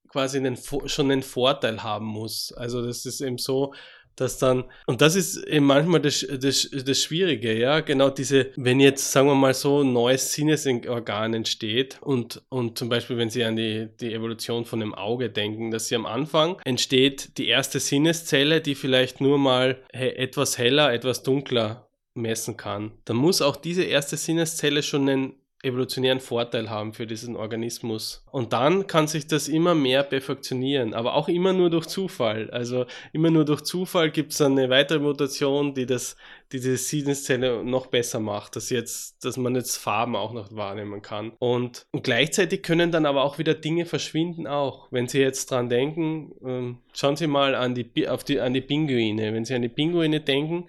quasi 0.07 0.37
einen, 0.37 0.57
schon 0.85 1.11
einen 1.11 1.23
Vorteil 1.23 1.83
haben 1.83 2.05
muss. 2.05 2.53
Also 2.53 2.85
das 2.85 3.05
ist 3.05 3.19
eben 3.21 3.37
so, 3.37 3.73
dass 4.15 4.37
dann, 4.37 4.65
und 4.85 5.01
das 5.01 5.15
ist 5.15 5.37
eben 5.37 5.65
manchmal 5.65 6.01
das, 6.01 6.25
das, 6.39 6.69
das 6.71 7.01
Schwierige, 7.01 7.57
ja, 7.57 7.79
genau 7.79 8.09
diese, 8.09 8.51
wenn 8.55 8.79
jetzt, 8.79 9.11
sagen 9.11 9.27
wir 9.27 9.35
mal 9.35 9.53
so, 9.53 9.81
ein 9.81 9.93
neues 9.93 10.33
Sinnesorgan 10.33 11.33
entsteht 11.33 11.97
und, 12.01 12.41
und 12.49 12.77
zum 12.77 12.89
Beispiel, 12.89 13.17
wenn 13.17 13.29
Sie 13.29 13.43
an 13.43 13.55
die, 13.55 13.89
die 13.99 14.13
Evolution 14.13 14.65
von 14.65 14.79
dem 14.79 14.93
Auge 14.93 15.29
denken, 15.29 15.71
dass 15.71 15.87
Sie 15.87 15.95
am 15.95 16.05
Anfang 16.05 16.57
entsteht 16.65 17.37
die 17.37 17.47
erste 17.47 17.79
Sinneszelle, 17.79 18.61
die 18.61 18.75
vielleicht 18.75 19.21
nur 19.21 19.37
mal 19.37 19.83
etwas 19.91 20.57
heller, 20.57 20.93
etwas 20.93 21.23
dunkler 21.23 21.87
messen 22.13 22.57
kann, 22.57 22.91
dann 23.05 23.17
muss 23.17 23.41
auch 23.41 23.55
diese 23.55 23.83
erste 23.83 24.17
Sinneszelle 24.17 24.83
schon 24.83 25.09
einen 25.09 25.33
evolutionären 25.63 26.19
Vorteil 26.19 26.69
haben 26.69 26.93
für 26.93 27.07
diesen 27.07 27.35
Organismus. 27.35 28.25
Und 28.31 28.51
dann 28.53 28.85
kann 28.85 29.07
sich 29.07 29.27
das 29.27 29.47
immer 29.47 29.73
mehr 29.73 30.03
perfektionieren, 30.03 30.93
aber 30.93 31.15
auch 31.15 31.29
immer 31.29 31.53
nur 31.53 31.69
durch 31.69 31.87
Zufall. 31.87 32.49
Also 32.51 32.85
immer 33.13 33.31
nur 33.31 33.45
durch 33.45 33.61
Zufall 33.61 34.11
gibt 34.11 34.33
es 34.33 34.41
eine 34.41 34.69
weitere 34.69 34.99
Mutation, 34.99 35.73
die 35.73 35.85
das, 35.85 36.17
die 36.51 36.57
diese 36.57 36.77
Siedlungszelle 36.77 37.63
noch 37.63 37.87
besser 37.87 38.19
macht, 38.19 38.57
dass 38.57 38.69
jetzt, 38.69 39.23
dass 39.23 39.37
man 39.37 39.55
jetzt 39.55 39.77
Farben 39.77 40.15
auch 40.15 40.33
noch 40.33 40.53
wahrnehmen 40.53 41.01
kann. 41.01 41.31
Und, 41.39 41.85
und 41.91 42.03
gleichzeitig 42.03 42.61
können 42.61 42.91
dann 42.91 43.05
aber 43.05 43.23
auch 43.23 43.37
wieder 43.37 43.53
Dinge 43.53 43.85
verschwinden 43.85 44.47
auch. 44.47 44.87
Wenn 44.91 45.07
Sie 45.07 45.19
jetzt 45.19 45.49
dran 45.49 45.69
denken, 45.69 46.33
ähm, 46.45 46.77
schauen 46.93 47.15
Sie 47.15 47.27
mal 47.27 47.55
an 47.55 47.73
die, 47.73 48.07
auf 48.09 48.23
die, 48.23 48.41
an 48.41 48.53
die 48.53 48.61
Pinguine. 48.61 49.33
Wenn 49.33 49.45
Sie 49.45 49.55
an 49.55 49.61
die 49.61 49.69
Pinguine 49.69 50.19
denken, 50.19 50.67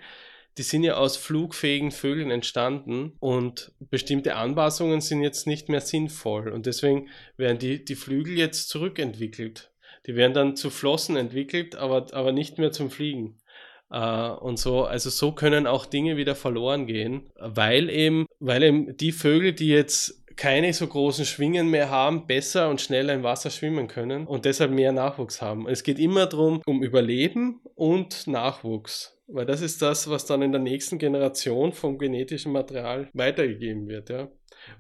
die 0.59 0.63
sind 0.63 0.85
ja 0.85 0.95
aus 0.95 1.17
flugfähigen 1.17 1.91
Vögeln 1.91 2.31
entstanden 2.31 3.17
und 3.19 3.73
bestimmte 3.79 4.37
Anpassungen 4.37 5.01
sind 5.01 5.23
jetzt 5.23 5.47
nicht 5.47 5.69
mehr 5.69 5.81
sinnvoll 5.81 6.49
und 6.49 6.67
deswegen 6.67 7.09
werden 7.37 7.59
die, 7.59 7.85
die 7.85 7.97
Flügel 7.97 8.39
jetzt 8.39 8.69
zurückentwickelt. 8.69 9.73
Die 10.07 10.17
werden 10.17 10.35
dann 10.35 10.57
zu 10.57 10.71
Flossen 10.71 11.17
entwickelt, 11.17 11.77
aber, 11.77 12.07
aber 12.13 12.33
nicht 12.33 12.59
mehr 12.59 12.73
zum 12.73 12.91
Fliegen. 12.91 13.39
äh, 13.91 14.29
und 14.29 14.59
so. 14.59 14.85
Also 14.85 15.11
so 15.11 15.33
können 15.33 15.67
auch 15.67 15.87
Dinge 15.87 16.17
wieder 16.17 16.35
verloren 16.35 16.87
gehen, 16.87 17.31
weil 17.39 17.91
eben, 17.91 18.27
weil 18.41 18.63
eben 18.63 18.97
die 18.97 19.13
Vögel, 19.13 19.53
die 19.53 19.69
jetzt 19.69 20.24
keine 20.37 20.72
so 20.72 20.87
großen 20.87 21.24
Schwingen 21.24 21.70
mehr 21.70 21.91
haben, 21.91 22.26
besser 22.26 22.68
und 22.68 22.80
schneller 22.80 23.14
im 23.14 23.22
Wasser 23.22 23.51
schwimmen 23.51 23.89
können 23.89 24.26
und 24.26 24.45
deshalb 24.45 24.70
mehr 24.70 24.93
Nachwuchs 24.93 25.41
haben. 25.41 25.68
Es 25.68 25.82
geht 25.82 25.99
immer 25.99 26.26
darum, 26.26 26.61
um 26.66 26.82
Überleben 26.82 27.61
und 27.74 28.26
Nachwuchs. 28.26 29.14
Weil 29.26 29.47
das 29.47 29.62
ist 29.62 29.80
das, 29.80 30.11
was 30.11 30.26
dann 30.26 30.43
in 30.43 30.53
der 30.53 30.61
nächsten 30.61 30.99
Generation 30.99 31.72
vom 31.72 31.99
genetischen 31.99 32.53
Material 32.53 33.09
weitergegeben 33.14 33.89
wird, 33.89 34.11
ja. 34.11 34.24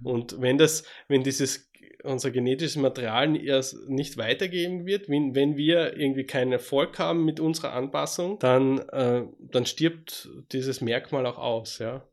Mhm. 0.00 0.06
Und 0.06 0.40
wenn 0.40 0.58
das, 0.58 0.84
wenn 1.08 1.22
dieses 1.22 1.70
unser 2.02 2.30
genetisches 2.30 2.76
Material 2.76 3.34
erst 3.34 3.88
nicht 3.88 4.18
weitergeben 4.18 4.84
wird, 4.84 5.08
wenn, 5.08 5.34
wenn 5.34 5.56
wir 5.56 5.96
irgendwie 5.96 6.24
keinen 6.24 6.52
Erfolg 6.52 6.98
haben 6.98 7.24
mit 7.24 7.40
unserer 7.40 7.72
Anpassung, 7.72 8.38
dann, 8.40 8.78
äh, 8.90 9.22
dann 9.40 9.64
stirbt 9.64 10.28
dieses 10.52 10.82
Merkmal 10.82 11.24
auch 11.24 11.38
aus, 11.38 11.78
ja. 11.78 12.06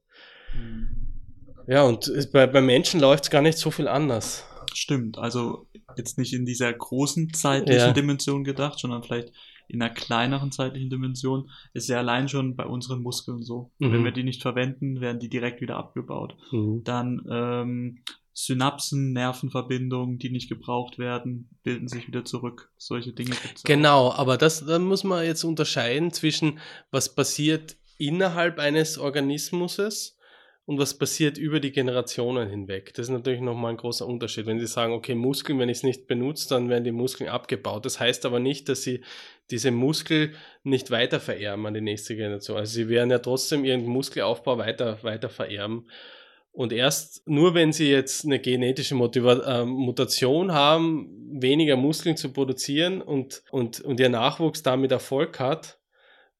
Mhm. 0.53 1.00
Ja, 1.67 1.83
und 1.83 2.11
bei, 2.31 2.47
bei 2.47 2.61
Menschen 2.61 2.99
läuft 2.99 3.25
es 3.25 3.29
gar 3.29 3.41
nicht 3.41 3.57
so 3.57 3.71
viel 3.71 3.87
anders. 3.87 4.45
Stimmt, 4.73 5.17
also 5.17 5.67
jetzt 5.97 6.17
nicht 6.17 6.33
in 6.33 6.45
dieser 6.45 6.71
großen 6.71 7.33
zeitlichen 7.33 7.87
ja. 7.87 7.93
Dimension 7.93 8.43
gedacht, 8.43 8.79
sondern 8.79 9.03
vielleicht 9.03 9.31
in 9.67 9.81
einer 9.81 9.93
kleineren 9.93 10.51
zeitlichen 10.51 10.89
Dimension 10.89 11.49
ist 11.73 11.87
ja 11.87 11.97
allein 11.99 12.27
schon 12.27 12.55
bei 12.55 12.65
unseren 12.65 13.01
Muskeln 13.01 13.41
so. 13.41 13.71
Mhm. 13.79 13.91
Wenn 13.93 14.03
wir 14.03 14.11
die 14.11 14.23
nicht 14.23 14.41
verwenden, 14.41 14.99
werden 14.99 15.19
die 15.19 15.29
direkt 15.29 15.61
wieder 15.61 15.77
abgebaut. 15.77 16.35
Mhm. 16.51 16.83
Dann 16.83 17.25
ähm, 17.31 18.03
Synapsen, 18.33 19.13
Nervenverbindungen, 19.13 20.17
die 20.17 20.29
nicht 20.29 20.49
gebraucht 20.49 20.97
werden, 20.99 21.49
bilden 21.63 21.87
sich 21.87 22.07
wieder 22.07 22.25
zurück. 22.25 22.71
Solche 22.77 23.13
Dinge 23.13 23.31
gibt's 23.31 23.63
Genau, 23.63 24.07
auch. 24.07 24.19
aber 24.19 24.37
das, 24.37 24.65
da 24.65 24.79
muss 24.79 25.03
man 25.03 25.25
jetzt 25.25 25.43
unterscheiden 25.43 26.11
zwischen, 26.11 26.59
was 26.91 27.13
passiert 27.13 27.77
innerhalb 27.97 28.59
eines 28.59 28.97
Organismus 28.97 30.17
und 30.65 30.77
was 30.77 30.97
passiert 30.97 31.37
über 31.37 31.59
die 31.59 31.71
Generationen 31.71 32.49
hinweg. 32.49 32.93
Das 32.93 33.07
ist 33.07 33.11
natürlich 33.11 33.41
nochmal 33.41 33.71
ein 33.71 33.77
großer 33.77 34.05
Unterschied. 34.05 34.45
Wenn 34.45 34.59
Sie 34.59 34.67
sagen, 34.67 34.93
okay, 34.93 35.15
Muskeln, 35.15 35.59
wenn 35.59 35.69
ich 35.69 35.77
es 35.77 35.83
nicht 35.83 36.07
benutze, 36.07 36.49
dann 36.49 36.69
werden 36.69 36.83
die 36.83 36.91
Muskeln 36.91 37.29
abgebaut. 37.29 37.85
Das 37.85 37.99
heißt 37.99 38.25
aber 38.25 38.39
nicht, 38.39 38.69
dass 38.69 38.83
Sie 38.83 39.01
diese 39.49 39.71
Muskel 39.71 40.33
nicht 40.63 40.91
weiter 40.91 41.19
vererben 41.19 41.65
an 41.65 41.73
die 41.73 41.81
nächste 41.81 42.15
Generation. 42.15 42.57
Also 42.57 42.73
Sie 42.73 42.89
werden 42.89 43.09
ja 43.09 43.19
trotzdem 43.19 43.65
Ihren 43.65 43.85
Muskelaufbau 43.85 44.59
weiter, 44.59 45.01
weiter 45.03 45.29
vererben. 45.29 45.87
Und 46.53 46.73
erst 46.73 47.27
nur 47.27 47.53
wenn 47.53 47.73
Sie 47.73 47.89
jetzt 47.89 48.25
eine 48.25 48.39
genetische 48.39 48.93
Motiva 48.93 49.61
äh, 49.61 49.65
Mutation 49.65 50.51
haben, 50.51 51.09
weniger 51.33 51.75
Muskeln 51.75 52.17
zu 52.17 52.31
produzieren 52.31 53.01
und, 53.01 53.43
und, 53.51 53.81
und 53.81 53.99
Ihr 53.99 54.09
Nachwuchs 54.09 54.61
damit 54.61 54.91
Erfolg 54.91 55.39
hat, 55.39 55.80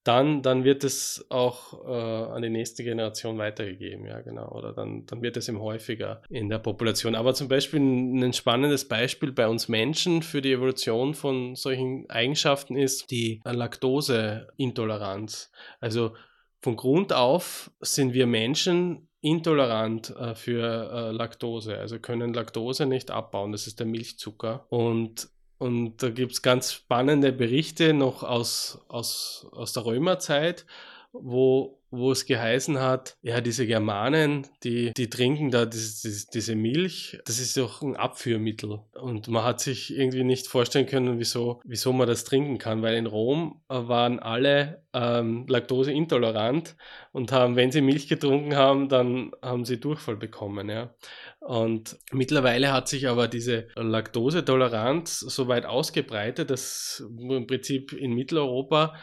dann, 0.04 0.42
dann 0.42 0.64
wird 0.64 0.84
es 0.84 1.28
auch 1.30 1.86
äh, 1.86 2.34
an 2.34 2.42
die 2.42 2.50
nächste 2.50 2.84
Generation 2.84 3.38
weitergegeben, 3.38 4.08
ja, 4.08 4.22
genau. 4.22 4.50
Oder 4.50 4.74
dann, 4.74 5.06
dann 5.06 5.22
wird 5.22 5.38
es 5.38 5.48
eben 5.48 5.60
häufiger 5.60 6.24
in 6.30 6.50
der 6.50 6.58
Population. 6.58 7.14
Aber 7.14 7.36
zum 7.36 7.48
Beispiel 7.48 7.80
ein, 7.80 8.34
spannendes 8.34 8.88
Beispiel 8.88 9.32
bei 9.32 9.48
uns 9.48 9.68
Menschen 9.68 10.24
für 10.24 10.42
die 10.42 10.54
Evolution 10.54 11.14
von 11.14 11.56
solchen 11.56 12.10
Eigenschaften 12.10 12.76
ist 12.76 13.12
die 13.12 13.42
Laktoseintoleranz. 13.44 15.52
Also 15.80 16.16
von 16.62 16.76
Grund 16.76 17.14
auf 17.14 17.70
sind 17.82 18.14
wir 18.14 18.26
Menschen 18.26 19.08
intolerant 19.22 20.10
äh, 20.18 20.34
für 20.34 20.92
äh, 20.92 21.12
Laktose, 21.12 21.78
also 21.78 22.00
können 22.00 22.34
Laktose 22.34 22.88
nicht 22.88 23.12
abbauen. 23.12 23.52
Das 23.52 23.68
ist 23.68 23.80
der 23.80 23.86
Milchzucker. 23.86 24.66
Und 24.70 25.30
und 25.62 26.02
da 26.02 26.10
gibt 26.10 26.32
es 26.32 26.42
ganz 26.42 26.74
spannende 26.74 27.32
Berichte 27.32 27.94
noch 27.94 28.24
aus, 28.24 28.80
aus, 28.88 29.46
aus 29.52 29.74
der 29.74 29.86
Römerzeit, 29.86 30.66
wo 31.14 31.78
wo 31.92 32.12
es 32.12 32.26
geheißen 32.26 32.80
hat, 32.80 33.18
ja, 33.22 33.42
diese 33.42 33.68
Germanen, 33.68 34.48
die, 34.64 34.94
die 34.94 35.10
trinken 35.10 35.52
da 35.52 35.66
diese, 35.66 36.28
diese 36.34 36.56
Milch, 36.56 37.20
das 37.26 37.40
ist 37.40 37.58
doch 37.58 37.82
ein 37.82 37.98
Abführmittel. 37.98 38.80
Und 38.94 39.28
man 39.28 39.44
hat 39.44 39.60
sich 39.60 39.96
irgendwie 39.96 40.24
nicht 40.24 40.48
vorstellen 40.48 40.86
können, 40.86 41.20
wieso, 41.20 41.60
wieso 41.66 41.92
man 41.92 42.08
das 42.08 42.24
trinken 42.24 42.58
kann, 42.58 42.82
weil 42.82 42.96
in 42.96 43.06
Rom 43.06 43.62
äh, 43.70 43.76
waren 43.76 44.20
alle 44.20 44.84
ähm, 44.94 45.46
laktoseintolerant 45.48 46.76
und 47.12 47.32
haben, 47.32 47.56
wenn 47.58 47.72
sie 47.72 47.82
Milch 47.82 48.08
getrunken 48.08 48.56
haben, 48.56 48.90
dann 48.90 49.32
haben 49.42 49.66
sie 49.66 49.80
Durchfall 49.80 50.16
bekommen, 50.16 50.70
ja. 50.70 50.94
Und 51.40 51.98
mittlerweile 52.12 52.72
hat 52.72 52.88
sich 52.88 53.08
aber 53.08 53.28
diese 53.28 53.68
Laktosetoleranz 53.76 55.20
so 55.20 55.48
weit 55.48 55.66
ausgebreitet, 55.66 56.50
dass 56.50 57.04
im 57.10 57.48
Prinzip 57.48 57.94
in 57.94 58.14
Mitteleuropa 58.14 58.96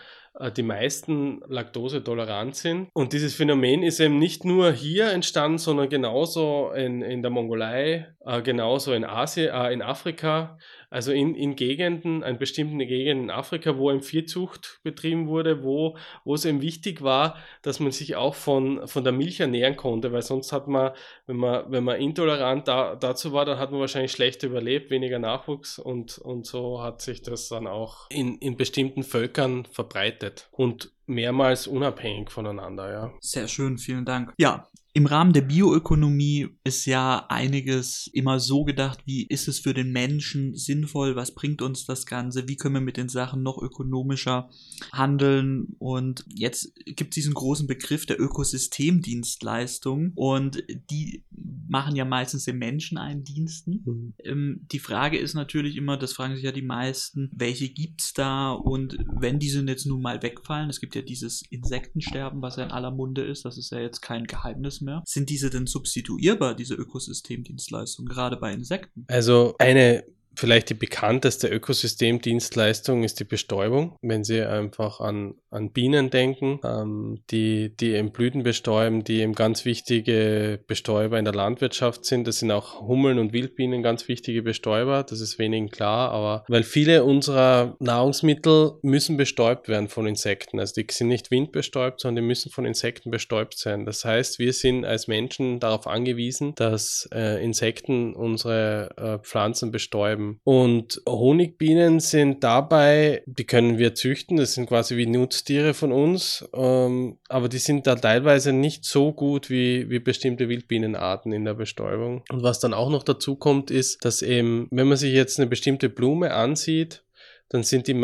die 0.56 0.62
meisten 0.62 1.40
Laktose 1.48 2.02
tolerant 2.02 2.54
sind. 2.54 2.88
Und 2.92 3.12
dieses 3.12 3.34
Phänomen 3.34 3.82
ist 3.82 4.00
eben 4.00 4.18
nicht 4.18 4.44
nur 4.44 4.72
hier 4.72 5.10
entstanden, 5.10 5.58
sondern 5.58 5.88
genauso 5.88 6.70
in, 6.72 7.02
in 7.02 7.22
der 7.22 7.30
Mongolei, 7.30 8.08
äh, 8.24 8.42
genauso 8.42 8.92
in 8.92 9.04
Asien, 9.04 9.52
äh, 9.52 9.72
in 9.72 9.82
Afrika. 9.82 10.58
Also 10.90 11.12
in, 11.12 11.34
in 11.34 11.54
Gegenden, 11.54 12.22
in 12.22 12.38
bestimmten 12.38 12.78
Gegenden 12.78 13.24
in 13.24 13.30
Afrika, 13.30 13.76
wo 13.76 13.90
eben 13.90 14.02
Viehzucht 14.02 14.80
betrieben 14.82 15.28
wurde, 15.28 15.62
wo, 15.62 15.96
wo 16.24 16.34
es 16.34 16.44
eben 16.44 16.62
wichtig 16.62 17.02
war, 17.02 17.36
dass 17.62 17.78
man 17.78 17.92
sich 17.92 18.16
auch 18.16 18.34
von, 18.34 18.86
von 18.88 19.04
der 19.04 19.12
Milch 19.12 19.40
ernähren 19.40 19.76
konnte, 19.76 20.12
weil 20.12 20.22
sonst 20.22 20.52
hat 20.52 20.66
man, 20.66 20.92
wenn 21.26 21.36
man, 21.36 21.70
wenn 21.70 21.84
man 21.84 22.00
intolerant 22.00 22.68
da, 22.68 22.96
dazu 22.96 23.32
war, 23.32 23.44
dann 23.44 23.58
hat 23.58 23.70
man 23.70 23.80
wahrscheinlich 23.80 24.12
schlechter 24.12 24.46
überlebt, 24.46 24.90
weniger 24.90 25.18
Nachwuchs 25.18 25.78
und, 25.78 26.18
und 26.18 26.46
so 26.46 26.82
hat 26.82 27.02
sich 27.02 27.22
das 27.22 27.48
dann 27.48 27.66
auch 27.66 28.06
in, 28.10 28.38
in 28.38 28.56
bestimmten 28.56 29.02
Völkern 29.02 29.66
verbreitet 29.66 30.48
und 30.52 30.90
mehrmals 31.06 31.66
unabhängig 31.66 32.30
voneinander, 32.30 32.90
ja. 32.90 33.12
Sehr 33.20 33.48
schön, 33.48 33.78
vielen 33.78 34.04
Dank. 34.04 34.32
Ja, 34.38 34.68
im 34.98 35.06
Rahmen 35.06 35.32
der 35.32 35.42
Bioökonomie 35.42 36.48
ist 36.64 36.84
ja 36.84 37.26
einiges 37.28 38.10
immer 38.12 38.40
so 38.40 38.64
gedacht, 38.64 38.98
wie 39.06 39.24
ist 39.24 39.46
es 39.46 39.60
für 39.60 39.72
den 39.72 39.92
Menschen 39.92 40.56
sinnvoll, 40.56 41.14
was 41.14 41.36
bringt 41.36 41.62
uns 41.62 41.86
das 41.86 42.04
Ganze, 42.04 42.48
wie 42.48 42.56
können 42.56 42.74
wir 42.74 42.80
mit 42.80 42.96
den 42.96 43.08
Sachen 43.08 43.44
noch 43.44 43.62
ökonomischer 43.62 44.50
handeln. 44.92 45.76
Und 45.78 46.24
jetzt 46.34 46.74
gibt 46.84 47.12
es 47.12 47.14
diesen 47.14 47.34
großen 47.34 47.68
Begriff 47.68 48.06
der 48.06 48.20
Ökosystemdienstleistung 48.20 50.14
und 50.16 50.64
die 50.90 51.22
machen 51.30 51.94
ja 51.94 52.04
meistens 52.04 52.44
den 52.44 52.58
Menschen 52.58 52.98
einen 52.98 53.22
Diensten. 53.22 53.84
Mhm. 53.84 54.14
Ähm, 54.24 54.66
die 54.72 54.80
Frage 54.80 55.16
ist 55.16 55.34
natürlich 55.34 55.76
immer, 55.76 55.96
das 55.96 56.12
fragen 56.12 56.34
sich 56.34 56.44
ja 56.44 56.50
die 56.50 56.62
meisten, 56.62 57.30
welche 57.32 57.68
gibt 57.68 58.00
es 58.00 58.14
da 58.14 58.50
und 58.50 58.98
wenn 59.20 59.38
diese 59.38 59.64
jetzt 59.64 59.86
nun 59.86 60.02
mal 60.02 60.24
wegfallen, 60.24 60.70
es 60.70 60.80
gibt 60.80 60.96
ja 60.96 61.02
dieses 61.02 61.42
Insektensterben, 61.50 62.42
was 62.42 62.56
ja 62.56 62.64
in 62.64 62.72
aller 62.72 62.90
Munde 62.90 63.22
ist, 63.22 63.44
das 63.44 63.58
ist 63.58 63.70
ja 63.70 63.78
jetzt 63.78 64.00
kein 64.00 64.24
Geheimnis 64.24 64.80
mehr 64.80 64.87
mehr. 64.88 65.02
Sind 65.06 65.30
diese 65.30 65.50
denn 65.50 65.66
substituierbar, 65.66 66.54
diese 66.54 66.74
Ökosystemdienstleistungen, 66.74 68.08
gerade 68.08 68.36
bei 68.36 68.52
Insekten? 68.52 69.04
Also 69.08 69.54
eine 69.58 70.04
Vielleicht 70.38 70.70
die 70.70 70.74
bekannteste 70.74 71.48
Ökosystemdienstleistung 71.48 73.02
ist 73.02 73.18
die 73.18 73.24
Bestäubung. 73.24 73.96
Wenn 74.02 74.22
Sie 74.22 74.40
einfach 74.40 75.00
an, 75.00 75.34
an 75.50 75.72
Bienen 75.72 76.10
denken, 76.10 76.60
ähm, 76.62 77.24
die, 77.32 77.76
die 77.76 77.94
eben 77.94 78.12
Blüten 78.12 78.44
bestäuben, 78.44 79.02
die 79.02 79.20
eben 79.20 79.34
ganz 79.34 79.64
wichtige 79.64 80.60
Bestäuber 80.68 81.18
in 81.18 81.24
der 81.24 81.34
Landwirtschaft 81.34 82.04
sind. 82.04 82.28
Das 82.28 82.38
sind 82.38 82.52
auch 82.52 82.80
Hummeln 82.82 83.18
und 83.18 83.32
Wildbienen 83.32 83.82
ganz 83.82 84.06
wichtige 84.06 84.42
Bestäuber. 84.42 85.02
Das 85.02 85.20
ist 85.20 85.40
wenigen 85.40 85.70
klar, 85.70 86.12
aber 86.12 86.44
weil 86.46 86.62
viele 86.62 87.02
unserer 87.02 87.74
Nahrungsmittel 87.80 88.74
müssen 88.82 89.16
bestäubt 89.16 89.66
werden 89.66 89.88
von 89.88 90.06
Insekten. 90.06 90.60
Also 90.60 90.80
die 90.80 90.86
sind 90.88 91.08
nicht 91.08 91.32
windbestäubt, 91.32 92.00
sondern 92.00 92.22
die 92.22 92.28
müssen 92.28 92.52
von 92.52 92.64
Insekten 92.64 93.10
bestäubt 93.10 93.58
sein. 93.58 93.84
Das 93.86 94.04
heißt, 94.04 94.38
wir 94.38 94.52
sind 94.52 94.84
als 94.84 95.08
Menschen 95.08 95.58
darauf 95.58 95.88
angewiesen, 95.88 96.54
dass 96.54 97.08
äh, 97.12 97.42
Insekten 97.42 98.14
unsere 98.14 98.90
äh, 98.96 99.18
Pflanzen 99.26 99.72
bestäuben. 99.72 100.27
Und 100.44 101.00
Honigbienen 101.08 102.00
sind 102.00 102.44
dabei, 102.44 103.22
die 103.26 103.44
können 103.44 103.78
wir 103.78 103.94
züchten, 103.94 104.36
das 104.36 104.54
sind 104.54 104.68
quasi 104.68 104.96
wie 104.96 105.06
Nutztiere 105.06 105.74
von 105.74 105.92
uns, 105.92 106.48
ähm, 106.54 107.18
aber 107.28 107.48
die 107.48 107.58
sind 107.58 107.86
da 107.86 107.94
teilweise 107.94 108.52
nicht 108.52 108.84
so 108.84 109.12
gut 109.12 109.50
wie, 109.50 109.88
wie 109.90 109.98
bestimmte 109.98 110.48
Wildbienenarten 110.48 111.32
in 111.32 111.44
der 111.44 111.54
Bestäubung. 111.54 112.22
Und 112.30 112.42
was 112.42 112.60
dann 112.60 112.74
auch 112.74 112.90
noch 112.90 113.02
dazu 113.02 113.36
kommt, 113.36 113.70
ist, 113.70 114.04
dass 114.04 114.22
eben, 114.22 114.68
wenn 114.70 114.88
man 114.88 114.96
sich 114.96 115.12
jetzt 115.12 115.38
eine 115.38 115.48
bestimmte 115.48 115.88
Blume 115.88 116.32
ansieht, 116.32 117.02
dann 117.50 117.62
sind 117.62 117.86
die, 117.86 117.94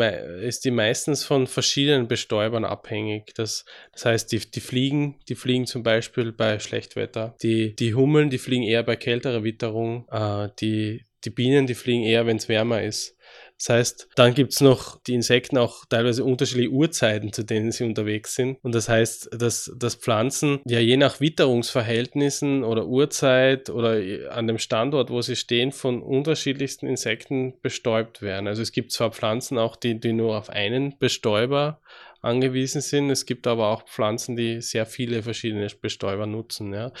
ist 0.41 0.65
die 0.65 0.71
meistens 0.71 1.23
von 1.23 1.47
verschiedenen 1.47 2.07
Bestäubern 2.07 2.65
abhängig. 2.65 3.33
Das, 3.35 3.65
das 3.91 4.05
heißt, 4.05 4.31
die, 4.31 4.39
die 4.39 4.59
Fliegen, 4.59 5.19
die 5.29 5.35
fliegen 5.35 5.67
zum 5.67 5.83
Beispiel 5.83 6.31
bei 6.31 6.59
Schlechtwetter. 6.59 7.35
Die, 7.43 7.75
die 7.75 7.93
Hummeln, 7.93 8.29
die 8.29 8.39
fliegen 8.39 8.63
eher 8.63 8.83
bei 8.83 8.95
kälterer 8.95 9.43
Witterung. 9.43 10.07
Äh, 10.09 10.49
die, 10.59 11.03
die 11.25 11.29
Bienen, 11.29 11.67
die 11.67 11.75
fliegen 11.75 12.03
eher, 12.03 12.25
wenn 12.25 12.37
es 12.37 12.49
wärmer 12.49 12.81
ist. 12.83 13.15
Das 13.57 13.69
heißt, 13.69 14.09
dann 14.15 14.33
gibt 14.33 14.51
es 14.51 14.61
noch 14.61 15.01
die 15.03 15.13
Insekten 15.13 15.57
auch 15.57 15.85
teilweise 15.85 16.25
unterschiedliche 16.25 16.71
Uhrzeiten, 16.71 17.31
zu 17.31 17.43
denen 17.43 17.71
sie 17.71 17.85
unterwegs 17.85 18.35
sind. 18.35 18.57
Und 18.63 18.75
das 18.75 18.89
heißt, 18.89 19.29
dass, 19.31 19.71
dass 19.77 19.95
Pflanzen 19.95 20.59
ja 20.65 20.79
je 20.79 20.97
nach 20.97 21.21
Witterungsverhältnissen 21.21 22.63
oder 22.65 22.85
Uhrzeit 22.85 23.69
oder 23.69 24.01
an 24.31 24.47
dem 24.47 24.57
Standort, 24.57 25.09
wo 25.09 25.21
sie 25.21 25.37
stehen, 25.37 25.71
von 25.71 26.01
unterschiedlichsten 26.01 26.85
Insekten 26.85 27.53
bestäubt 27.61 28.21
werden. 28.21 28.47
Also 28.47 28.61
es 28.61 28.73
gibt 28.73 28.91
zwar 28.91 29.11
Pflanzen 29.11 29.57
auch, 29.57 29.77
die, 29.77 29.99
die 29.99 30.13
nur 30.13 30.37
auf 30.37 30.49
einen 30.49 30.97
Bestäuber 30.99 31.79
angewiesen 32.25 32.81
sind. 32.81 33.09
Es 33.09 33.25
gibt 33.25 33.47
aber 33.47 33.69
auch 33.69 33.85
Pflanzen, 33.85 34.35
die 34.35 34.61
sehr 34.61 34.85
viele 34.85 35.23
verschiedene 35.23 35.67
Bestäuber 35.81 36.25
nutzen. 36.25 36.73
Ja. 36.73 36.91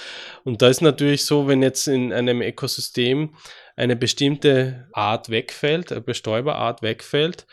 Und 0.43 0.61
da 0.61 0.69
ist 0.69 0.81
natürlich 0.81 1.25
so, 1.25 1.47
wenn 1.47 1.61
jetzt 1.61 1.87
in 1.87 2.13
einem 2.13 2.41
Ökosystem 2.41 3.35
eine 3.75 3.95
bestimmte 3.95 4.87
Art 4.93 5.29
wegfällt, 5.29 5.91
eine 5.91 6.01
Bestäuberart 6.01 6.81
wegfällt, 6.81 7.45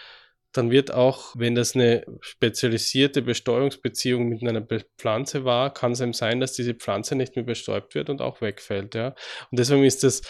dann 0.52 0.70
wird 0.70 0.92
auch, 0.92 1.34
wenn 1.34 1.54
das 1.54 1.74
eine 1.74 2.04
spezialisierte 2.20 3.22
Bestäubungsbeziehung 3.22 4.28
mit 4.28 4.46
einer 4.46 4.66
Pflanze 4.98 5.44
war, 5.44 5.72
kann 5.72 5.92
es 5.92 6.00
eben 6.00 6.12
sein, 6.12 6.40
dass 6.40 6.52
diese 6.52 6.74
Pflanze 6.74 7.14
nicht 7.16 7.36
mehr 7.36 7.44
bestäubt 7.44 7.94
wird 7.94 8.10
und 8.10 8.20
auch 8.20 8.40
wegfällt. 8.42 8.94
Ja. 8.94 9.14
Und 9.50 9.58
deswegen 9.58 9.84
ist 9.84 10.04
das 10.04 10.22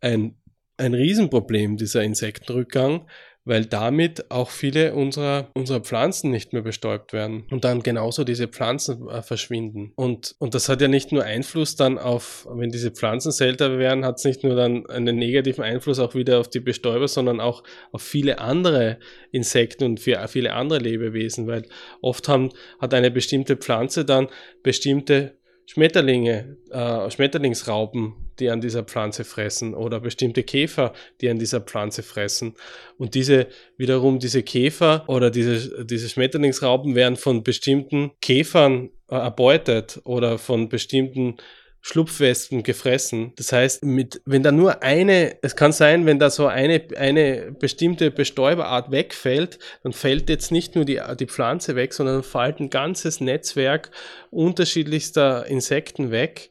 ein, 0.00 0.36
ein 0.76 0.94
Riesenproblem, 0.94 1.76
dieser 1.76 2.02
Insektenrückgang, 2.02 3.08
weil 3.48 3.64
damit 3.64 4.30
auch 4.30 4.50
viele 4.50 4.94
unserer, 4.94 5.48
unserer 5.54 5.80
Pflanzen 5.80 6.30
nicht 6.30 6.52
mehr 6.52 6.60
bestäubt 6.60 7.14
werden 7.14 7.46
und 7.50 7.64
dann 7.64 7.82
genauso 7.82 8.22
diese 8.22 8.46
Pflanzen 8.46 9.08
äh, 9.08 9.22
verschwinden. 9.22 9.92
Und, 9.96 10.34
und 10.38 10.54
das 10.54 10.68
hat 10.68 10.82
ja 10.82 10.88
nicht 10.88 11.12
nur 11.12 11.24
Einfluss 11.24 11.74
dann 11.74 11.98
auf, 11.98 12.46
wenn 12.50 12.70
diese 12.70 12.90
Pflanzen 12.90 13.32
seltener 13.32 13.78
werden, 13.78 14.04
hat 14.04 14.18
es 14.18 14.24
nicht 14.24 14.44
nur 14.44 14.54
dann 14.54 14.84
einen 14.90 15.16
negativen 15.16 15.64
Einfluss 15.64 15.98
auch 15.98 16.14
wieder 16.14 16.40
auf 16.40 16.48
die 16.48 16.60
Bestäuber, 16.60 17.08
sondern 17.08 17.40
auch 17.40 17.64
auf 17.90 18.02
viele 18.02 18.38
andere 18.38 18.98
Insekten 19.32 19.84
und 19.84 20.00
für 20.00 20.28
viele 20.28 20.52
andere 20.52 20.80
Lebewesen, 20.80 21.46
weil 21.46 21.62
oft 22.02 22.28
haben, 22.28 22.50
hat 22.78 22.92
eine 22.92 23.10
bestimmte 23.10 23.56
Pflanze 23.56 24.04
dann 24.04 24.28
bestimmte 24.62 25.38
Schmetterlinge, 25.70 26.56
äh, 26.70 27.10
Schmetterlingsraupen, 27.10 28.14
die 28.38 28.48
an 28.48 28.62
dieser 28.62 28.84
Pflanze 28.84 29.24
fressen 29.24 29.74
oder 29.74 30.00
bestimmte 30.00 30.42
Käfer, 30.42 30.94
die 31.20 31.28
an 31.28 31.38
dieser 31.38 31.60
Pflanze 31.60 32.02
fressen. 32.02 32.54
Und 32.96 33.14
diese 33.14 33.48
wiederum, 33.76 34.18
diese 34.18 34.42
Käfer 34.42 35.04
oder 35.08 35.30
diese, 35.30 35.84
diese 35.84 36.08
Schmetterlingsraupen 36.08 36.94
werden 36.94 37.16
von 37.16 37.42
bestimmten 37.42 38.12
Käfern 38.22 38.88
äh, 39.10 39.16
erbeutet 39.16 40.00
oder 40.04 40.38
von 40.38 40.70
bestimmten 40.70 41.36
Schlupfwespen 41.80 42.62
gefressen. 42.62 43.32
Das 43.36 43.52
heißt, 43.52 43.84
mit, 43.84 44.20
wenn 44.24 44.42
da 44.42 44.52
nur 44.52 44.82
eine, 44.82 45.36
es 45.42 45.56
kann 45.56 45.72
sein, 45.72 46.06
wenn 46.06 46.18
da 46.18 46.30
so 46.30 46.46
eine, 46.46 46.82
eine 46.96 47.52
bestimmte 47.52 48.10
Bestäuberart 48.10 48.90
wegfällt, 48.90 49.58
dann 49.82 49.92
fällt 49.92 50.28
jetzt 50.28 50.50
nicht 50.50 50.74
nur 50.74 50.84
die, 50.84 51.00
die 51.18 51.26
Pflanze 51.26 51.76
weg, 51.76 51.94
sondern 51.94 52.22
fällt 52.22 52.60
ein 52.60 52.70
ganzes 52.70 53.20
Netzwerk 53.20 53.90
unterschiedlichster 54.30 55.46
Insekten 55.46 56.10
weg, 56.10 56.50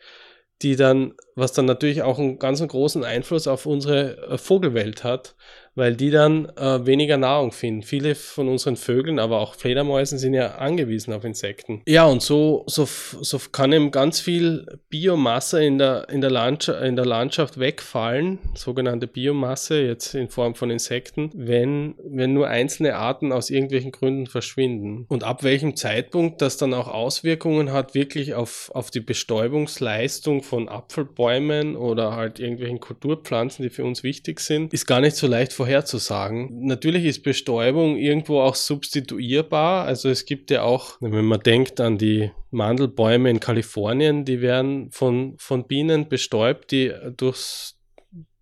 die 0.62 0.76
dann, 0.76 1.14
was 1.36 1.54
dann 1.54 1.66
natürlich 1.66 2.02
auch 2.02 2.18
einen 2.18 2.40
ganz 2.40 2.66
großen 2.66 3.04
Einfluss 3.04 3.48
auf 3.48 3.66
unsere 3.66 4.18
äh, 4.30 4.38
Vogelwelt 4.38 5.04
hat 5.04 5.36
weil 5.78 5.96
die 5.96 6.10
dann 6.10 6.50
äh, 6.58 6.86
weniger 6.88 7.18
Nahrung 7.18 7.52
finden. 7.52 7.84
Viele 7.84 8.16
von 8.16 8.50
unseren 8.50 8.76
Vögeln, 8.76 9.20
aber 9.20 9.40
auch 9.40 9.54
Fledermäusen 9.54 10.18
sind 10.18 10.34
ja 10.34 10.56
angewiesen 10.56 11.14
auf 11.14 11.24
Insekten. 11.24 11.84
Ja, 11.88 12.06
und 12.06 12.24
so, 12.24 12.64
so, 12.66 12.86
so 12.86 13.40
kann 13.52 13.72
eben 13.72 13.92
ganz 13.92 14.20
viel 14.20 14.80
Biomasse 14.90 15.64
in 15.64 15.78
der, 15.78 16.10
in, 16.10 16.22
der 16.22 16.32
Landschaft, 16.32 16.82
in 16.82 16.96
der 16.96 17.06
Landschaft 17.06 17.60
wegfallen, 17.60 18.40
sogenannte 18.56 19.06
Biomasse, 19.06 19.80
jetzt 19.80 20.16
in 20.16 20.30
Form 20.30 20.56
von 20.56 20.72
Insekten, 20.72 21.30
wenn, 21.36 21.94
wenn 22.04 22.34
nur 22.34 22.48
einzelne 22.48 22.96
Arten 22.96 23.32
aus 23.32 23.52
irgendwelchen 23.52 23.92
Gründen 23.92 24.26
verschwinden. 24.26 25.06
Und 25.10 25.24
ab 25.24 25.44
welchem 25.44 25.76
Zeitpunkt 25.76 26.42
das 26.42 26.58
dann 26.58 26.74
auch 26.74 26.88
Auswirkungen 26.88 27.72
hat, 27.72 27.94
wirklich 27.94 28.34
auf, 28.34 28.72
auf 28.74 28.90
die 28.90 29.00
Bestäubungsleistung 29.00 30.42
von 30.42 30.70
Apfelbäumen 30.70 31.76
oder 31.76 32.16
halt 32.16 32.40
irgendwelchen 32.40 32.80
Kulturpflanzen, 32.80 33.62
die 33.62 33.70
für 33.70 33.86
uns 33.86 34.02
wichtig 34.02 34.40
sind, 34.40 34.74
ist 34.74 34.88
gar 34.88 35.02
nicht 35.02 35.16
so 35.16 35.28
leicht 35.28 35.54
vorherzusehen 35.54 35.67
vorherzusagen. 35.68 36.66
Natürlich 36.66 37.06
ist 37.06 37.24
Bestäubung 37.24 37.98
irgendwo 37.98 38.40
auch 38.40 38.56
substituierbar. 38.56 39.86
Also 39.86 40.10
es 40.10 40.26
gibt 40.26 40.50
ja 40.50 40.64
auch, 40.64 40.98
wenn 41.02 41.26
man 41.26 41.42
denkt 41.42 41.82
an 41.82 41.98
die 41.98 42.32
Mandelbäume 42.52 43.30
in 43.30 43.40
Kalifornien, 43.40 44.24
die 44.24 44.42
werden 44.42 44.90
von, 44.92 45.36
von 45.38 45.68
Bienen 45.68 46.08
bestäubt, 46.08 46.72
die 46.72 46.94
durchs 47.18 47.76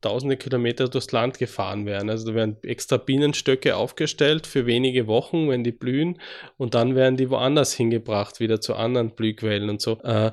tausende 0.01 0.38
Kilometer 0.38 0.88
durchs 0.88 1.11
Land 1.11 1.39
gefahren 1.39 1.88
werden. 1.88 2.11
Also 2.11 2.28
da 2.28 2.36
werden 2.36 2.57
extra 2.61 2.97
Bienenstöcke 2.97 3.76
aufgestellt 3.76 4.45
für 4.45 4.67
wenige 4.67 5.07
Wochen, 5.07 5.49
wenn 5.49 5.63
die 5.63 5.71
blühen, 5.71 6.19
und 6.57 6.76
dann 6.76 6.93
werden 6.93 7.17
die 7.17 7.32
woanders 7.32 7.73
hingebracht, 7.73 8.39
wieder 8.39 8.61
zu 8.61 8.76
anderen 8.76 9.15
Blühquellen 9.15 9.67
und 9.67 9.82
so. 9.82 9.99
Äh, 10.03 10.32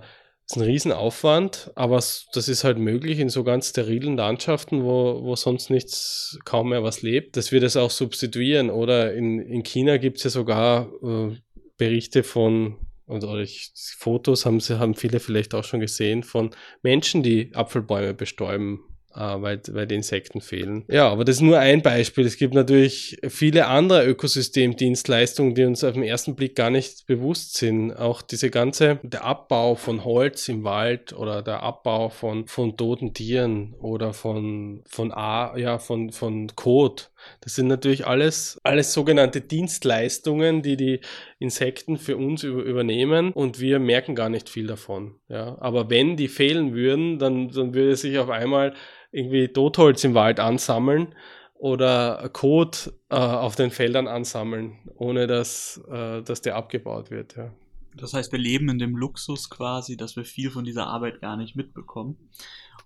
ist 0.53 0.57
ein 0.57 0.65
Riesenaufwand, 0.65 1.71
aber 1.75 1.97
das 1.97 2.49
ist 2.49 2.65
halt 2.65 2.79
möglich 2.79 3.19
in 3.19 3.31
so 3.31 3.43
ganz 3.43 3.71
sterilen 3.71 4.17
Landschaften, 4.17 4.85
wo, 4.85 5.23
wo 5.23 5.35
sonst 5.35 5.71
nichts, 5.71 6.39
kaum 6.45 6.71
mehr 6.71 6.83
was 6.83 7.03
lebt, 7.03 7.37
dass 7.37 7.53
wir 7.53 7.61
das 7.61 7.77
auch 7.77 7.91
substituieren. 7.91 8.71
Oder 8.71 9.15
in, 9.15 9.41
in 9.41 9.63
China 9.63 9.97
gibt 9.97 10.19
es 10.19 10.25
ja 10.25 10.31
sogar 10.31 10.93
äh, 11.03 11.37
Berichte 11.79 12.23
von, 12.23 12.77
oder 13.07 13.39
ich, 13.39 13.73
Fotos 13.99 14.45
haben, 14.45 14.61
sie, 14.61 14.79
haben 14.79 14.95
viele 14.95 15.21
vielleicht 15.21 15.55
auch 15.55 15.65
schon 15.65 15.81
gesehen, 15.81 16.23
von 16.23 16.51
Menschen, 16.83 17.23
die 17.23 17.55
Apfelbäume 17.55 18.13
bestäuben 18.13 18.81
weil, 19.15 19.61
weil 19.71 19.87
die 19.87 19.97
Insekten 19.97 20.41
fehlen. 20.41 20.85
Ja, 20.89 21.09
aber 21.09 21.25
das 21.25 21.37
ist 21.37 21.43
nur 21.43 21.59
ein 21.59 21.83
Beispiel. 21.83 22.27
Es 22.27 22.37
gibt 22.37 22.55
natürlich 22.55 23.19
viele 23.29 23.67
andere 23.67 24.07
Ökosystemdienstleistungen, 24.07 25.55
die 25.55 25.65
uns 25.65 25.85
auf 25.85 25.95
den 25.95 26.03
ersten 26.03 26.35
Blick 26.35 26.57
gar 26.57 26.71
nicht 26.71 27.07
bewusst 27.07 27.57
sind. 27.57 27.93
Auch 27.93 28.23
diese 28.23 28.51
ganze, 28.51 28.99
der 29.03 29.25
Abbau 29.25 29.75
von 29.75 30.05
Holz 30.05 30.49
im 30.49 30.65
Wald 30.65 31.13
oder 31.13 31.43
der 31.43 31.63
Abbau 31.63 32.09
von, 32.09 32.47
von 32.47 32.77
toten 32.77 33.15
Tieren 33.15 33.75
oder 33.81 34.13
von, 34.13 34.83
von, 34.87 35.13
A, 35.13 35.57
ja, 35.57 35.79
von, 35.79 36.11
von 36.11 36.49
Kot. 36.57 37.11
Das 37.41 37.55
sind 37.55 37.67
natürlich 37.67 38.07
alles, 38.07 38.61
alles 38.63 38.93
sogenannte 38.93 39.41
Dienstleistungen, 39.41 40.63
die 40.63 40.77
die 40.77 41.01
Insekten 41.39 41.99
für 41.99 42.17
uns 42.17 42.43
übernehmen 42.43 43.33
und 43.33 43.61
wir 43.61 43.79
merken 43.79 44.15
gar 44.15 44.29
nicht 44.29 44.49
viel 44.49 44.67
davon. 44.67 45.17
Ja. 45.29 45.57
Aber 45.61 45.91
wenn 45.91 46.17
die 46.17 46.29
fehlen 46.29 46.75
würden, 46.75 47.19
dann, 47.19 47.49
dann 47.49 47.75
würde 47.75 47.97
sich 47.97 48.19
auf 48.19 48.31
einmal 48.31 48.75
irgendwie 49.11 49.49
Totholz 49.49 50.05
im 50.05 50.15
Wald 50.15 50.41
ansammeln 50.41 51.15
oder 51.55 52.29
Kot 52.33 52.93
äh, 53.09 53.15
auf 53.15 53.55
den 53.55 53.71
Feldern 53.71 54.09
ansammeln, 54.09 54.79
ohne 54.97 55.27
dass, 55.27 55.81
äh, 55.91 56.23
dass 56.23 56.43
der 56.43 56.57
abgebaut 56.57 57.11
wird. 57.11 57.37
Ja. 57.37 57.53
Das 57.95 58.15
heißt, 58.15 58.33
wir 58.33 58.39
leben 58.39 58.69
in 58.69 58.79
dem 58.79 58.97
Luxus 58.97 59.51
quasi, 59.51 59.97
dass 59.97 60.17
wir 60.17 60.25
viel 60.25 60.51
von 60.51 60.65
dieser 60.65 60.87
Arbeit 60.87 61.21
gar 61.21 61.37
nicht 61.37 61.57
mitbekommen. 61.57 62.17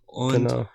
Und 0.05 0.49
genau. 0.49 0.68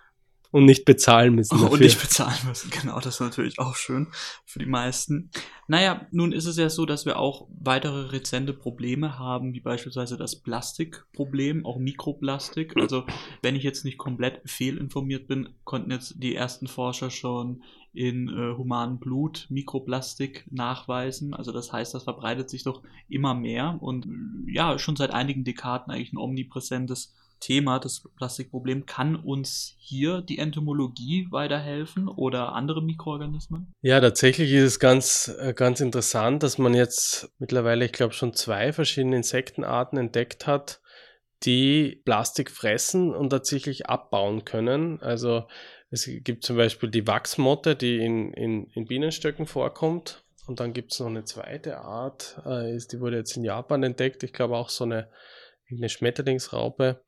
Und 0.52 0.66
nicht 0.66 0.86
bezahlen 0.86 1.36
müssen. 1.36 1.56
Dafür. 1.58 1.72
Und 1.72 1.82
nicht 1.82 2.02
bezahlen 2.02 2.38
müssen, 2.46 2.70
genau, 2.70 3.00
das 3.00 3.16
ist 3.16 3.20
natürlich 3.22 3.58
auch 3.60 3.76
schön 3.76 4.08
für 4.46 4.60
die 4.60 4.66
meisten. 4.66 5.32
Naja, 5.68 6.06
nun 6.12 6.34
ist 6.34 6.46
es 6.46 6.58
ja 6.58 6.70
so, 6.70 6.86
dass 6.86 7.06
wir 7.06 7.18
auch 7.18 7.48
weitere 7.50 8.10
rezente 8.10 8.54
Probleme 8.54 9.18
haben, 9.18 9.54
wie 9.54 9.62
beispielsweise 9.62 10.18
das 10.18 10.36
Plastikproblem, 10.36 11.66
auch 11.66 11.78
Mikroplastik. 11.78 12.76
Also, 12.76 13.06
wenn 13.42 13.56
ich 13.56 13.64
jetzt 13.64 13.86
nicht 13.86 13.98
komplett 13.98 14.42
fehlinformiert 14.46 15.28
bin, 15.28 15.50
konnten 15.64 15.92
jetzt 15.92 16.16
die 16.18 16.36
ersten 16.36 16.68
Forscher 16.68 17.10
schon 17.10 17.64
in 17.94 18.30
äh, 18.30 18.58
humanem 18.58 19.00
Blut 19.00 19.48
Mikroplastik 19.50 20.46
nachweisen. 20.50 21.34
Also 21.34 21.52
das 21.52 21.74
heißt, 21.74 21.94
das 21.94 22.04
verbreitet 22.04 22.50
sich 22.50 22.64
doch 22.64 22.82
immer 23.10 23.34
mehr 23.34 23.78
und 23.82 24.08
ja, 24.48 24.80
schon 24.80 24.96
seit 24.96 25.12
einigen 25.12 25.44
Dekaden 25.44 25.92
eigentlich 25.92 26.14
ein 26.14 26.18
omnipräsentes 26.18 27.14
Thema, 27.42 27.80
das 27.80 28.08
Plastikproblem. 28.16 28.86
Kann 28.86 29.16
uns 29.16 29.76
hier 29.80 30.22
die 30.22 30.38
Entomologie 30.38 31.28
weiterhelfen 31.32 32.08
oder 32.08 32.54
andere 32.54 32.82
Mikroorganismen? 32.82 33.74
Ja, 33.82 34.00
tatsächlich 34.00 34.52
ist 34.54 34.64
es 34.64 34.80
ganz, 34.80 35.36
äh, 35.40 35.54
ganz 35.54 35.82
interessant, 35.82 36.44
dass 36.44 36.58
man 36.58 36.74
jetzt 36.74 37.34
mittlerweile, 37.40 37.84
ich 37.84 37.92
glaube, 37.92 38.14
schon 38.14 38.34
zwei 38.34 38.72
verschiedene 38.72 39.18
Insektenarten 39.18 39.98
entdeckt 39.98 40.48
hat, 40.48 40.82
die 41.44 42.02
Plastik 42.06 42.52
fressen 42.52 43.14
und 43.14 43.32
tatsächlich 43.32 43.88
abbauen 43.88 44.46
können. 44.46 45.02
Also 45.02 45.48
es 45.92 46.10
gibt 46.24 46.44
zum 46.46 46.56
Beispiel 46.56 46.90
die 46.90 47.06
Wachsmotte, 47.06 47.76
die 47.76 47.98
in, 47.98 48.34
in, 48.34 48.68
in 48.74 48.86
Bienenstöcken 48.86 49.46
vorkommt. 49.46 50.24
Und 50.48 50.60
dann 50.60 50.74
gibt 50.74 50.94
es 50.94 51.00
noch 51.00 51.08
eine 51.08 51.26
zweite 51.26 51.78
Art, 51.78 52.42
äh, 52.46 52.78
die 52.92 53.00
wurde 53.00 53.18
jetzt 53.18 53.38
in 53.38 53.44
Japan 53.44 53.84
entdeckt. 53.84 54.24
Ich 54.24 54.34
glaube 54.34 54.58
auch 54.58 54.70
so 54.70 54.86
eine, 54.86 55.10
eine 55.70 55.90
Schmetterlingsraupe 55.90 57.02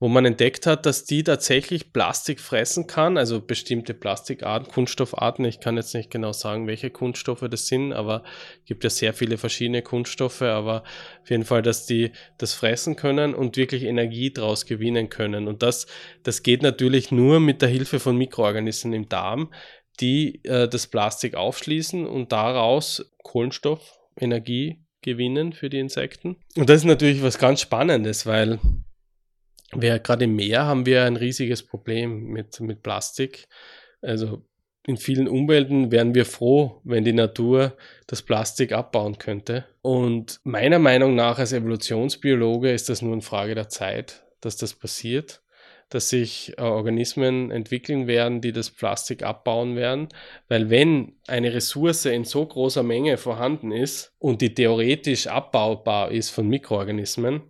wo 0.00 0.06
man 0.06 0.24
entdeckt 0.24 0.66
hat, 0.66 0.86
dass 0.86 1.04
die 1.04 1.24
tatsächlich 1.24 1.92
Plastik 1.92 2.38
fressen 2.38 2.86
kann, 2.86 3.18
also 3.18 3.40
bestimmte 3.40 3.94
Plastikarten, 3.94 4.70
Kunststoffarten. 4.70 5.44
Ich 5.44 5.58
kann 5.58 5.76
jetzt 5.76 5.94
nicht 5.94 6.10
genau 6.10 6.32
sagen, 6.32 6.68
welche 6.68 6.90
Kunststoffe 6.90 7.44
das 7.50 7.66
sind, 7.66 7.92
aber 7.92 8.22
gibt 8.64 8.84
ja 8.84 8.90
sehr 8.90 9.12
viele 9.12 9.38
verschiedene 9.38 9.82
Kunststoffe, 9.82 10.42
aber 10.42 10.84
auf 11.22 11.30
jeden 11.30 11.44
Fall, 11.44 11.62
dass 11.62 11.84
die 11.86 12.12
das 12.38 12.54
fressen 12.54 12.94
können 12.94 13.34
und 13.34 13.56
wirklich 13.56 13.82
Energie 13.82 14.32
daraus 14.32 14.66
gewinnen 14.66 15.08
können. 15.08 15.48
Und 15.48 15.64
das, 15.64 15.88
das 16.22 16.44
geht 16.44 16.62
natürlich 16.62 17.10
nur 17.10 17.40
mit 17.40 17.60
der 17.60 17.68
Hilfe 17.68 17.98
von 17.98 18.16
Mikroorganismen 18.16 18.92
im 18.92 19.08
Darm, 19.08 19.52
die 19.98 20.44
äh, 20.44 20.68
das 20.68 20.86
Plastik 20.86 21.34
aufschließen 21.34 22.06
und 22.06 22.30
daraus 22.30 23.10
Kohlenstoff, 23.24 23.98
Energie 24.16 24.78
gewinnen 25.02 25.52
für 25.52 25.70
die 25.70 25.80
Insekten. 25.80 26.36
Und 26.56 26.68
das 26.68 26.78
ist 26.78 26.84
natürlich 26.84 27.22
was 27.22 27.38
ganz 27.38 27.60
Spannendes, 27.60 28.26
weil 28.26 28.60
wir 29.74 29.98
gerade 29.98 30.24
im 30.24 30.36
Meer 30.36 30.66
haben 30.66 30.86
wir 30.86 31.04
ein 31.04 31.16
riesiges 31.16 31.62
Problem 31.62 32.28
mit, 32.28 32.60
mit 32.60 32.82
Plastik. 32.82 33.48
Also 34.00 34.42
in 34.86 34.96
vielen 34.96 35.28
Umwelten 35.28 35.90
wären 35.90 36.14
wir 36.14 36.24
froh, 36.24 36.80
wenn 36.84 37.04
die 37.04 37.12
Natur 37.12 37.76
das 38.06 38.22
Plastik 38.22 38.72
abbauen 38.72 39.18
könnte. 39.18 39.66
Und 39.82 40.40
meiner 40.44 40.78
Meinung 40.78 41.14
nach 41.14 41.38
als 41.38 41.52
Evolutionsbiologe 41.52 42.72
ist 42.72 42.88
das 42.88 43.02
nur 43.02 43.12
eine 43.12 43.22
Frage 43.22 43.54
der 43.54 43.68
Zeit, 43.68 44.24
dass 44.40 44.56
das 44.56 44.72
passiert 44.72 45.42
dass 45.90 46.10
sich 46.10 46.52
äh, 46.58 46.62
Organismen 46.62 47.50
entwickeln 47.50 48.06
werden, 48.06 48.40
die 48.40 48.52
das 48.52 48.70
Plastik 48.70 49.22
abbauen 49.22 49.76
werden. 49.76 50.08
Weil 50.48 50.70
wenn 50.70 51.14
eine 51.26 51.52
Ressource 51.54 52.04
in 52.04 52.24
so 52.24 52.44
großer 52.44 52.82
Menge 52.82 53.16
vorhanden 53.16 53.72
ist 53.72 54.12
und 54.18 54.40
die 54.42 54.54
theoretisch 54.54 55.26
abbaubar 55.26 56.10
ist 56.10 56.30
von 56.30 56.48
Mikroorganismen, 56.48 57.42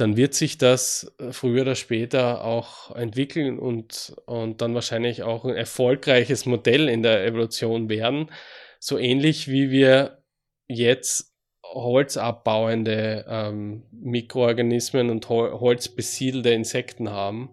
dann 0.00 0.16
wird 0.16 0.34
sich 0.34 0.58
das 0.58 1.12
äh, 1.18 1.32
früher 1.32 1.62
oder 1.62 1.74
später 1.74 2.44
auch 2.44 2.94
entwickeln 2.96 3.58
und, 3.58 4.14
und 4.26 4.60
dann 4.60 4.74
wahrscheinlich 4.74 5.22
auch 5.22 5.44
ein 5.44 5.54
erfolgreiches 5.54 6.46
Modell 6.46 6.88
in 6.88 7.02
der 7.02 7.24
Evolution 7.26 7.88
werden. 7.88 8.30
So 8.78 8.98
ähnlich 8.98 9.48
wie 9.48 9.70
wir 9.70 10.22
jetzt 10.68 11.34
holzabbauende 11.62 13.26
ähm, 13.28 13.82
Mikroorganismen 13.92 15.10
und 15.10 15.28
Hol 15.28 15.52
holzbesiedelte 15.52 16.50
Insekten 16.50 17.10
haben, 17.10 17.50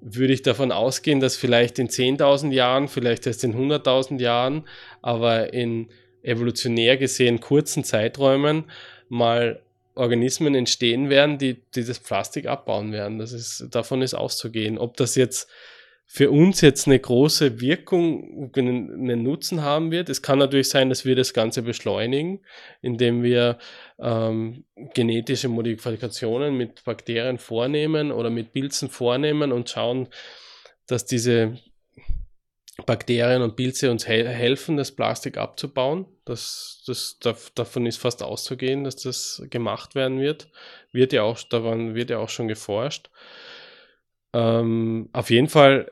würde 0.00 0.32
ich 0.32 0.42
davon 0.42 0.72
ausgehen, 0.72 1.20
dass 1.20 1.36
vielleicht 1.36 1.78
in 1.78 1.88
10.000 1.88 2.52
Jahren, 2.52 2.88
vielleicht 2.88 3.26
erst 3.26 3.44
in 3.44 3.54
100.000 3.54 4.18
Jahren, 4.20 4.66
aber 5.02 5.52
in 5.52 5.88
evolutionär 6.22 6.96
gesehen 6.96 7.40
kurzen 7.40 7.84
Zeiträumen 7.84 8.64
mal 9.08 9.62
Organismen 10.00 10.54
entstehen 10.54 11.10
werden, 11.10 11.38
die, 11.38 11.62
die 11.74 11.84
das 11.84 12.00
Plastik 12.00 12.46
abbauen 12.46 12.92
werden. 12.92 13.18
Das 13.18 13.32
ist, 13.32 13.66
davon 13.70 14.02
ist 14.02 14.14
auszugehen. 14.14 14.78
Ob 14.78 14.96
das 14.96 15.14
jetzt 15.14 15.48
für 16.06 16.32
uns 16.32 16.60
jetzt 16.60 16.88
eine 16.88 16.98
große 16.98 17.60
Wirkung, 17.60 18.50
einen 18.56 19.22
Nutzen 19.22 19.62
haben 19.62 19.92
wird. 19.92 20.08
Es 20.08 20.22
kann 20.22 20.40
natürlich 20.40 20.68
sein, 20.68 20.88
dass 20.88 21.04
wir 21.04 21.14
das 21.14 21.34
Ganze 21.34 21.62
beschleunigen, 21.62 22.40
indem 22.82 23.22
wir 23.22 23.58
ähm, 24.00 24.64
genetische 24.92 25.48
Modifikationen 25.48 26.56
mit 26.56 26.82
Bakterien 26.82 27.38
vornehmen 27.38 28.10
oder 28.10 28.28
mit 28.28 28.52
Pilzen 28.52 28.88
vornehmen 28.88 29.52
und 29.52 29.70
schauen, 29.70 30.08
dass 30.88 31.04
diese 31.04 31.58
Bakterien 32.86 33.42
und 33.42 33.56
Pilze 33.56 33.90
uns 33.90 34.06
he 34.06 34.24
helfen, 34.24 34.76
das 34.76 34.92
Plastik 34.92 35.36
abzubauen. 35.36 36.06
Das, 36.24 36.82
das, 36.86 37.18
davon 37.54 37.86
ist 37.86 37.98
fast 37.98 38.22
auszugehen, 38.22 38.84
dass 38.84 38.96
das 38.96 39.42
gemacht 39.50 39.94
werden 39.94 40.20
wird. 40.20 40.48
Wird 40.92 41.12
ja 41.12 41.22
auch, 41.22 41.42
daran 41.42 41.94
wird 41.94 42.10
ja 42.10 42.18
auch 42.18 42.28
schon 42.28 42.48
geforscht. 42.48 43.10
Ähm, 44.32 45.08
auf 45.12 45.30
jeden 45.30 45.48
Fall 45.48 45.90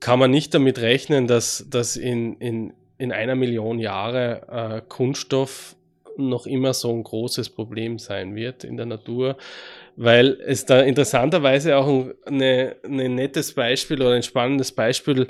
kann 0.00 0.18
man 0.18 0.30
nicht 0.30 0.54
damit 0.54 0.80
rechnen, 0.80 1.26
dass, 1.26 1.66
dass 1.68 1.96
in, 1.96 2.36
in, 2.38 2.74
in 2.98 3.12
einer 3.12 3.34
Million 3.34 3.78
Jahre 3.78 4.80
äh, 4.80 4.82
Kunststoff 4.88 5.76
noch 6.16 6.46
immer 6.46 6.74
so 6.74 6.92
ein 6.92 7.02
großes 7.02 7.50
Problem 7.50 7.98
sein 7.98 8.34
wird 8.34 8.64
in 8.64 8.76
der 8.76 8.86
Natur, 8.86 9.36
weil 9.96 10.38
es 10.44 10.66
da 10.66 10.80
interessanterweise 10.80 11.76
auch 11.76 11.88
ein 11.88 12.14
eine, 12.26 12.76
ein 12.84 13.14
nettes 13.14 13.54
Beispiel 13.54 14.00
oder 14.00 14.12
ein 14.12 14.22
spannendes 14.22 14.72
Beispiel 14.72 15.26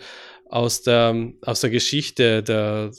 aus 0.53 0.82
der, 0.82 1.32
aus 1.40 1.62
der 1.62 1.70
Geschichte 1.70 2.42
der, 2.42 2.90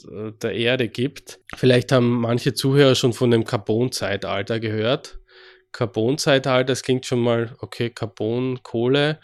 der 0.42 0.52
Erde 0.52 0.88
gibt. 0.88 1.38
Vielleicht 1.54 1.92
haben 1.92 2.20
manche 2.20 2.52
Zuhörer 2.52 2.96
schon 2.96 3.12
von 3.12 3.30
dem 3.30 3.44
Carbon-Zeitalter 3.44 4.58
gehört. 4.58 5.20
Carbon-Zeitalter, 5.70 6.64
das 6.64 6.82
klingt 6.82 7.06
schon 7.06 7.20
mal, 7.20 7.54
okay, 7.60 7.90
Carbon, 7.90 8.60
Kohle, 8.64 9.20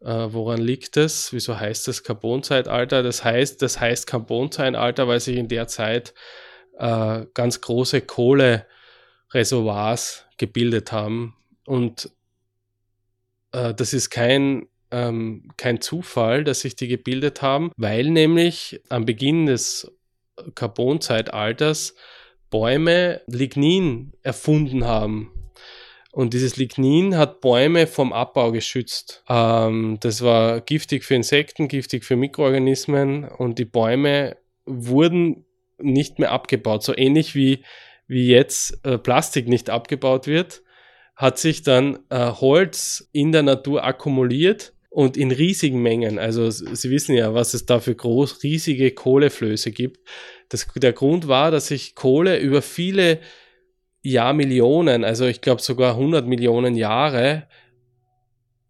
äh, 0.00 0.28
woran 0.30 0.62
liegt 0.62 0.96
das? 0.96 1.30
Wieso 1.34 1.60
heißt 1.60 1.86
das 1.86 2.02
Carbonzeitalter? 2.02 3.02
Das 3.02 3.22
heißt, 3.22 3.60
das 3.60 3.78
heißt 3.78 4.06
Carbonzeitalter, 4.06 5.06
weil 5.06 5.20
sich 5.20 5.36
in 5.36 5.48
der 5.48 5.68
Zeit 5.68 6.14
äh, 6.78 7.26
ganz 7.34 7.60
große 7.60 8.00
Kohlereservoirs 8.00 10.24
gebildet 10.38 10.90
haben. 10.90 11.36
Und 11.66 12.08
äh, 13.52 13.74
das 13.74 13.92
ist 13.92 14.08
kein, 14.08 14.68
ähm, 14.94 15.48
kein 15.56 15.80
Zufall, 15.80 16.44
dass 16.44 16.60
sich 16.60 16.76
die 16.76 16.86
gebildet 16.86 17.42
haben, 17.42 17.72
weil 17.76 18.08
nämlich 18.10 18.80
am 18.88 19.04
Beginn 19.04 19.46
des 19.46 19.92
Carbonzeitalters 20.54 21.96
Bäume 22.48 23.20
Lignin 23.26 24.12
erfunden 24.22 24.84
haben. 24.84 25.32
Und 26.12 26.32
dieses 26.32 26.56
Lignin 26.56 27.16
hat 27.16 27.40
Bäume 27.40 27.88
vom 27.88 28.12
Abbau 28.12 28.52
geschützt. 28.52 29.24
Ähm, 29.28 29.98
das 29.98 30.22
war 30.22 30.60
giftig 30.60 31.02
für 31.02 31.16
Insekten, 31.16 31.66
giftig 31.66 32.04
für 32.04 32.14
Mikroorganismen 32.14 33.24
und 33.24 33.58
die 33.58 33.64
Bäume 33.64 34.36
wurden 34.64 35.44
nicht 35.78 36.20
mehr 36.20 36.30
abgebaut. 36.30 36.84
So 36.84 36.96
ähnlich 36.96 37.34
wie, 37.34 37.64
wie 38.06 38.28
jetzt 38.28 38.78
äh, 38.86 38.96
Plastik 38.96 39.48
nicht 39.48 39.70
abgebaut 39.70 40.28
wird, 40.28 40.62
hat 41.16 41.38
sich 41.38 41.62
dann 41.62 41.98
äh, 42.10 42.30
Holz 42.30 43.08
in 43.10 43.32
der 43.32 43.42
Natur 43.42 43.82
akkumuliert 43.82 44.72
und 44.94 45.16
in 45.16 45.32
riesigen 45.32 45.82
Mengen. 45.82 46.20
Also 46.20 46.50
Sie 46.50 46.90
wissen 46.90 47.16
ja, 47.16 47.34
was 47.34 47.52
es 47.52 47.66
da 47.66 47.80
für 47.80 47.96
groß, 47.96 48.44
riesige 48.44 48.92
Kohleflöße 48.92 49.72
gibt. 49.72 50.08
Das, 50.50 50.68
der 50.76 50.92
Grund 50.92 51.26
war, 51.26 51.50
dass 51.50 51.66
sich 51.66 51.96
Kohle 51.96 52.38
über 52.38 52.62
viele 52.62 53.18
Jahrmillionen, 54.02 55.02
also 55.02 55.26
ich 55.26 55.40
glaube 55.40 55.62
sogar 55.62 55.94
100 55.94 56.28
Millionen 56.28 56.76
Jahre, 56.76 57.48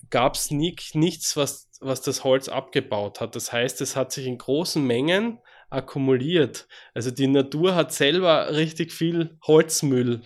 gab 0.08 0.36
es 0.36 0.50
nie, 0.50 0.74
nichts, 0.94 1.36
was, 1.36 1.68
was 1.80 2.00
das 2.00 2.24
Holz 2.24 2.48
abgebaut 2.48 3.20
hat. 3.20 3.36
Das 3.36 3.52
heißt, 3.52 3.82
es 3.82 3.94
hat 3.94 4.10
sich 4.10 4.26
in 4.26 4.38
großen 4.38 4.82
Mengen 4.82 5.40
akkumuliert. 5.68 6.68
Also 6.94 7.10
die 7.10 7.26
Natur 7.26 7.74
hat 7.74 7.92
selber 7.92 8.54
richtig 8.54 8.92
viel 8.92 9.36
Holzmüll 9.46 10.22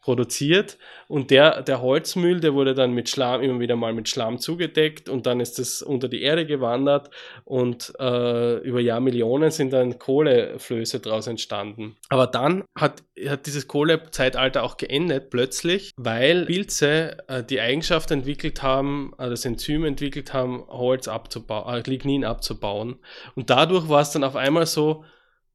produziert 0.00 0.78
und 1.08 1.30
der, 1.30 1.62
der 1.62 1.82
Holzmüll, 1.82 2.40
der 2.40 2.54
wurde 2.54 2.74
dann 2.74 2.92
mit 2.92 3.08
Schlamm, 3.08 3.42
immer 3.42 3.60
wieder 3.60 3.76
mal 3.76 3.92
mit 3.92 4.08
Schlamm 4.08 4.38
zugedeckt 4.38 5.08
und 5.08 5.26
dann 5.26 5.40
ist 5.40 5.58
es 5.58 5.82
unter 5.82 6.08
die 6.08 6.22
Erde 6.22 6.46
gewandert 6.46 7.10
und 7.44 7.92
äh, 7.98 8.58
über 8.58 8.80
Jahrmillionen 8.80 9.50
sind 9.50 9.72
dann 9.72 9.98
Kohleflöße 9.98 11.00
daraus 11.00 11.26
entstanden. 11.26 11.96
Aber 12.08 12.26
dann 12.26 12.64
hat, 12.76 13.02
hat 13.26 13.46
dieses 13.46 13.66
Kohlezeitalter 13.66 14.62
auch 14.62 14.76
geendet 14.76 15.30
plötzlich, 15.30 15.92
weil 15.96 16.46
Pilze 16.46 17.18
äh, 17.28 17.42
die 17.42 17.60
Eigenschaft 17.60 18.10
entwickelt 18.10 18.62
haben, 18.62 19.12
äh, 19.18 19.28
das 19.28 19.44
Enzym 19.44 19.84
entwickelt 19.84 20.32
haben, 20.32 20.64
Holz 20.68 21.08
abzubauen, 21.08 21.74
äh, 21.74 21.82
Lignin 21.88 22.24
abzubauen. 22.24 22.96
Und 23.34 23.50
dadurch 23.50 23.88
war 23.88 24.00
es 24.00 24.12
dann 24.12 24.24
auf 24.24 24.36
einmal 24.36 24.66
so, 24.66 25.04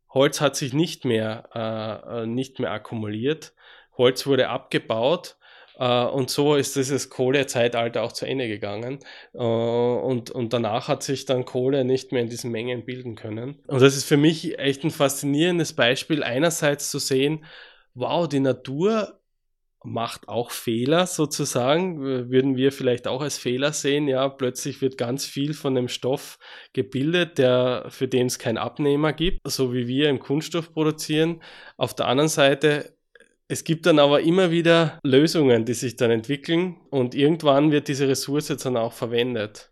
Holz 0.10 0.42
hat 0.42 0.56
sich 0.56 0.74
nicht 0.74 1.06
mehr, 1.06 1.50
äh, 1.56 2.24
äh 2.24 2.26
nicht 2.28 2.60
mehr 2.60 2.72
akkumuliert 2.72 3.54
Holz 3.98 4.26
wurde 4.26 4.50
abgebaut 4.50 5.38
Uh, 5.80 6.08
und 6.08 6.30
so 6.30 6.56
ist 6.56 6.76
dieses 6.76 7.10
Kohlezeitalter 7.10 8.04
auch 8.04 8.12
zu 8.12 8.26
Ende 8.26 8.48
gegangen. 8.48 9.00
Uh, 9.34 9.42
und, 9.42 10.30
und 10.30 10.54
danach 10.54 10.88
hat 10.88 11.02
sich 11.02 11.26
dann 11.26 11.46
Kohle 11.46 11.84
nicht 11.84 12.12
mehr 12.12 12.22
in 12.22 12.30
diesen 12.30 12.52
Mengen 12.52 12.86
bilden 12.86 13.16
können. 13.16 13.58
Und 13.68 13.82
das 13.82 13.98
ist 13.98 14.06
für 14.06 14.18
mich 14.18 14.60
echt 14.60 14.84
ein 14.84 14.92
faszinierendes 14.92 15.74
Beispiel, 15.74 16.24
einerseits 16.24 16.92
zu 16.92 17.00
sehen, 17.00 17.44
wow, 17.96 18.28
die 18.28 18.40
Natur 18.40 19.20
macht 19.84 20.30
auch 20.30 20.52
Fehler 20.52 21.08
sozusagen, 21.08 22.00
würden 22.00 22.56
wir 22.56 22.72
vielleicht 22.72 23.06
auch 23.06 23.22
als 23.22 23.38
Fehler 23.38 23.74
sehen, 23.74 24.08
ja, 24.08 24.30
plötzlich 24.30 24.82
wird 24.82 24.98
ganz 24.98 25.26
viel 25.26 25.54
von 25.54 25.76
dem 25.76 25.90
Stoff 25.90 26.40
gebildet, 26.72 27.38
der, 27.38 27.88
für 27.90 28.08
den 28.08 28.28
es 28.28 28.40
keinen 28.40 28.58
Abnehmer 28.58 29.12
gibt, 29.12 29.42
so 29.46 29.74
wie 29.74 29.88
wir 29.88 30.10
im 30.10 30.20
Kunststoff 30.20 30.72
produzieren. 30.72 31.42
Auf 31.76 31.94
der 31.94 32.08
anderen 32.08 32.30
Seite 32.30 32.93
es 33.48 33.64
gibt 33.64 33.86
dann 33.86 34.00
aber 34.00 34.22
immer 34.22 34.52
wieder 34.52 35.00
Lösungen, 35.04 35.66
die 35.66 35.74
sich 35.74 35.96
dann 35.96 36.12
entwickeln 36.12 36.78
und 36.90 37.16
irgendwann 37.16 37.72
wird 37.72 37.88
diese 37.88 38.08
Ressource 38.08 38.48
dann 38.48 38.78
auch 38.78 38.94
verwendet. 38.94 39.72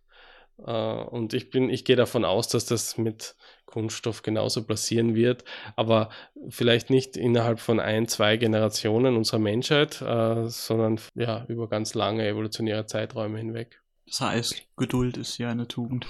Äh, 0.66 0.72
und 0.72 1.34
ich 1.34 1.50
bin, 1.50 1.70
ich 1.70 1.86
gehe 1.86 1.96
davon 1.96 2.26
aus, 2.26 2.48
dass 2.48 2.66
das 2.66 2.98
mit 2.98 3.36
Kunststoff 3.66 4.22
genauso 4.22 4.64
passieren 4.64 5.16
wird, 5.16 5.46
aber 5.76 6.10
vielleicht 6.50 6.90
nicht 6.90 7.16
innerhalb 7.16 7.60
von 7.60 7.80
ein, 7.80 8.08
zwei 8.08 8.38
Generationen 8.38 9.16
unserer 9.16 9.40
Menschheit, 9.40 10.02
äh, 10.02 10.48
sondern 10.50 11.00
ja, 11.16 11.46
über 11.48 11.70
ganz 11.70 11.94
lange 11.94 12.28
evolutionäre 12.28 12.86
Zeiträume 12.86 13.38
hinweg. 13.38 13.82
Das 14.06 14.20
heißt, 14.20 14.64
Geduld 14.76 15.16
ist 15.16 15.38
ja 15.38 15.50
eine 15.50 15.68
Tugend. 15.68 16.06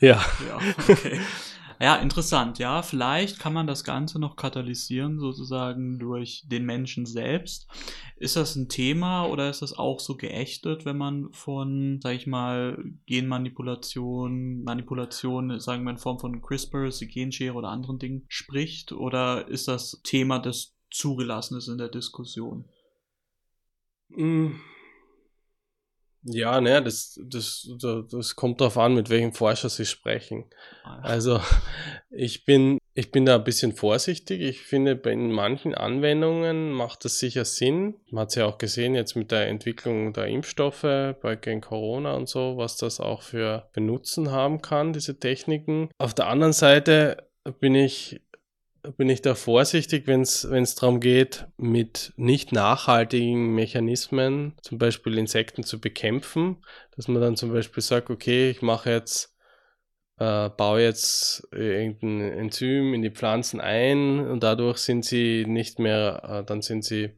ja. 0.00 0.24
Ja, 0.48 0.58
okay. 0.88 1.20
Ja, 1.78 1.96
interessant, 1.96 2.58
ja. 2.58 2.82
Vielleicht 2.82 3.38
kann 3.38 3.52
man 3.52 3.66
das 3.66 3.84
Ganze 3.84 4.18
noch 4.18 4.36
katalysieren, 4.36 5.18
sozusagen 5.18 5.98
durch 5.98 6.44
den 6.46 6.64
Menschen 6.64 7.04
selbst. 7.04 7.68
Ist 8.16 8.36
das 8.36 8.56
ein 8.56 8.68
Thema 8.68 9.26
oder 9.26 9.50
ist 9.50 9.60
das 9.60 9.74
auch 9.74 10.00
so 10.00 10.16
geächtet, 10.16 10.86
wenn 10.86 10.96
man 10.96 11.32
von, 11.32 12.00
sag 12.02 12.14
ich 12.14 12.26
mal, 12.26 12.82
Genmanipulation, 13.06 14.62
Manipulation, 14.62 15.60
sagen 15.60 15.84
wir 15.84 15.90
in 15.90 15.98
Form 15.98 16.18
von 16.18 16.40
CRISPR, 16.40 16.88
Genschere 17.06 17.54
oder 17.54 17.68
anderen 17.68 17.98
Dingen 17.98 18.24
spricht? 18.28 18.92
Oder 18.92 19.46
ist 19.48 19.68
das 19.68 20.00
Thema, 20.02 20.38
das 20.38 20.74
zugelassen 20.90 21.58
ist 21.58 21.68
in 21.68 21.78
der 21.78 21.88
Diskussion? 21.88 22.64
Mm. 24.08 24.52
Ja, 26.28 26.60
ne, 26.60 26.82
das, 26.82 27.20
das, 27.24 27.68
das 27.78 28.34
kommt 28.34 28.60
darauf 28.60 28.78
an, 28.78 28.94
mit 28.94 29.10
welchem 29.10 29.32
Forscher 29.32 29.68
Sie 29.68 29.86
sprechen. 29.86 30.46
Ah, 30.82 31.00
also 31.02 31.40
ich 32.10 32.44
bin, 32.44 32.78
ich 32.94 33.12
bin 33.12 33.24
da 33.26 33.36
ein 33.36 33.44
bisschen 33.44 33.72
vorsichtig. 33.72 34.40
Ich 34.40 34.62
finde, 34.62 34.96
bei 34.96 35.14
manchen 35.14 35.74
Anwendungen 35.74 36.72
macht 36.72 37.04
das 37.04 37.20
sicher 37.20 37.44
Sinn. 37.44 37.94
Man 38.10 38.22
hat 38.22 38.30
es 38.30 38.34
ja 38.34 38.46
auch 38.46 38.58
gesehen 38.58 38.94
jetzt 38.94 39.14
mit 39.14 39.30
der 39.30 39.46
Entwicklung 39.46 40.12
der 40.12 40.26
Impfstoffe 40.26 40.82
bei 40.82 41.36
gegen 41.40 41.60
Corona 41.60 42.14
und 42.14 42.28
so, 42.28 42.56
was 42.56 42.76
das 42.76 42.98
auch 42.98 43.22
für 43.22 43.68
Benutzen 43.72 44.32
haben 44.32 44.60
kann, 44.62 44.92
diese 44.92 45.18
Techniken. 45.18 45.90
Auf 45.96 46.12
der 46.12 46.26
anderen 46.26 46.52
Seite 46.52 47.28
bin 47.60 47.76
ich 47.76 48.20
bin 48.96 49.08
ich 49.08 49.22
da 49.22 49.34
vorsichtig, 49.34 50.06
wenn 50.06 50.22
es 50.22 50.74
darum 50.74 51.00
geht, 51.00 51.46
mit 51.56 52.12
nicht 52.16 52.52
nachhaltigen 52.52 53.54
Mechanismen, 53.54 54.54
zum 54.62 54.78
Beispiel 54.78 55.18
Insekten 55.18 55.62
zu 55.62 55.80
bekämpfen, 55.80 56.64
dass 56.94 57.08
man 57.08 57.22
dann 57.22 57.36
zum 57.36 57.52
Beispiel 57.52 57.82
sagt, 57.82 58.10
okay, 58.10 58.50
ich 58.50 58.62
mache 58.62 58.90
jetzt, 58.90 59.34
äh, 60.18 60.48
baue 60.50 60.82
jetzt 60.82 61.46
irgendein 61.52 62.20
Enzym 62.20 62.94
in 62.94 63.02
die 63.02 63.10
Pflanzen 63.10 63.60
ein 63.60 64.20
und 64.20 64.42
dadurch 64.42 64.78
sind 64.78 65.04
sie 65.04 65.44
nicht 65.46 65.78
mehr, 65.78 66.22
äh, 66.24 66.44
dann 66.44 66.62
sind 66.62 66.84
sie 66.84 67.10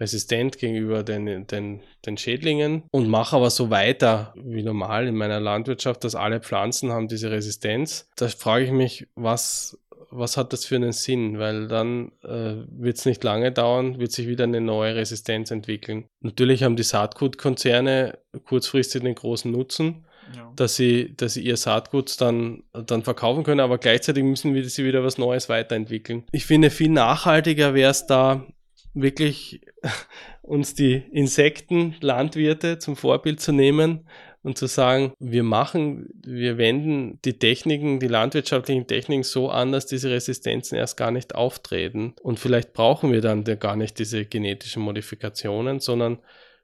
resistent 0.00 0.58
gegenüber 0.58 1.04
den, 1.04 1.46
den, 1.46 1.82
den 2.04 2.16
Schädlingen 2.16 2.82
und 2.90 3.08
mache 3.08 3.36
aber 3.36 3.50
so 3.50 3.70
weiter 3.70 4.34
wie 4.36 4.62
normal 4.62 5.06
in 5.06 5.14
meiner 5.14 5.38
Landwirtschaft, 5.38 6.02
dass 6.04 6.16
alle 6.16 6.40
Pflanzen 6.40 6.90
haben 6.90 7.08
diese 7.08 7.30
Resistenz. 7.30 8.10
Da 8.16 8.28
frage 8.28 8.64
ich 8.64 8.72
mich, 8.72 9.06
was 9.14 9.78
was 10.12 10.36
hat 10.36 10.52
das 10.52 10.64
für 10.64 10.76
einen 10.76 10.92
Sinn? 10.92 11.38
Weil 11.38 11.68
dann 11.68 12.12
äh, 12.22 12.54
wird 12.68 12.98
es 12.98 13.06
nicht 13.06 13.24
lange 13.24 13.50
dauern, 13.50 13.98
wird 13.98 14.12
sich 14.12 14.28
wieder 14.28 14.44
eine 14.44 14.60
neue 14.60 14.94
Resistenz 14.94 15.50
entwickeln. 15.50 16.04
Natürlich 16.20 16.62
haben 16.62 16.76
die 16.76 16.82
Saatgutkonzerne 16.82 18.18
kurzfristig 18.44 19.02
den 19.02 19.14
großen 19.14 19.50
Nutzen, 19.50 20.04
ja. 20.36 20.52
dass, 20.54 20.76
sie, 20.76 21.16
dass 21.16 21.34
sie 21.34 21.42
ihr 21.42 21.56
Saatgut 21.56 22.20
dann, 22.20 22.62
dann 22.72 23.02
verkaufen 23.02 23.42
können, 23.42 23.60
aber 23.60 23.78
gleichzeitig 23.78 24.22
müssen 24.22 24.54
wir, 24.54 24.68
sie 24.68 24.84
wieder 24.84 25.02
was 25.02 25.18
Neues 25.18 25.48
weiterentwickeln. 25.48 26.24
Ich 26.30 26.46
finde, 26.46 26.70
viel 26.70 26.90
nachhaltiger 26.90 27.74
wäre 27.74 27.90
es 27.90 28.06
da, 28.06 28.46
wirklich 28.94 29.62
uns 30.42 30.74
die 30.74 31.02
Insektenlandwirte 31.12 32.78
zum 32.78 32.96
Vorbild 32.96 33.40
zu 33.40 33.52
nehmen 33.52 34.06
und 34.42 34.58
zu 34.58 34.66
sagen, 34.66 35.12
wir 35.20 35.44
machen, 35.44 36.08
wir 36.24 36.58
wenden 36.58 37.20
die 37.24 37.38
Techniken, 37.38 38.00
die 38.00 38.08
landwirtschaftlichen 38.08 38.86
Techniken 38.86 39.22
so 39.22 39.50
an, 39.50 39.70
dass 39.70 39.86
diese 39.86 40.10
Resistenzen 40.10 40.76
erst 40.76 40.96
gar 40.96 41.12
nicht 41.12 41.34
auftreten. 41.34 42.14
Und 42.22 42.40
vielleicht 42.40 42.72
brauchen 42.72 43.12
wir 43.12 43.20
dann 43.20 43.44
gar 43.44 43.76
nicht 43.76 43.98
diese 43.98 44.24
genetischen 44.24 44.82
Modifikationen, 44.82 45.78
sondern 45.78 46.18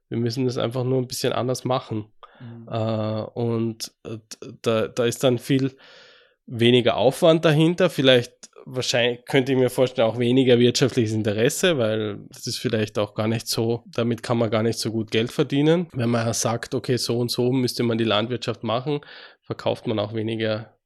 wir 0.08 0.18
müssen 0.18 0.46
das 0.46 0.58
einfach 0.58 0.84
nur 0.84 0.98
ein 0.98 1.06
bisschen 1.06 1.32
anders 1.32 1.64
machen. 1.64 2.06
Mhm. 2.40 2.68
Äh, 2.68 3.22
und 3.34 3.92
äh, 4.04 4.18
da, 4.62 4.88
da 4.88 5.04
ist 5.04 5.22
dann 5.22 5.38
viel 5.38 5.76
weniger 6.46 6.96
Aufwand 6.96 7.44
dahinter. 7.44 7.90
Vielleicht 7.90 8.47
wahrscheinlich 8.70 9.24
könnte 9.24 9.52
ich 9.52 9.58
mir 9.58 9.70
vorstellen, 9.70 10.08
auch 10.08 10.18
weniger 10.18 10.58
wirtschaftliches 10.58 11.12
Interesse, 11.12 11.78
weil 11.78 12.18
das 12.28 12.46
ist 12.46 12.58
vielleicht 12.58 12.98
auch 12.98 13.14
gar 13.14 13.28
nicht 13.28 13.48
so, 13.48 13.82
damit 13.86 14.22
kann 14.22 14.38
man 14.38 14.50
gar 14.50 14.62
nicht 14.62 14.78
so 14.78 14.92
gut 14.92 15.10
Geld 15.10 15.32
verdienen. 15.32 15.88
Wenn 15.92 16.10
man 16.10 16.32
sagt, 16.34 16.74
okay, 16.74 16.96
so 16.96 17.18
und 17.18 17.30
so 17.30 17.50
müsste 17.52 17.82
man 17.82 17.98
die 17.98 18.04
Landwirtschaft 18.04 18.62
machen, 18.64 19.00
verkauft 19.42 19.86
man 19.86 19.98
auch 19.98 20.14
weniger 20.14 20.78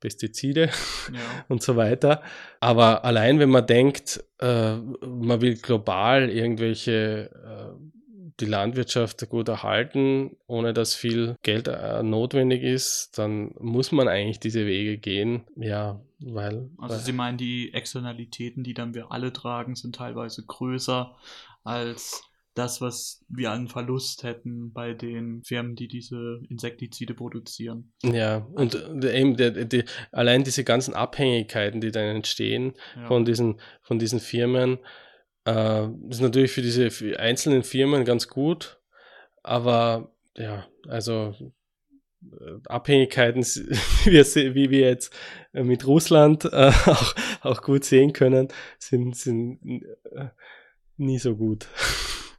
Pestizide 0.00 0.70
ja. 1.12 1.20
und 1.48 1.62
so 1.62 1.76
weiter. 1.76 2.22
Aber 2.60 3.04
allein 3.04 3.38
wenn 3.38 3.50
man 3.50 3.66
denkt, 3.66 4.22
äh, 4.38 4.76
man 4.76 5.40
will 5.40 5.56
global 5.56 6.28
irgendwelche 6.28 7.30
äh, 7.32 7.90
die 8.40 8.46
Landwirtschaft 8.46 9.28
gut 9.28 9.48
erhalten, 9.48 10.36
ohne 10.46 10.72
dass 10.72 10.94
viel 10.94 11.36
Geld 11.42 11.68
äh, 11.68 12.02
notwendig 12.02 12.62
ist, 12.62 13.18
dann 13.18 13.52
muss 13.58 13.92
man 13.92 14.08
eigentlich 14.08 14.40
diese 14.40 14.66
Wege 14.66 14.98
gehen. 14.98 15.44
Ja, 15.56 16.00
weil. 16.20 16.70
Also 16.78 16.94
weil 16.94 17.00
Sie 17.02 17.12
meinen, 17.12 17.38
die 17.38 17.72
Externalitäten, 17.72 18.62
die 18.62 18.74
dann 18.74 18.94
wir 18.94 19.10
alle 19.12 19.32
tragen, 19.32 19.74
sind 19.74 19.96
teilweise 19.96 20.44
größer 20.44 21.16
als 21.64 22.22
das, 22.54 22.80
was 22.80 23.24
wir 23.28 23.52
an 23.52 23.68
Verlust 23.68 24.22
hätten 24.22 24.72
bei 24.72 24.92
den 24.92 25.42
Firmen, 25.44 25.76
die 25.76 25.88
diese 25.88 26.40
Insektizide 26.48 27.14
produzieren. 27.14 27.92
Ja, 28.02 28.38
und 28.52 28.74
also, 28.74 29.08
eben 29.08 29.36
die, 29.36 29.68
die, 29.68 29.84
allein 30.10 30.42
diese 30.42 30.64
ganzen 30.64 30.94
Abhängigkeiten, 30.94 31.80
die 31.80 31.92
dann 31.92 32.16
entstehen 32.16 32.74
ja. 32.96 33.06
von, 33.06 33.24
diesen, 33.24 33.60
von 33.82 33.98
diesen 33.98 34.20
Firmen, 34.20 34.78
äh, 35.44 35.86
ist 36.08 36.20
natürlich 36.20 36.50
für 36.50 36.62
diese 36.62 36.90
für 36.90 37.18
einzelnen 37.18 37.62
Firmen 37.62 38.04
ganz 38.04 38.28
gut, 38.28 38.80
aber 39.42 40.12
ja, 40.36 40.66
also 40.88 41.34
äh, 41.38 41.50
Abhängigkeiten, 42.66 43.42
wie 44.04 44.12
wir, 44.12 44.54
wie 44.54 44.70
wir 44.70 44.80
jetzt 44.80 45.14
äh, 45.52 45.62
mit 45.62 45.86
Russland 45.86 46.44
äh, 46.44 46.72
auch, 46.86 47.14
auch 47.42 47.62
gut 47.62 47.84
sehen 47.84 48.12
können, 48.12 48.48
sind, 48.78 49.16
sind 49.16 49.82
äh, 50.14 50.28
nie 50.96 51.18
so 51.18 51.36
gut. 51.36 51.68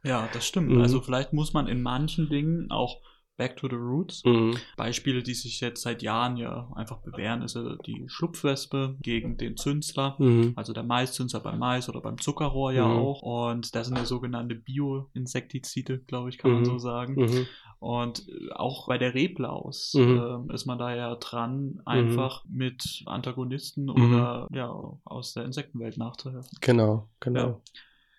Ja, 0.04 0.28
das 0.32 0.44
stimmt. 0.44 0.70
Mhm. 0.70 0.80
Also 0.80 1.00
vielleicht 1.00 1.32
muss 1.32 1.52
man 1.52 1.68
in 1.68 1.80
manchen 1.80 2.28
Dingen 2.28 2.72
auch 2.72 3.00
Back 3.36 3.56
to 3.56 3.68
the 3.68 3.76
Roots. 3.76 4.24
Mhm. 4.24 4.56
Beispiele, 4.76 5.22
die 5.22 5.34
sich 5.34 5.60
jetzt 5.60 5.82
seit 5.82 6.02
Jahren 6.02 6.36
ja 6.36 6.70
einfach 6.74 7.02
bewähren, 7.02 7.42
ist 7.42 7.56
ja 7.56 7.76
die 7.86 8.04
Schlupfwespe 8.06 8.96
gegen 9.00 9.36
den 9.36 9.56
Zünsler, 9.56 10.16
mhm. 10.18 10.52
also 10.54 10.72
der 10.72 10.82
Maiszünsler 10.82 11.40
beim 11.40 11.58
Mais 11.58 11.88
oder 11.88 12.00
beim 12.00 12.20
Zuckerrohr 12.20 12.72
ja 12.72 12.86
mhm. 12.86 12.96
auch. 12.98 13.22
Und 13.22 13.74
das 13.74 13.86
sind 13.86 13.96
ja 13.96 14.04
sogenannte 14.04 14.54
Bio-Insektizide, 14.54 16.00
glaube 16.00 16.28
ich, 16.28 16.38
kann 16.38 16.52
man 16.52 16.64
so 16.64 16.74
mhm. 16.74 16.78
sagen. 16.78 17.46
Mhm. 17.82 17.88
Und 17.88 18.28
äh, 18.28 18.52
auch 18.52 18.86
bei 18.86 18.98
der 18.98 19.14
Reblaus 19.14 19.94
äh, 19.94 20.54
ist 20.54 20.66
man 20.66 20.78
da 20.78 20.94
ja 20.94 21.14
dran, 21.16 21.80
einfach 21.84 22.44
mit 22.48 23.02
Antagonisten 23.06 23.90
oder 23.90 24.48
ja 24.52 24.72
aus 25.04 25.34
der 25.34 25.44
Insektenwelt 25.44 25.98
nachzuhelfen. 25.98 26.58
Genau, 26.60 27.08
genau. 27.20 27.40
Ja. 27.40 27.60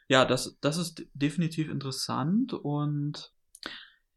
Ja, 0.09 0.25
das, 0.25 0.57
das 0.59 0.77
ist 0.77 1.07
definitiv 1.13 1.69
interessant 1.71 2.53
und 2.53 3.31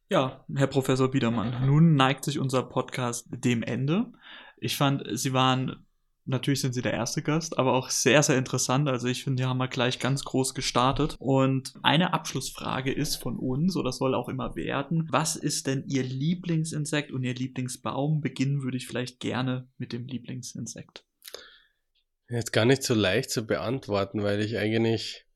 ja, 0.08 0.44
Herr 0.54 0.66
Professor 0.66 1.10
Biedermann, 1.10 1.66
nun 1.66 1.94
neigt 1.94 2.24
sich 2.24 2.38
unser 2.38 2.62
Podcast 2.62 3.26
dem 3.30 3.62
Ende. 3.62 4.12
Ich 4.58 4.76
fand, 4.76 5.04
Sie 5.12 5.32
waren, 5.32 5.85
natürlich 6.26 6.60
sind 6.60 6.74
Sie 6.74 6.82
der 6.82 6.92
erste 6.92 7.22
Gast, 7.22 7.58
aber 7.58 7.74
auch 7.74 7.90
sehr, 7.90 8.22
sehr 8.22 8.36
interessant. 8.36 8.88
Also 8.88 9.08
ich 9.08 9.24
finde, 9.24 9.42
die 9.42 9.46
haben 9.48 9.58
wir 9.58 9.68
gleich 9.68 9.98
ganz 9.98 10.24
groß 10.24 10.54
gestartet. 10.54 11.16
Und 11.18 11.74
eine 11.82 12.12
Abschlussfrage 12.12 12.92
ist 12.92 13.16
von 13.16 13.38
uns, 13.38 13.76
oder 13.76 13.92
soll 13.92 14.14
auch 14.14 14.28
immer 14.28 14.56
werden, 14.56 15.08
was 15.10 15.36
ist 15.36 15.66
denn 15.66 15.84
Ihr 15.86 16.02
Lieblingsinsekt 16.02 17.12
und 17.12 17.22
Ihr 17.22 17.34
Lieblingsbaum? 17.34 18.20
Beginnen 18.20 18.62
würde 18.62 18.76
ich 18.76 18.86
vielleicht 18.86 19.20
gerne 19.20 19.68
mit 19.78 19.92
dem 19.92 20.06
Lieblingsinsekt. 20.06 21.04
Jetzt 22.28 22.52
gar 22.52 22.64
nicht 22.64 22.82
so 22.82 22.94
leicht 22.94 23.30
zu 23.30 23.46
beantworten, 23.46 24.22
weil 24.22 24.40
ich 24.40 24.58
eigentlich 24.58 25.26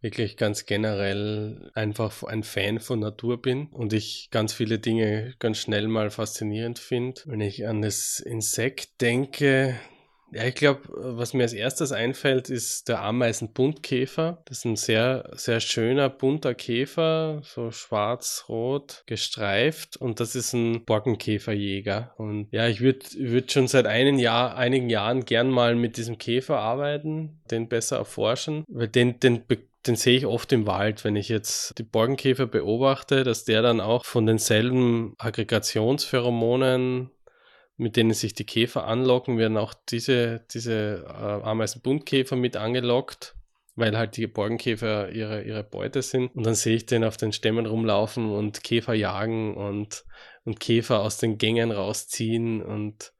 wirklich 0.00 0.36
ganz 0.36 0.64
generell 0.66 1.70
einfach 1.74 2.22
ein 2.24 2.42
Fan 2.42 2.80
von 2.80 3.00
Natur 3.00 3.40
bin 3.40 3.66
und 3.66 3.92
ich 3.92 4.28
ganz 4.30 4.52
viele 4.52 4.78
Dinge 4.78 5.34
ganz 5.38 5.58
schnell 5.58 5.88
mal 5.88 6.10
faszinierend 6.10 6.78
finde. 6.78 7.20
Wenn 7.26 7.40
ich 7.40 7.66
an 7.66 7.82
das 7.82 8.18
Insekt 8.18 9.00
denke, 9.00 9.78
ja, 10.32 10.44
ich 10.44 10.54
glaube, 10.54 10.80
was 10.92 11.34
mir 11.34 11.42
als 11.42 11.52
erstes 11.52 11.92
einfällt, 11.92 12.50
ist 12.50 12.88
der 12.88 13.02
Ameisenbuntkäfer. 13.02 14.42
Das 14.44 14.58
ist 14.58 14.64
ein 14.64 14.76
sehr, 14.76 15.30
sehr 15.34 15.60
schöner 15.60 16.08
bunter 16.08 16.54
Käfer, 16.54 17.42
so 17.44 17.70
schwarz-rot 17.70 19.02
gestreift 19.06 19.96
und 19.96 20.20
das 20.20 20.34
ist 20.34 20.52
ein 20.52 20.84
Borkenkäferjäger. 20.84 22.14
Und 22.16 22.48
ja, 22.52 22.68
ich 22.68 22.80
würde 22.80 23.06
würd 23.16 23.52
schon 23.52 23.68
seit 23.68 23.86
einem 23.86 24.18
Jahr, 24.18 24.56
einigen 24.56 24.90
Jahren 24.90 25.24
gern 25.24 25.50
mal 25.50 25.74
mit 25.74 25.96
diesem 25.96 26.18
Käfer 26.18 26.58
arbeiten, 26.58 27.40
den 27.50 27.68
besser 27.68 27.96
erforschen, 27.96 28.64
weil 28.68 28.88
den, 28.88 29.20
den 29.20 29.44
den 29.86 29.96
sehe 29.96 30.16
ich 30.16 30.26
oft 30.26 30.52
im 30.52 30.66
Wald, 30.66 31.04
wenn 31.04 31.16
ich 31.16 31.28
jetzt 31.28 31.78
die 31.78 31.82
Borkenkäfer 31.82 32.46
beobachte, 32.46 33.24
dass 33.24 33.44
der 33.44 33.62
dann 33.62 33.80
auch 33.80 34.04
von 34.04 34.26
denselben 34.26 35.14
Aggregationspheromonen, 35.18 37.10
mit 37.80 37.96
denen 37.96 38.12
sich 38.12 38.34
die 38.34 38.44
Käfer 38.44 38.86
anlocken, 38.86 39.38
werden 39.38 39.56
auch 39.56 39.72
diese, 39.88 40.44
diese 40.52 41.04
äh, 41.08 41.48
Ameisenbuntkäfer 41.48 42.36
mit 42.36 42.56
angelockt, 42.56 43.34
weil 43.74 43.96
halt 43.96 44.18
die 44.18 44.26
Borkenkäfer 44.26 45.10
ihre, 45.10 45.42
ihre 45.42 45.64
Beute 45.64 46.02
sind. 46.02 46.34
Und 46.36 46.44
dann 46.44 46.54
sehe 46.54 46.76
ich 46.76 46.84
den 46.84 47.04
auf 47.04 47.16
den 47.16 47.32
Stämmen 47.32 47.64
rumlaufen 47.64 48.30
und 48.30 48.62
Käfer 48.62 48.92
jagen 48.92 49.56
und, 49.56 50.04
und 50.44 50.60
Käfer 50.60 51.00
aus 51.00 51.16
den 51.16 51.38
Gängen 51.38 51.72
rausziehen 51.72 52.62
und 52.62 53.14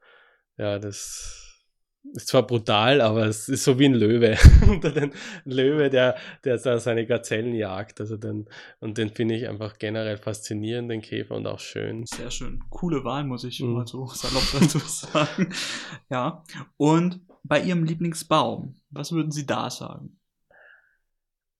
ja, 0.58 0.78
das 0.78 1.49
ist 2.14 2.28
zwar 2.28 2.46
brutal, 2.46 3.01
aber 3.01 3.26
es 3.26 3.48
ist 3.48 3.64
so 3.64 3.78
wie 3.78 3.86
ein 3.86 3.94
Löwe. 3.94 4.36
Unter 4.68 4.90
den 4.90 5.12
Löwe, 5.44 5.90
der, 5.90 6.16
der 6.44 6.59
da 6.59 6.78
seine 6.78 7.07
Gazellen 7.07 7.55
jagt. 7.55 8.01
Also 8.01 8.16
den, 8.16 8.48
und 8.80 8.98
den 8.98 9.11
finde 9.11 9.36
ich 9.36 9.48
einfach 9.48 9.78
generell 9.78 10.16
faszinierend, 10.16 10.90
den 10.90 11.03
Käfer 11.03 11.36
und 11.36 11.46
auch 11.46 11.61
schön. 11.61 12.07
Sehr 12.07 12.30
schön. 12.30 12.62
Coole 12.70 13.05
Wahl, 13.05 13.24
muss 13.24 13.44
ich 13.44 13.61
mhm. 13.61 13.74
mal 13.74 13.86
so 13.86 14.07
salopp 14.12 14.44
dazu 14.53 14.78
sagen. 14.78 15.53
ja. 16.11 16.42
Und 16.76 17.20
bei 17.42 17.61
Ihrem 17.61 17.84
Lieblingsbaum, 17.84 18.76
was 18.90 19.12
würden 19.12 19.30
Sie 19.30 19.46
da 19.46 19.70
sagen? 19.70 20.16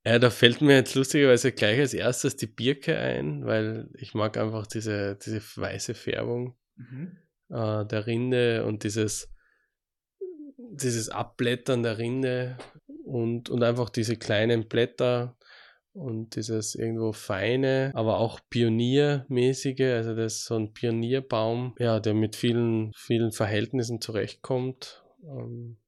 Ja, 0.05 0.19
da 0.19 0.31
fällt 0.31 0.63
mir 0.63 0.77
jetzt 0.77 0.95
lustigerweise 0.95 1.53
gleich 1.53 1.79
als 1.79 1.93
erstes 1.93 2.37
die 2.37 2.47
Birke 2.47 2.97
ein, 2.97 3.45
weil 3.45 3.91
ich 3.95 4.15
mag 4.15 4.39
einfach 4.39 4.67
diese, 4.67 5.17
diese 5.17 5.41
weiße 5.41 5.93
Färbung 5.93 6.57
mhm. 6.77 7.19
äh, 7.51 7.85
der 7.85 8.07
Rinde 8.07 8.65
und 8.65 8.85
dieses, 8.85 9.31
dieses 10.71 11.09
Abblättern 11.09 11.83
der 11.83 11.99
Rinde 11.99 12.57
und, 13.05 13.51
und 13.51 13.63
einfach 13.63 13.91
diese 13.91 14.17
kleinen 14.17 14.69
Blätter 14.69 15.37
und 15.93 16.37
dieses 16.37 16.75
irgendwo 16.75 17.13
feine, 17.13 17.91
aber 17.95 18.19
auch 18.19 18.41
pioniermäßige, 18.49 19.81
also 19.81 20.15
das 20.15 20.35
ist 20.35 20.45
so 20.45 20.57
ein 20.57 20.73
Pionierbaum, 20.73 21.75
ja, 21.79 21.99
der 21.99 22.15
mit 22.15 22.37
vielen, 22.37 22.93
vielen 22.95 23.33
Verhältnissen 23.33 24.01
zurechtkommt. 24.01 25.05
Ähm, 25.25 25.79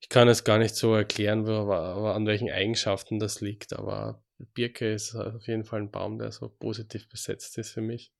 ich 0.00 0.08
kann 0.08 0.28
es 0.28 0.44
gar 0.44 0.58
nicht 0.58 0.76
so 0.76 0.94
erklären, 0.94 1.46
wo, 1.46 1.72
an 1.72 2.26
welchen 2.26 2.50
Eigenschaften 2.50 3.18
das 3.18 3.40
liegt, 3.40 3.72
aber 3.72 4.22
Birke 4.52 4.92
ist 4.92 5.14
auf 5.14 5.46
jeden 5.48 5.64
Fall 5.64 5.80
ein 5.80 5.90
Baum, 5.90 6.18
der 6.18 6.30
so 6.30 6.48
positiv 6.48 7.08
besetzt 7.08 7.58
ist 7.58 7.70
für 7.70 7.80
mich. 7.80 8.12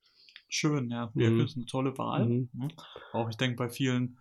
Schön, 0.48 0.90
ja. 0.90 1.06
Birke 1.14 1.34
mhm. 1.34 1.40
ist 1.44 1.56
eine 1.56 1.66
tolle 1.66 1.96
Wahl. 1.98 2.26
Mhm. 2.26 2.48
Ne? 2.52 2.68
Auch 3.12 3.28
ich 3.28 3.36
denke 3.36 3.56
bei 3.56 3.68
vielen 3.68 4.18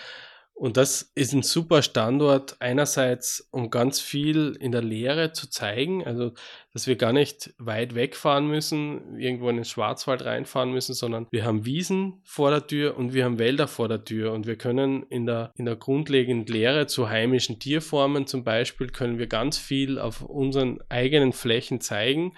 Und 0.61 0.77
das 0.77 1.11
ist 1.15 1.33
ein 1.33 1.43
super 1.43 1.81
Standort, 1.81 2.61
einerseits, 2.61 3.49
um 3.51 3.71
ganz 3.71 3.99
viel 3.99 4.59
in 4.61 4.73
der 4.73 4.83
Lehre 4.83 5.33
zu 5.33 5.49
zeigen, 5.49 6.05
also 6.05 6.33
dass 6.75 6.87
wir 6.87 6.97
gar 6.97 7.15
nicht 7.15 7.55
weit 7.57 7.95
wegfahren 7.95 8.47
müssen, 8.47 9.19
irgendwo 9.19 9.49
in 9.49 9.57
den 9.57 9.65
Schwarzwald 9.65 10.23
reinfahren 10.23 10.71
müssen, 10.71 10.93
sondern 10.93 11.27
wir 11.31 11.47
haben 11.47 11.65
Wiesen 11.65 12.21
vor 12.25 12.51
der 12.51 12.67
Tür 12.67 12.99
und 12.99 13.15
wir 13.15 13.25
haben 13.25 13.39
Wälder 13.39 13.69
vor 13.69 13.89
der 13.89 14.05
Tür 14.05 14.33
und 14.35 14.47
wir 14.47 14.57
können 14.57 15.05
in 15.05 15.25
der, 15.25 15.51
in 15.57 15.65
der 15.65 15.77
grundlegenden 15.77 16.45
Lehre 16.55 16.87
zu 16.87 17.09
heimischen 17.09 17.59
Tierformen 17.59 18.27
zum 18.27 18.45
Beispiel, 18.45 18.89
können 18.89 19.19
wir 19.19 19.29
ganz 19.29 19.57
viel 19.57 19.99
auf 19.99 20.21
unseren 20.21 20.79
eigenen 20.91 21.33
Flächen 21.33 21.81
zeigen 21.81 22.35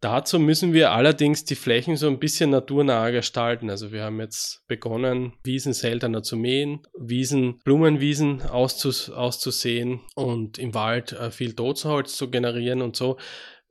Dazu 0.00 0.38
müssen 0.38 0.72
wir 0.74 0.92
allerdings 0.92 1.44
die 1.44 1.54
Flächen 1.54 1.96
so 1.96 2.08
ein 2.08 2.18
bisschen 2.18 2.50
naturnah 2.50 3.10
gestalten. 3.10 3.70
Also 3.70 3.90
wir 3.90 4.02
haben 4.02 4.20
jetzt 4.20 4.66
begonnen, 4.66 5.32
Wiesen 5.42 5.72
seltener 5.72 6.22
zu 6.22 6.36
mähen, 6.36 6.86
Wiesen, 6.98 7.58
Blumenwiesen 7.64 8.42
auszus 8.42 9.08
auszusehen 9.08 10.00
und 10.14 10.58
im 10.58 10.74
Wald 10.74 11.12
äh, 11.12 11.30
viel 11.30 11.54
Totholz 11.54 12.16
zu 12.16 12.30
generieren 12.30 12.82
und 12.82 12.96
so. 12.96 13.16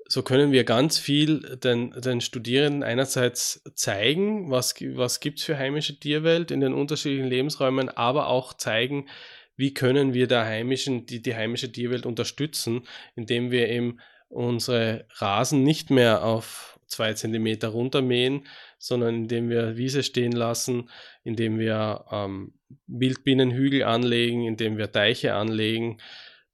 So 0.08 0.22
können 0.22 0.52
wir 0.52 0.64
ganz 0.64 0.98
viel 0.98 1.58
den, 1.64 1.92
den 1.92 2.20
Studierenden 2.20 2.84
einerseits 2.84 3.64
zeigen, 3.76 4.52
was, 4.52 4.76
was 4.96 5.20
gibt 5.20 5.40
es 5.40 5.46
für 5.46 5.58
heimische 5.58 6.00
Tierwelt 6.00 6.52
in 6.52 6.60
den 6.60 6.74
unterschiedlichen 6.74 7.28
Lebensräumen, 7.28 7.90
aber 7.90 8.28
auch 8.28 8.54
zeigen, 8.54 9.08
wie 9.56 9.74
können 9.74 10.14
wir 10.14 10.28
der 10.28 10.46
heimischen, 10.46 11.06
die, 11.06 11.22
die 11.22 11.36
heimische 11.36 11.72
Tierwelt 11.72 12.06
unterstützen, 12.06 12.88
indem 13.16 13.52
wir 13.52 13.70
eben 13.70 14.00
unsere 14.34 15.06
Rasen 15.16 15.64
nicht 15.64 15.90
mehr 15.90 16.24
auf 16.24 16.80
zwei 16.88 17.14
Zentimeter 17.14 17.70
runtermähen, 17.70 18.46
sondern 18.78 19.16
indem 19.16 19.50
wir 19.50 19.78
Wiese 19.78 20.04
stehen 20.04 20.32
lassen, 20.32 20.90
indem 21.24 21.60
wir 21.60 22.06
ähm, 22.12 22.54
Wildbienenhügel 22.88 23.84
anlegen, 23.84 24.46
indem 24.46 24.78
wir 24.78 24.88
Deiche 24.88 25.34
anlegen. 25.34 25.98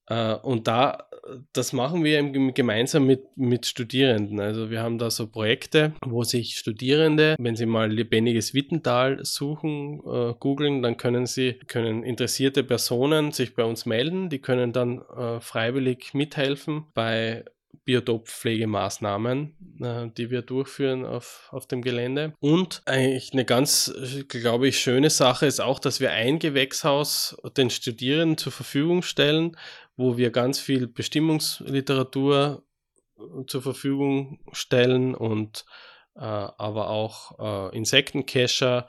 Äh, 0.08 0.36
und 0.36 0.68
da, 0.68 1.10
das 1.54 1.74
machen 1.74 2.04
wir 2.04 2.22
gemeinsam 2.52 3.06
mit, 3.06 3.26
mit 3.36 3.66
Studierenden. 3.66 4.40
Also 4.40 4.70
wir 4.70 4.82
haben 4.82 4.98
da 4.98 5.10
so 5.10 5.28
Projekte, 5.28 5.94
wo 6.06 6.24
sich 6.24 6.58
Studierende, 6.58 7.36
wenn 7.40 7.56
sie 7.56 7.66
mal 7.66 7.92
lebendiges 7.92 8.54
Wittental 8.54 9.24
suchen, 9.26 10.00
äh, 10.06 10.34
googeln, 10.40 10.82
dann 10.82 10.98
können 10.98 11.26
sie, 11.26 11.54
können 11.68 12.04
interessierte 12.04 12.64
Personen 12.64 13.32
sich 13.32 13.56
bei 13.56 13.64
uns 13.64 13.86
melden, 13.86 14.30
die 14.30 14.40
können 14.40 14.72
dann 14.72 15.02
äh, 15.02 15.40
freiwillig 15.40 16.14
mithelfen 16.14 16.86
bei 16.94 17.46
Biotoppflegemaßnahmen, 17.86 19.80
äh, 19.82 20.08
die 20.18 20.30
wir 20.30 20.42
durchführen 20.42 21.06
auf, 21.06 21.50
auf 21.52 21.68
dem 21.68 21.82
Gelände. 21.82 22.34
Und 22.40 22.82
eigentlich 22.86 23.34
eine 23.34 23.46
ganz, 23.46 23.94
glaube 24.28 24.68
ich, 24.68 24.80
schöne 24.80 25.10
Sache 25.10 25.46
ist 25.46 25.60
auch, 25.60 25.80
dass 25.80 26.00
wir 26.00 26.12
ein 26.12 26.40
Gewächshaus 26.40 27.38
den 27.58 27.70
Studierenden 27.70 28.38
zur 28.38 28.52
Verfügung 28.52 29.02
stellen, 29.02 29.58
wo 29.98 30.18
wir 30.18 30.32
ganz 30.32 30.60
viel 30.60 30.88
Bestimmungsliteratur 30.88 32.64
äh, 33.18 33.46
zur 33.48 33.62
Verfügung 33.62 34.40
stellen 34.52 35.16
und 35.16 35.66
äh, 36.16 36.22
aber 36.22 36.90
auch 36.90 37.72
äh, 37.72 37.76
Insektencacher 37.78 38.88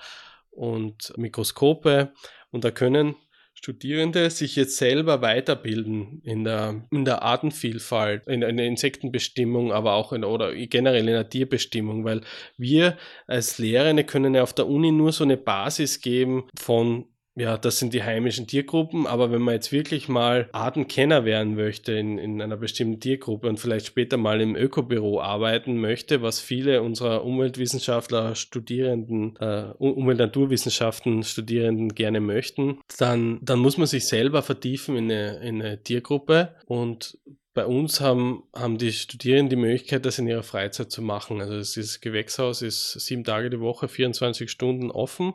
und 0.51 1.13
Mikroskope. 1.17 2.13
Und 2.51 2.65
da 2.65 2.71
können 2.71 3.17
Studierende 3.63 4.31
sich 4.31 4.57
jetzt 4.57 4.79
selber 4.79 5.21
weiterbilden 5.21 6.23
in 6.25 6.45
der, 6.45 6.83
in 6.91 7.05
der 7.05 7.23
Artenvielfalt, 7.23 8.27
in, 8.27 8.41
in 8.41 8.57
der 8.57 8.65
Insektenbestimmung, 8.65 9.71
aber 9.71 9.93
auch 9.93 10.15
in, 10.15 10.25
oder 10.25 10.55
generell 10.55 11.07
in 11.07 11.13
der 11.13 11.29
Tierbestimmung, 11.29 12.07
weil 12.07 12.23
wir 12.57 12.97
als 13.27 13.59
Lehrende 13.59 14.05
können 14.05 14.35
ja 14.35 14.43
auf 14.43 14.55
der 14.55 14.67
Uni 14.67 14.93
nur 14.93 15.13
so 15.13 15.25
eine 15.25 15.37
Basis 15.37 16.01
geben 16.01 16.49
von 16.59 17.05
ja, 17.41 17.57
das 17.57 17.79
sind 17.79 17.95
die 17.95 18.03
heimischen 18.03 18.47
Tiergruppen, 18.47 19.07
aber 19.07 19.33
wenn 19.33 19.41
man 19.41 19.55
jetzt 19.55 19.73
wirklich 19.73 20.09
mal 20.09 20.49
Artenkenner 20.53 21.25
werden 21.25 21.55
möchte 21.55 21.93
in, 21.93 22.19
in 22.19 22.43
einer 22.43 22.59
bestimmten 22.59 23.01
Tiergruppe 23.01 23.49
und 23.49 23.59
vielleicht 23.59 23.87
später 23.87 24.19
mal 24.19 24.43
im 24.43 24.55
Ökobüro 24.57 25.23
arbeiten 25.23 25.81
möchte, 25.81 26.21
was 26.21 26.39
viele 26.39 26.83
unserer 26.83 27.25
Umweltwissenschaftler, 27.25 28.35
Studierenden, 28.35 29.37
äh, 29.41 29.73
Umwelt-Naturwissenschaften 29.79 31.23
Studierenden 31.23 31.95
gerne 31.95 32.21
möchten, 32.21 32.79
dann, 32.99 33.39
dann 33.43 33.59
muss 33.59 33.79
man 33.79 33.87
sich 33.87 34.07
selber 34.07 34.43
vertiefen 34.43 34.97
in 34.97 35.05
eine, 35.11 35.37
in 35.39 35.63
eine 35.63 35.83
Tiergruppe 35.83 36.57
und 36.67 37.19
bei 37.55 37.65
uns 37.65 38.01
haben, 38.01 38.45
haben 38.55 38.79
die 38.79 38.93
Studierenden 38.93 39.51
die 39.51 39.57
Möglichkeit, 39.57 40.07
das 40.07 40.19
in 40.19 40.29
ihrer 40.29 40.43
Freizeit 40.43 40.93
zu 40.93 41.03
machen. 41.03 41.41
Also 41.41 41.57
das 41.57 42.01
Gewächshaus 42.01 42.63
ist 42.63 42.93
sieben 42.93 43.25
Tage 43.25 43.51
die 43.51 43.61
Woche, 43.61 43.89
24 43.89 44.51
Stunden 44.51 44.91
offen. 44.91 45.35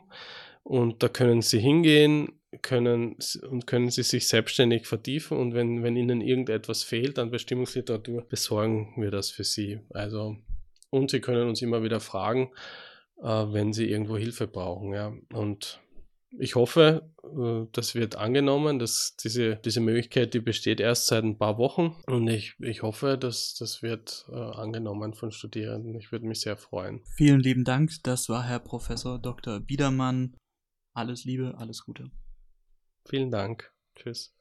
Und 0.66 1.04
da 1.04 1.08
können 1.08 1.42
Sie 1.42 1.60
hingehen 1.60 2.40
können, 2.60 3.16
und 3.48 3.68
können 3.68 3.88
Sie 3.88 4.02
sich 4.02 4.26
selbstständig 4.26 4.88
vertiefen. 4.88 5.38
Und 5.38 5.54
wenn, 5.54 5.84
wenn 5.84 5.94
Ihnen 5.94 6.20
irgendetwas 6.20 6.82
fehlt 6.82 7.20
an 7.20 7.30
Bestimmungsliteratur, 7.30 8.26
besorgen 8.26 8.92
wir 8.96 9.12
das 9.12 9.30
für 9.30 9.44
Sie. 9.44 9.78
Also, 9.90 10.38
und 10.90 11.12
Sie 11.12 11.20
können 11.20 11.48
uns 11.48 11.62
immer 11.62 11.84
wieder 11.84 12.00
fragen, 12.00 12.50
äh, 13.22 13.28
wenn 13.28 13.72
Sie 13.72 13.88
irgendwo 13.88 14.16
Hilfe 14.16 14.48
brauchen. 14.48 14.92
Ja. 14.92 15.12
Und 15.32 15.80
ich 16.36 16.56
hoffe, 16.56 17.12
äh, 17.22 17.68
das 17.70 17.94
wird 17.94 18.16
angenommen. 18.16 18.80
Dass 18.80 19.14
diese, 19.22 19.60
diese 19.64 19.78
Möglichkeit, 19.80 20.34
die 20.34 20.40
besteht 20.40 20.80
erst 20.80 21.06
seit 21.06 21.22
ein 21.22 21.38
paar 21.38 21.58
Wochen. 21.58 21.94
Und 22.08 22.26
ich, 22.26 22.56
ich 22.58 22.82
hoffe, 22.82 23.16
dass 23.16 23.54
das 23.54 23.82
wird 23.82 24.26
äh, 24.32 24.34
angenommen 24.34 25.14
von 25.14 25.30
Studierenden. 25.30 25.94
Ich 25.94 26.10
würde 26.10 26.26
mich 26.26 26.40
sehr 26.40 26.56
freuen. 26.56 27.02
Vielen 27.16 27.38
lieben 27.38 27.62
Dank. 27.62 27.92
Das 28.02 28.28
war 28.28 28.42
Herr 28.42 28.58
Professor 28.58 29.20
Dr. 29.20 29.60
Biedermann. 29.60 30.34
Alles 30.96 31.24
Liebe, 31.26 31.54
alles 31.58 31.84
Gute. 31.84 32.10
Vielen 33.04 33.30
Dank. 33.30 33.70
Tschüss. 33.96 34.35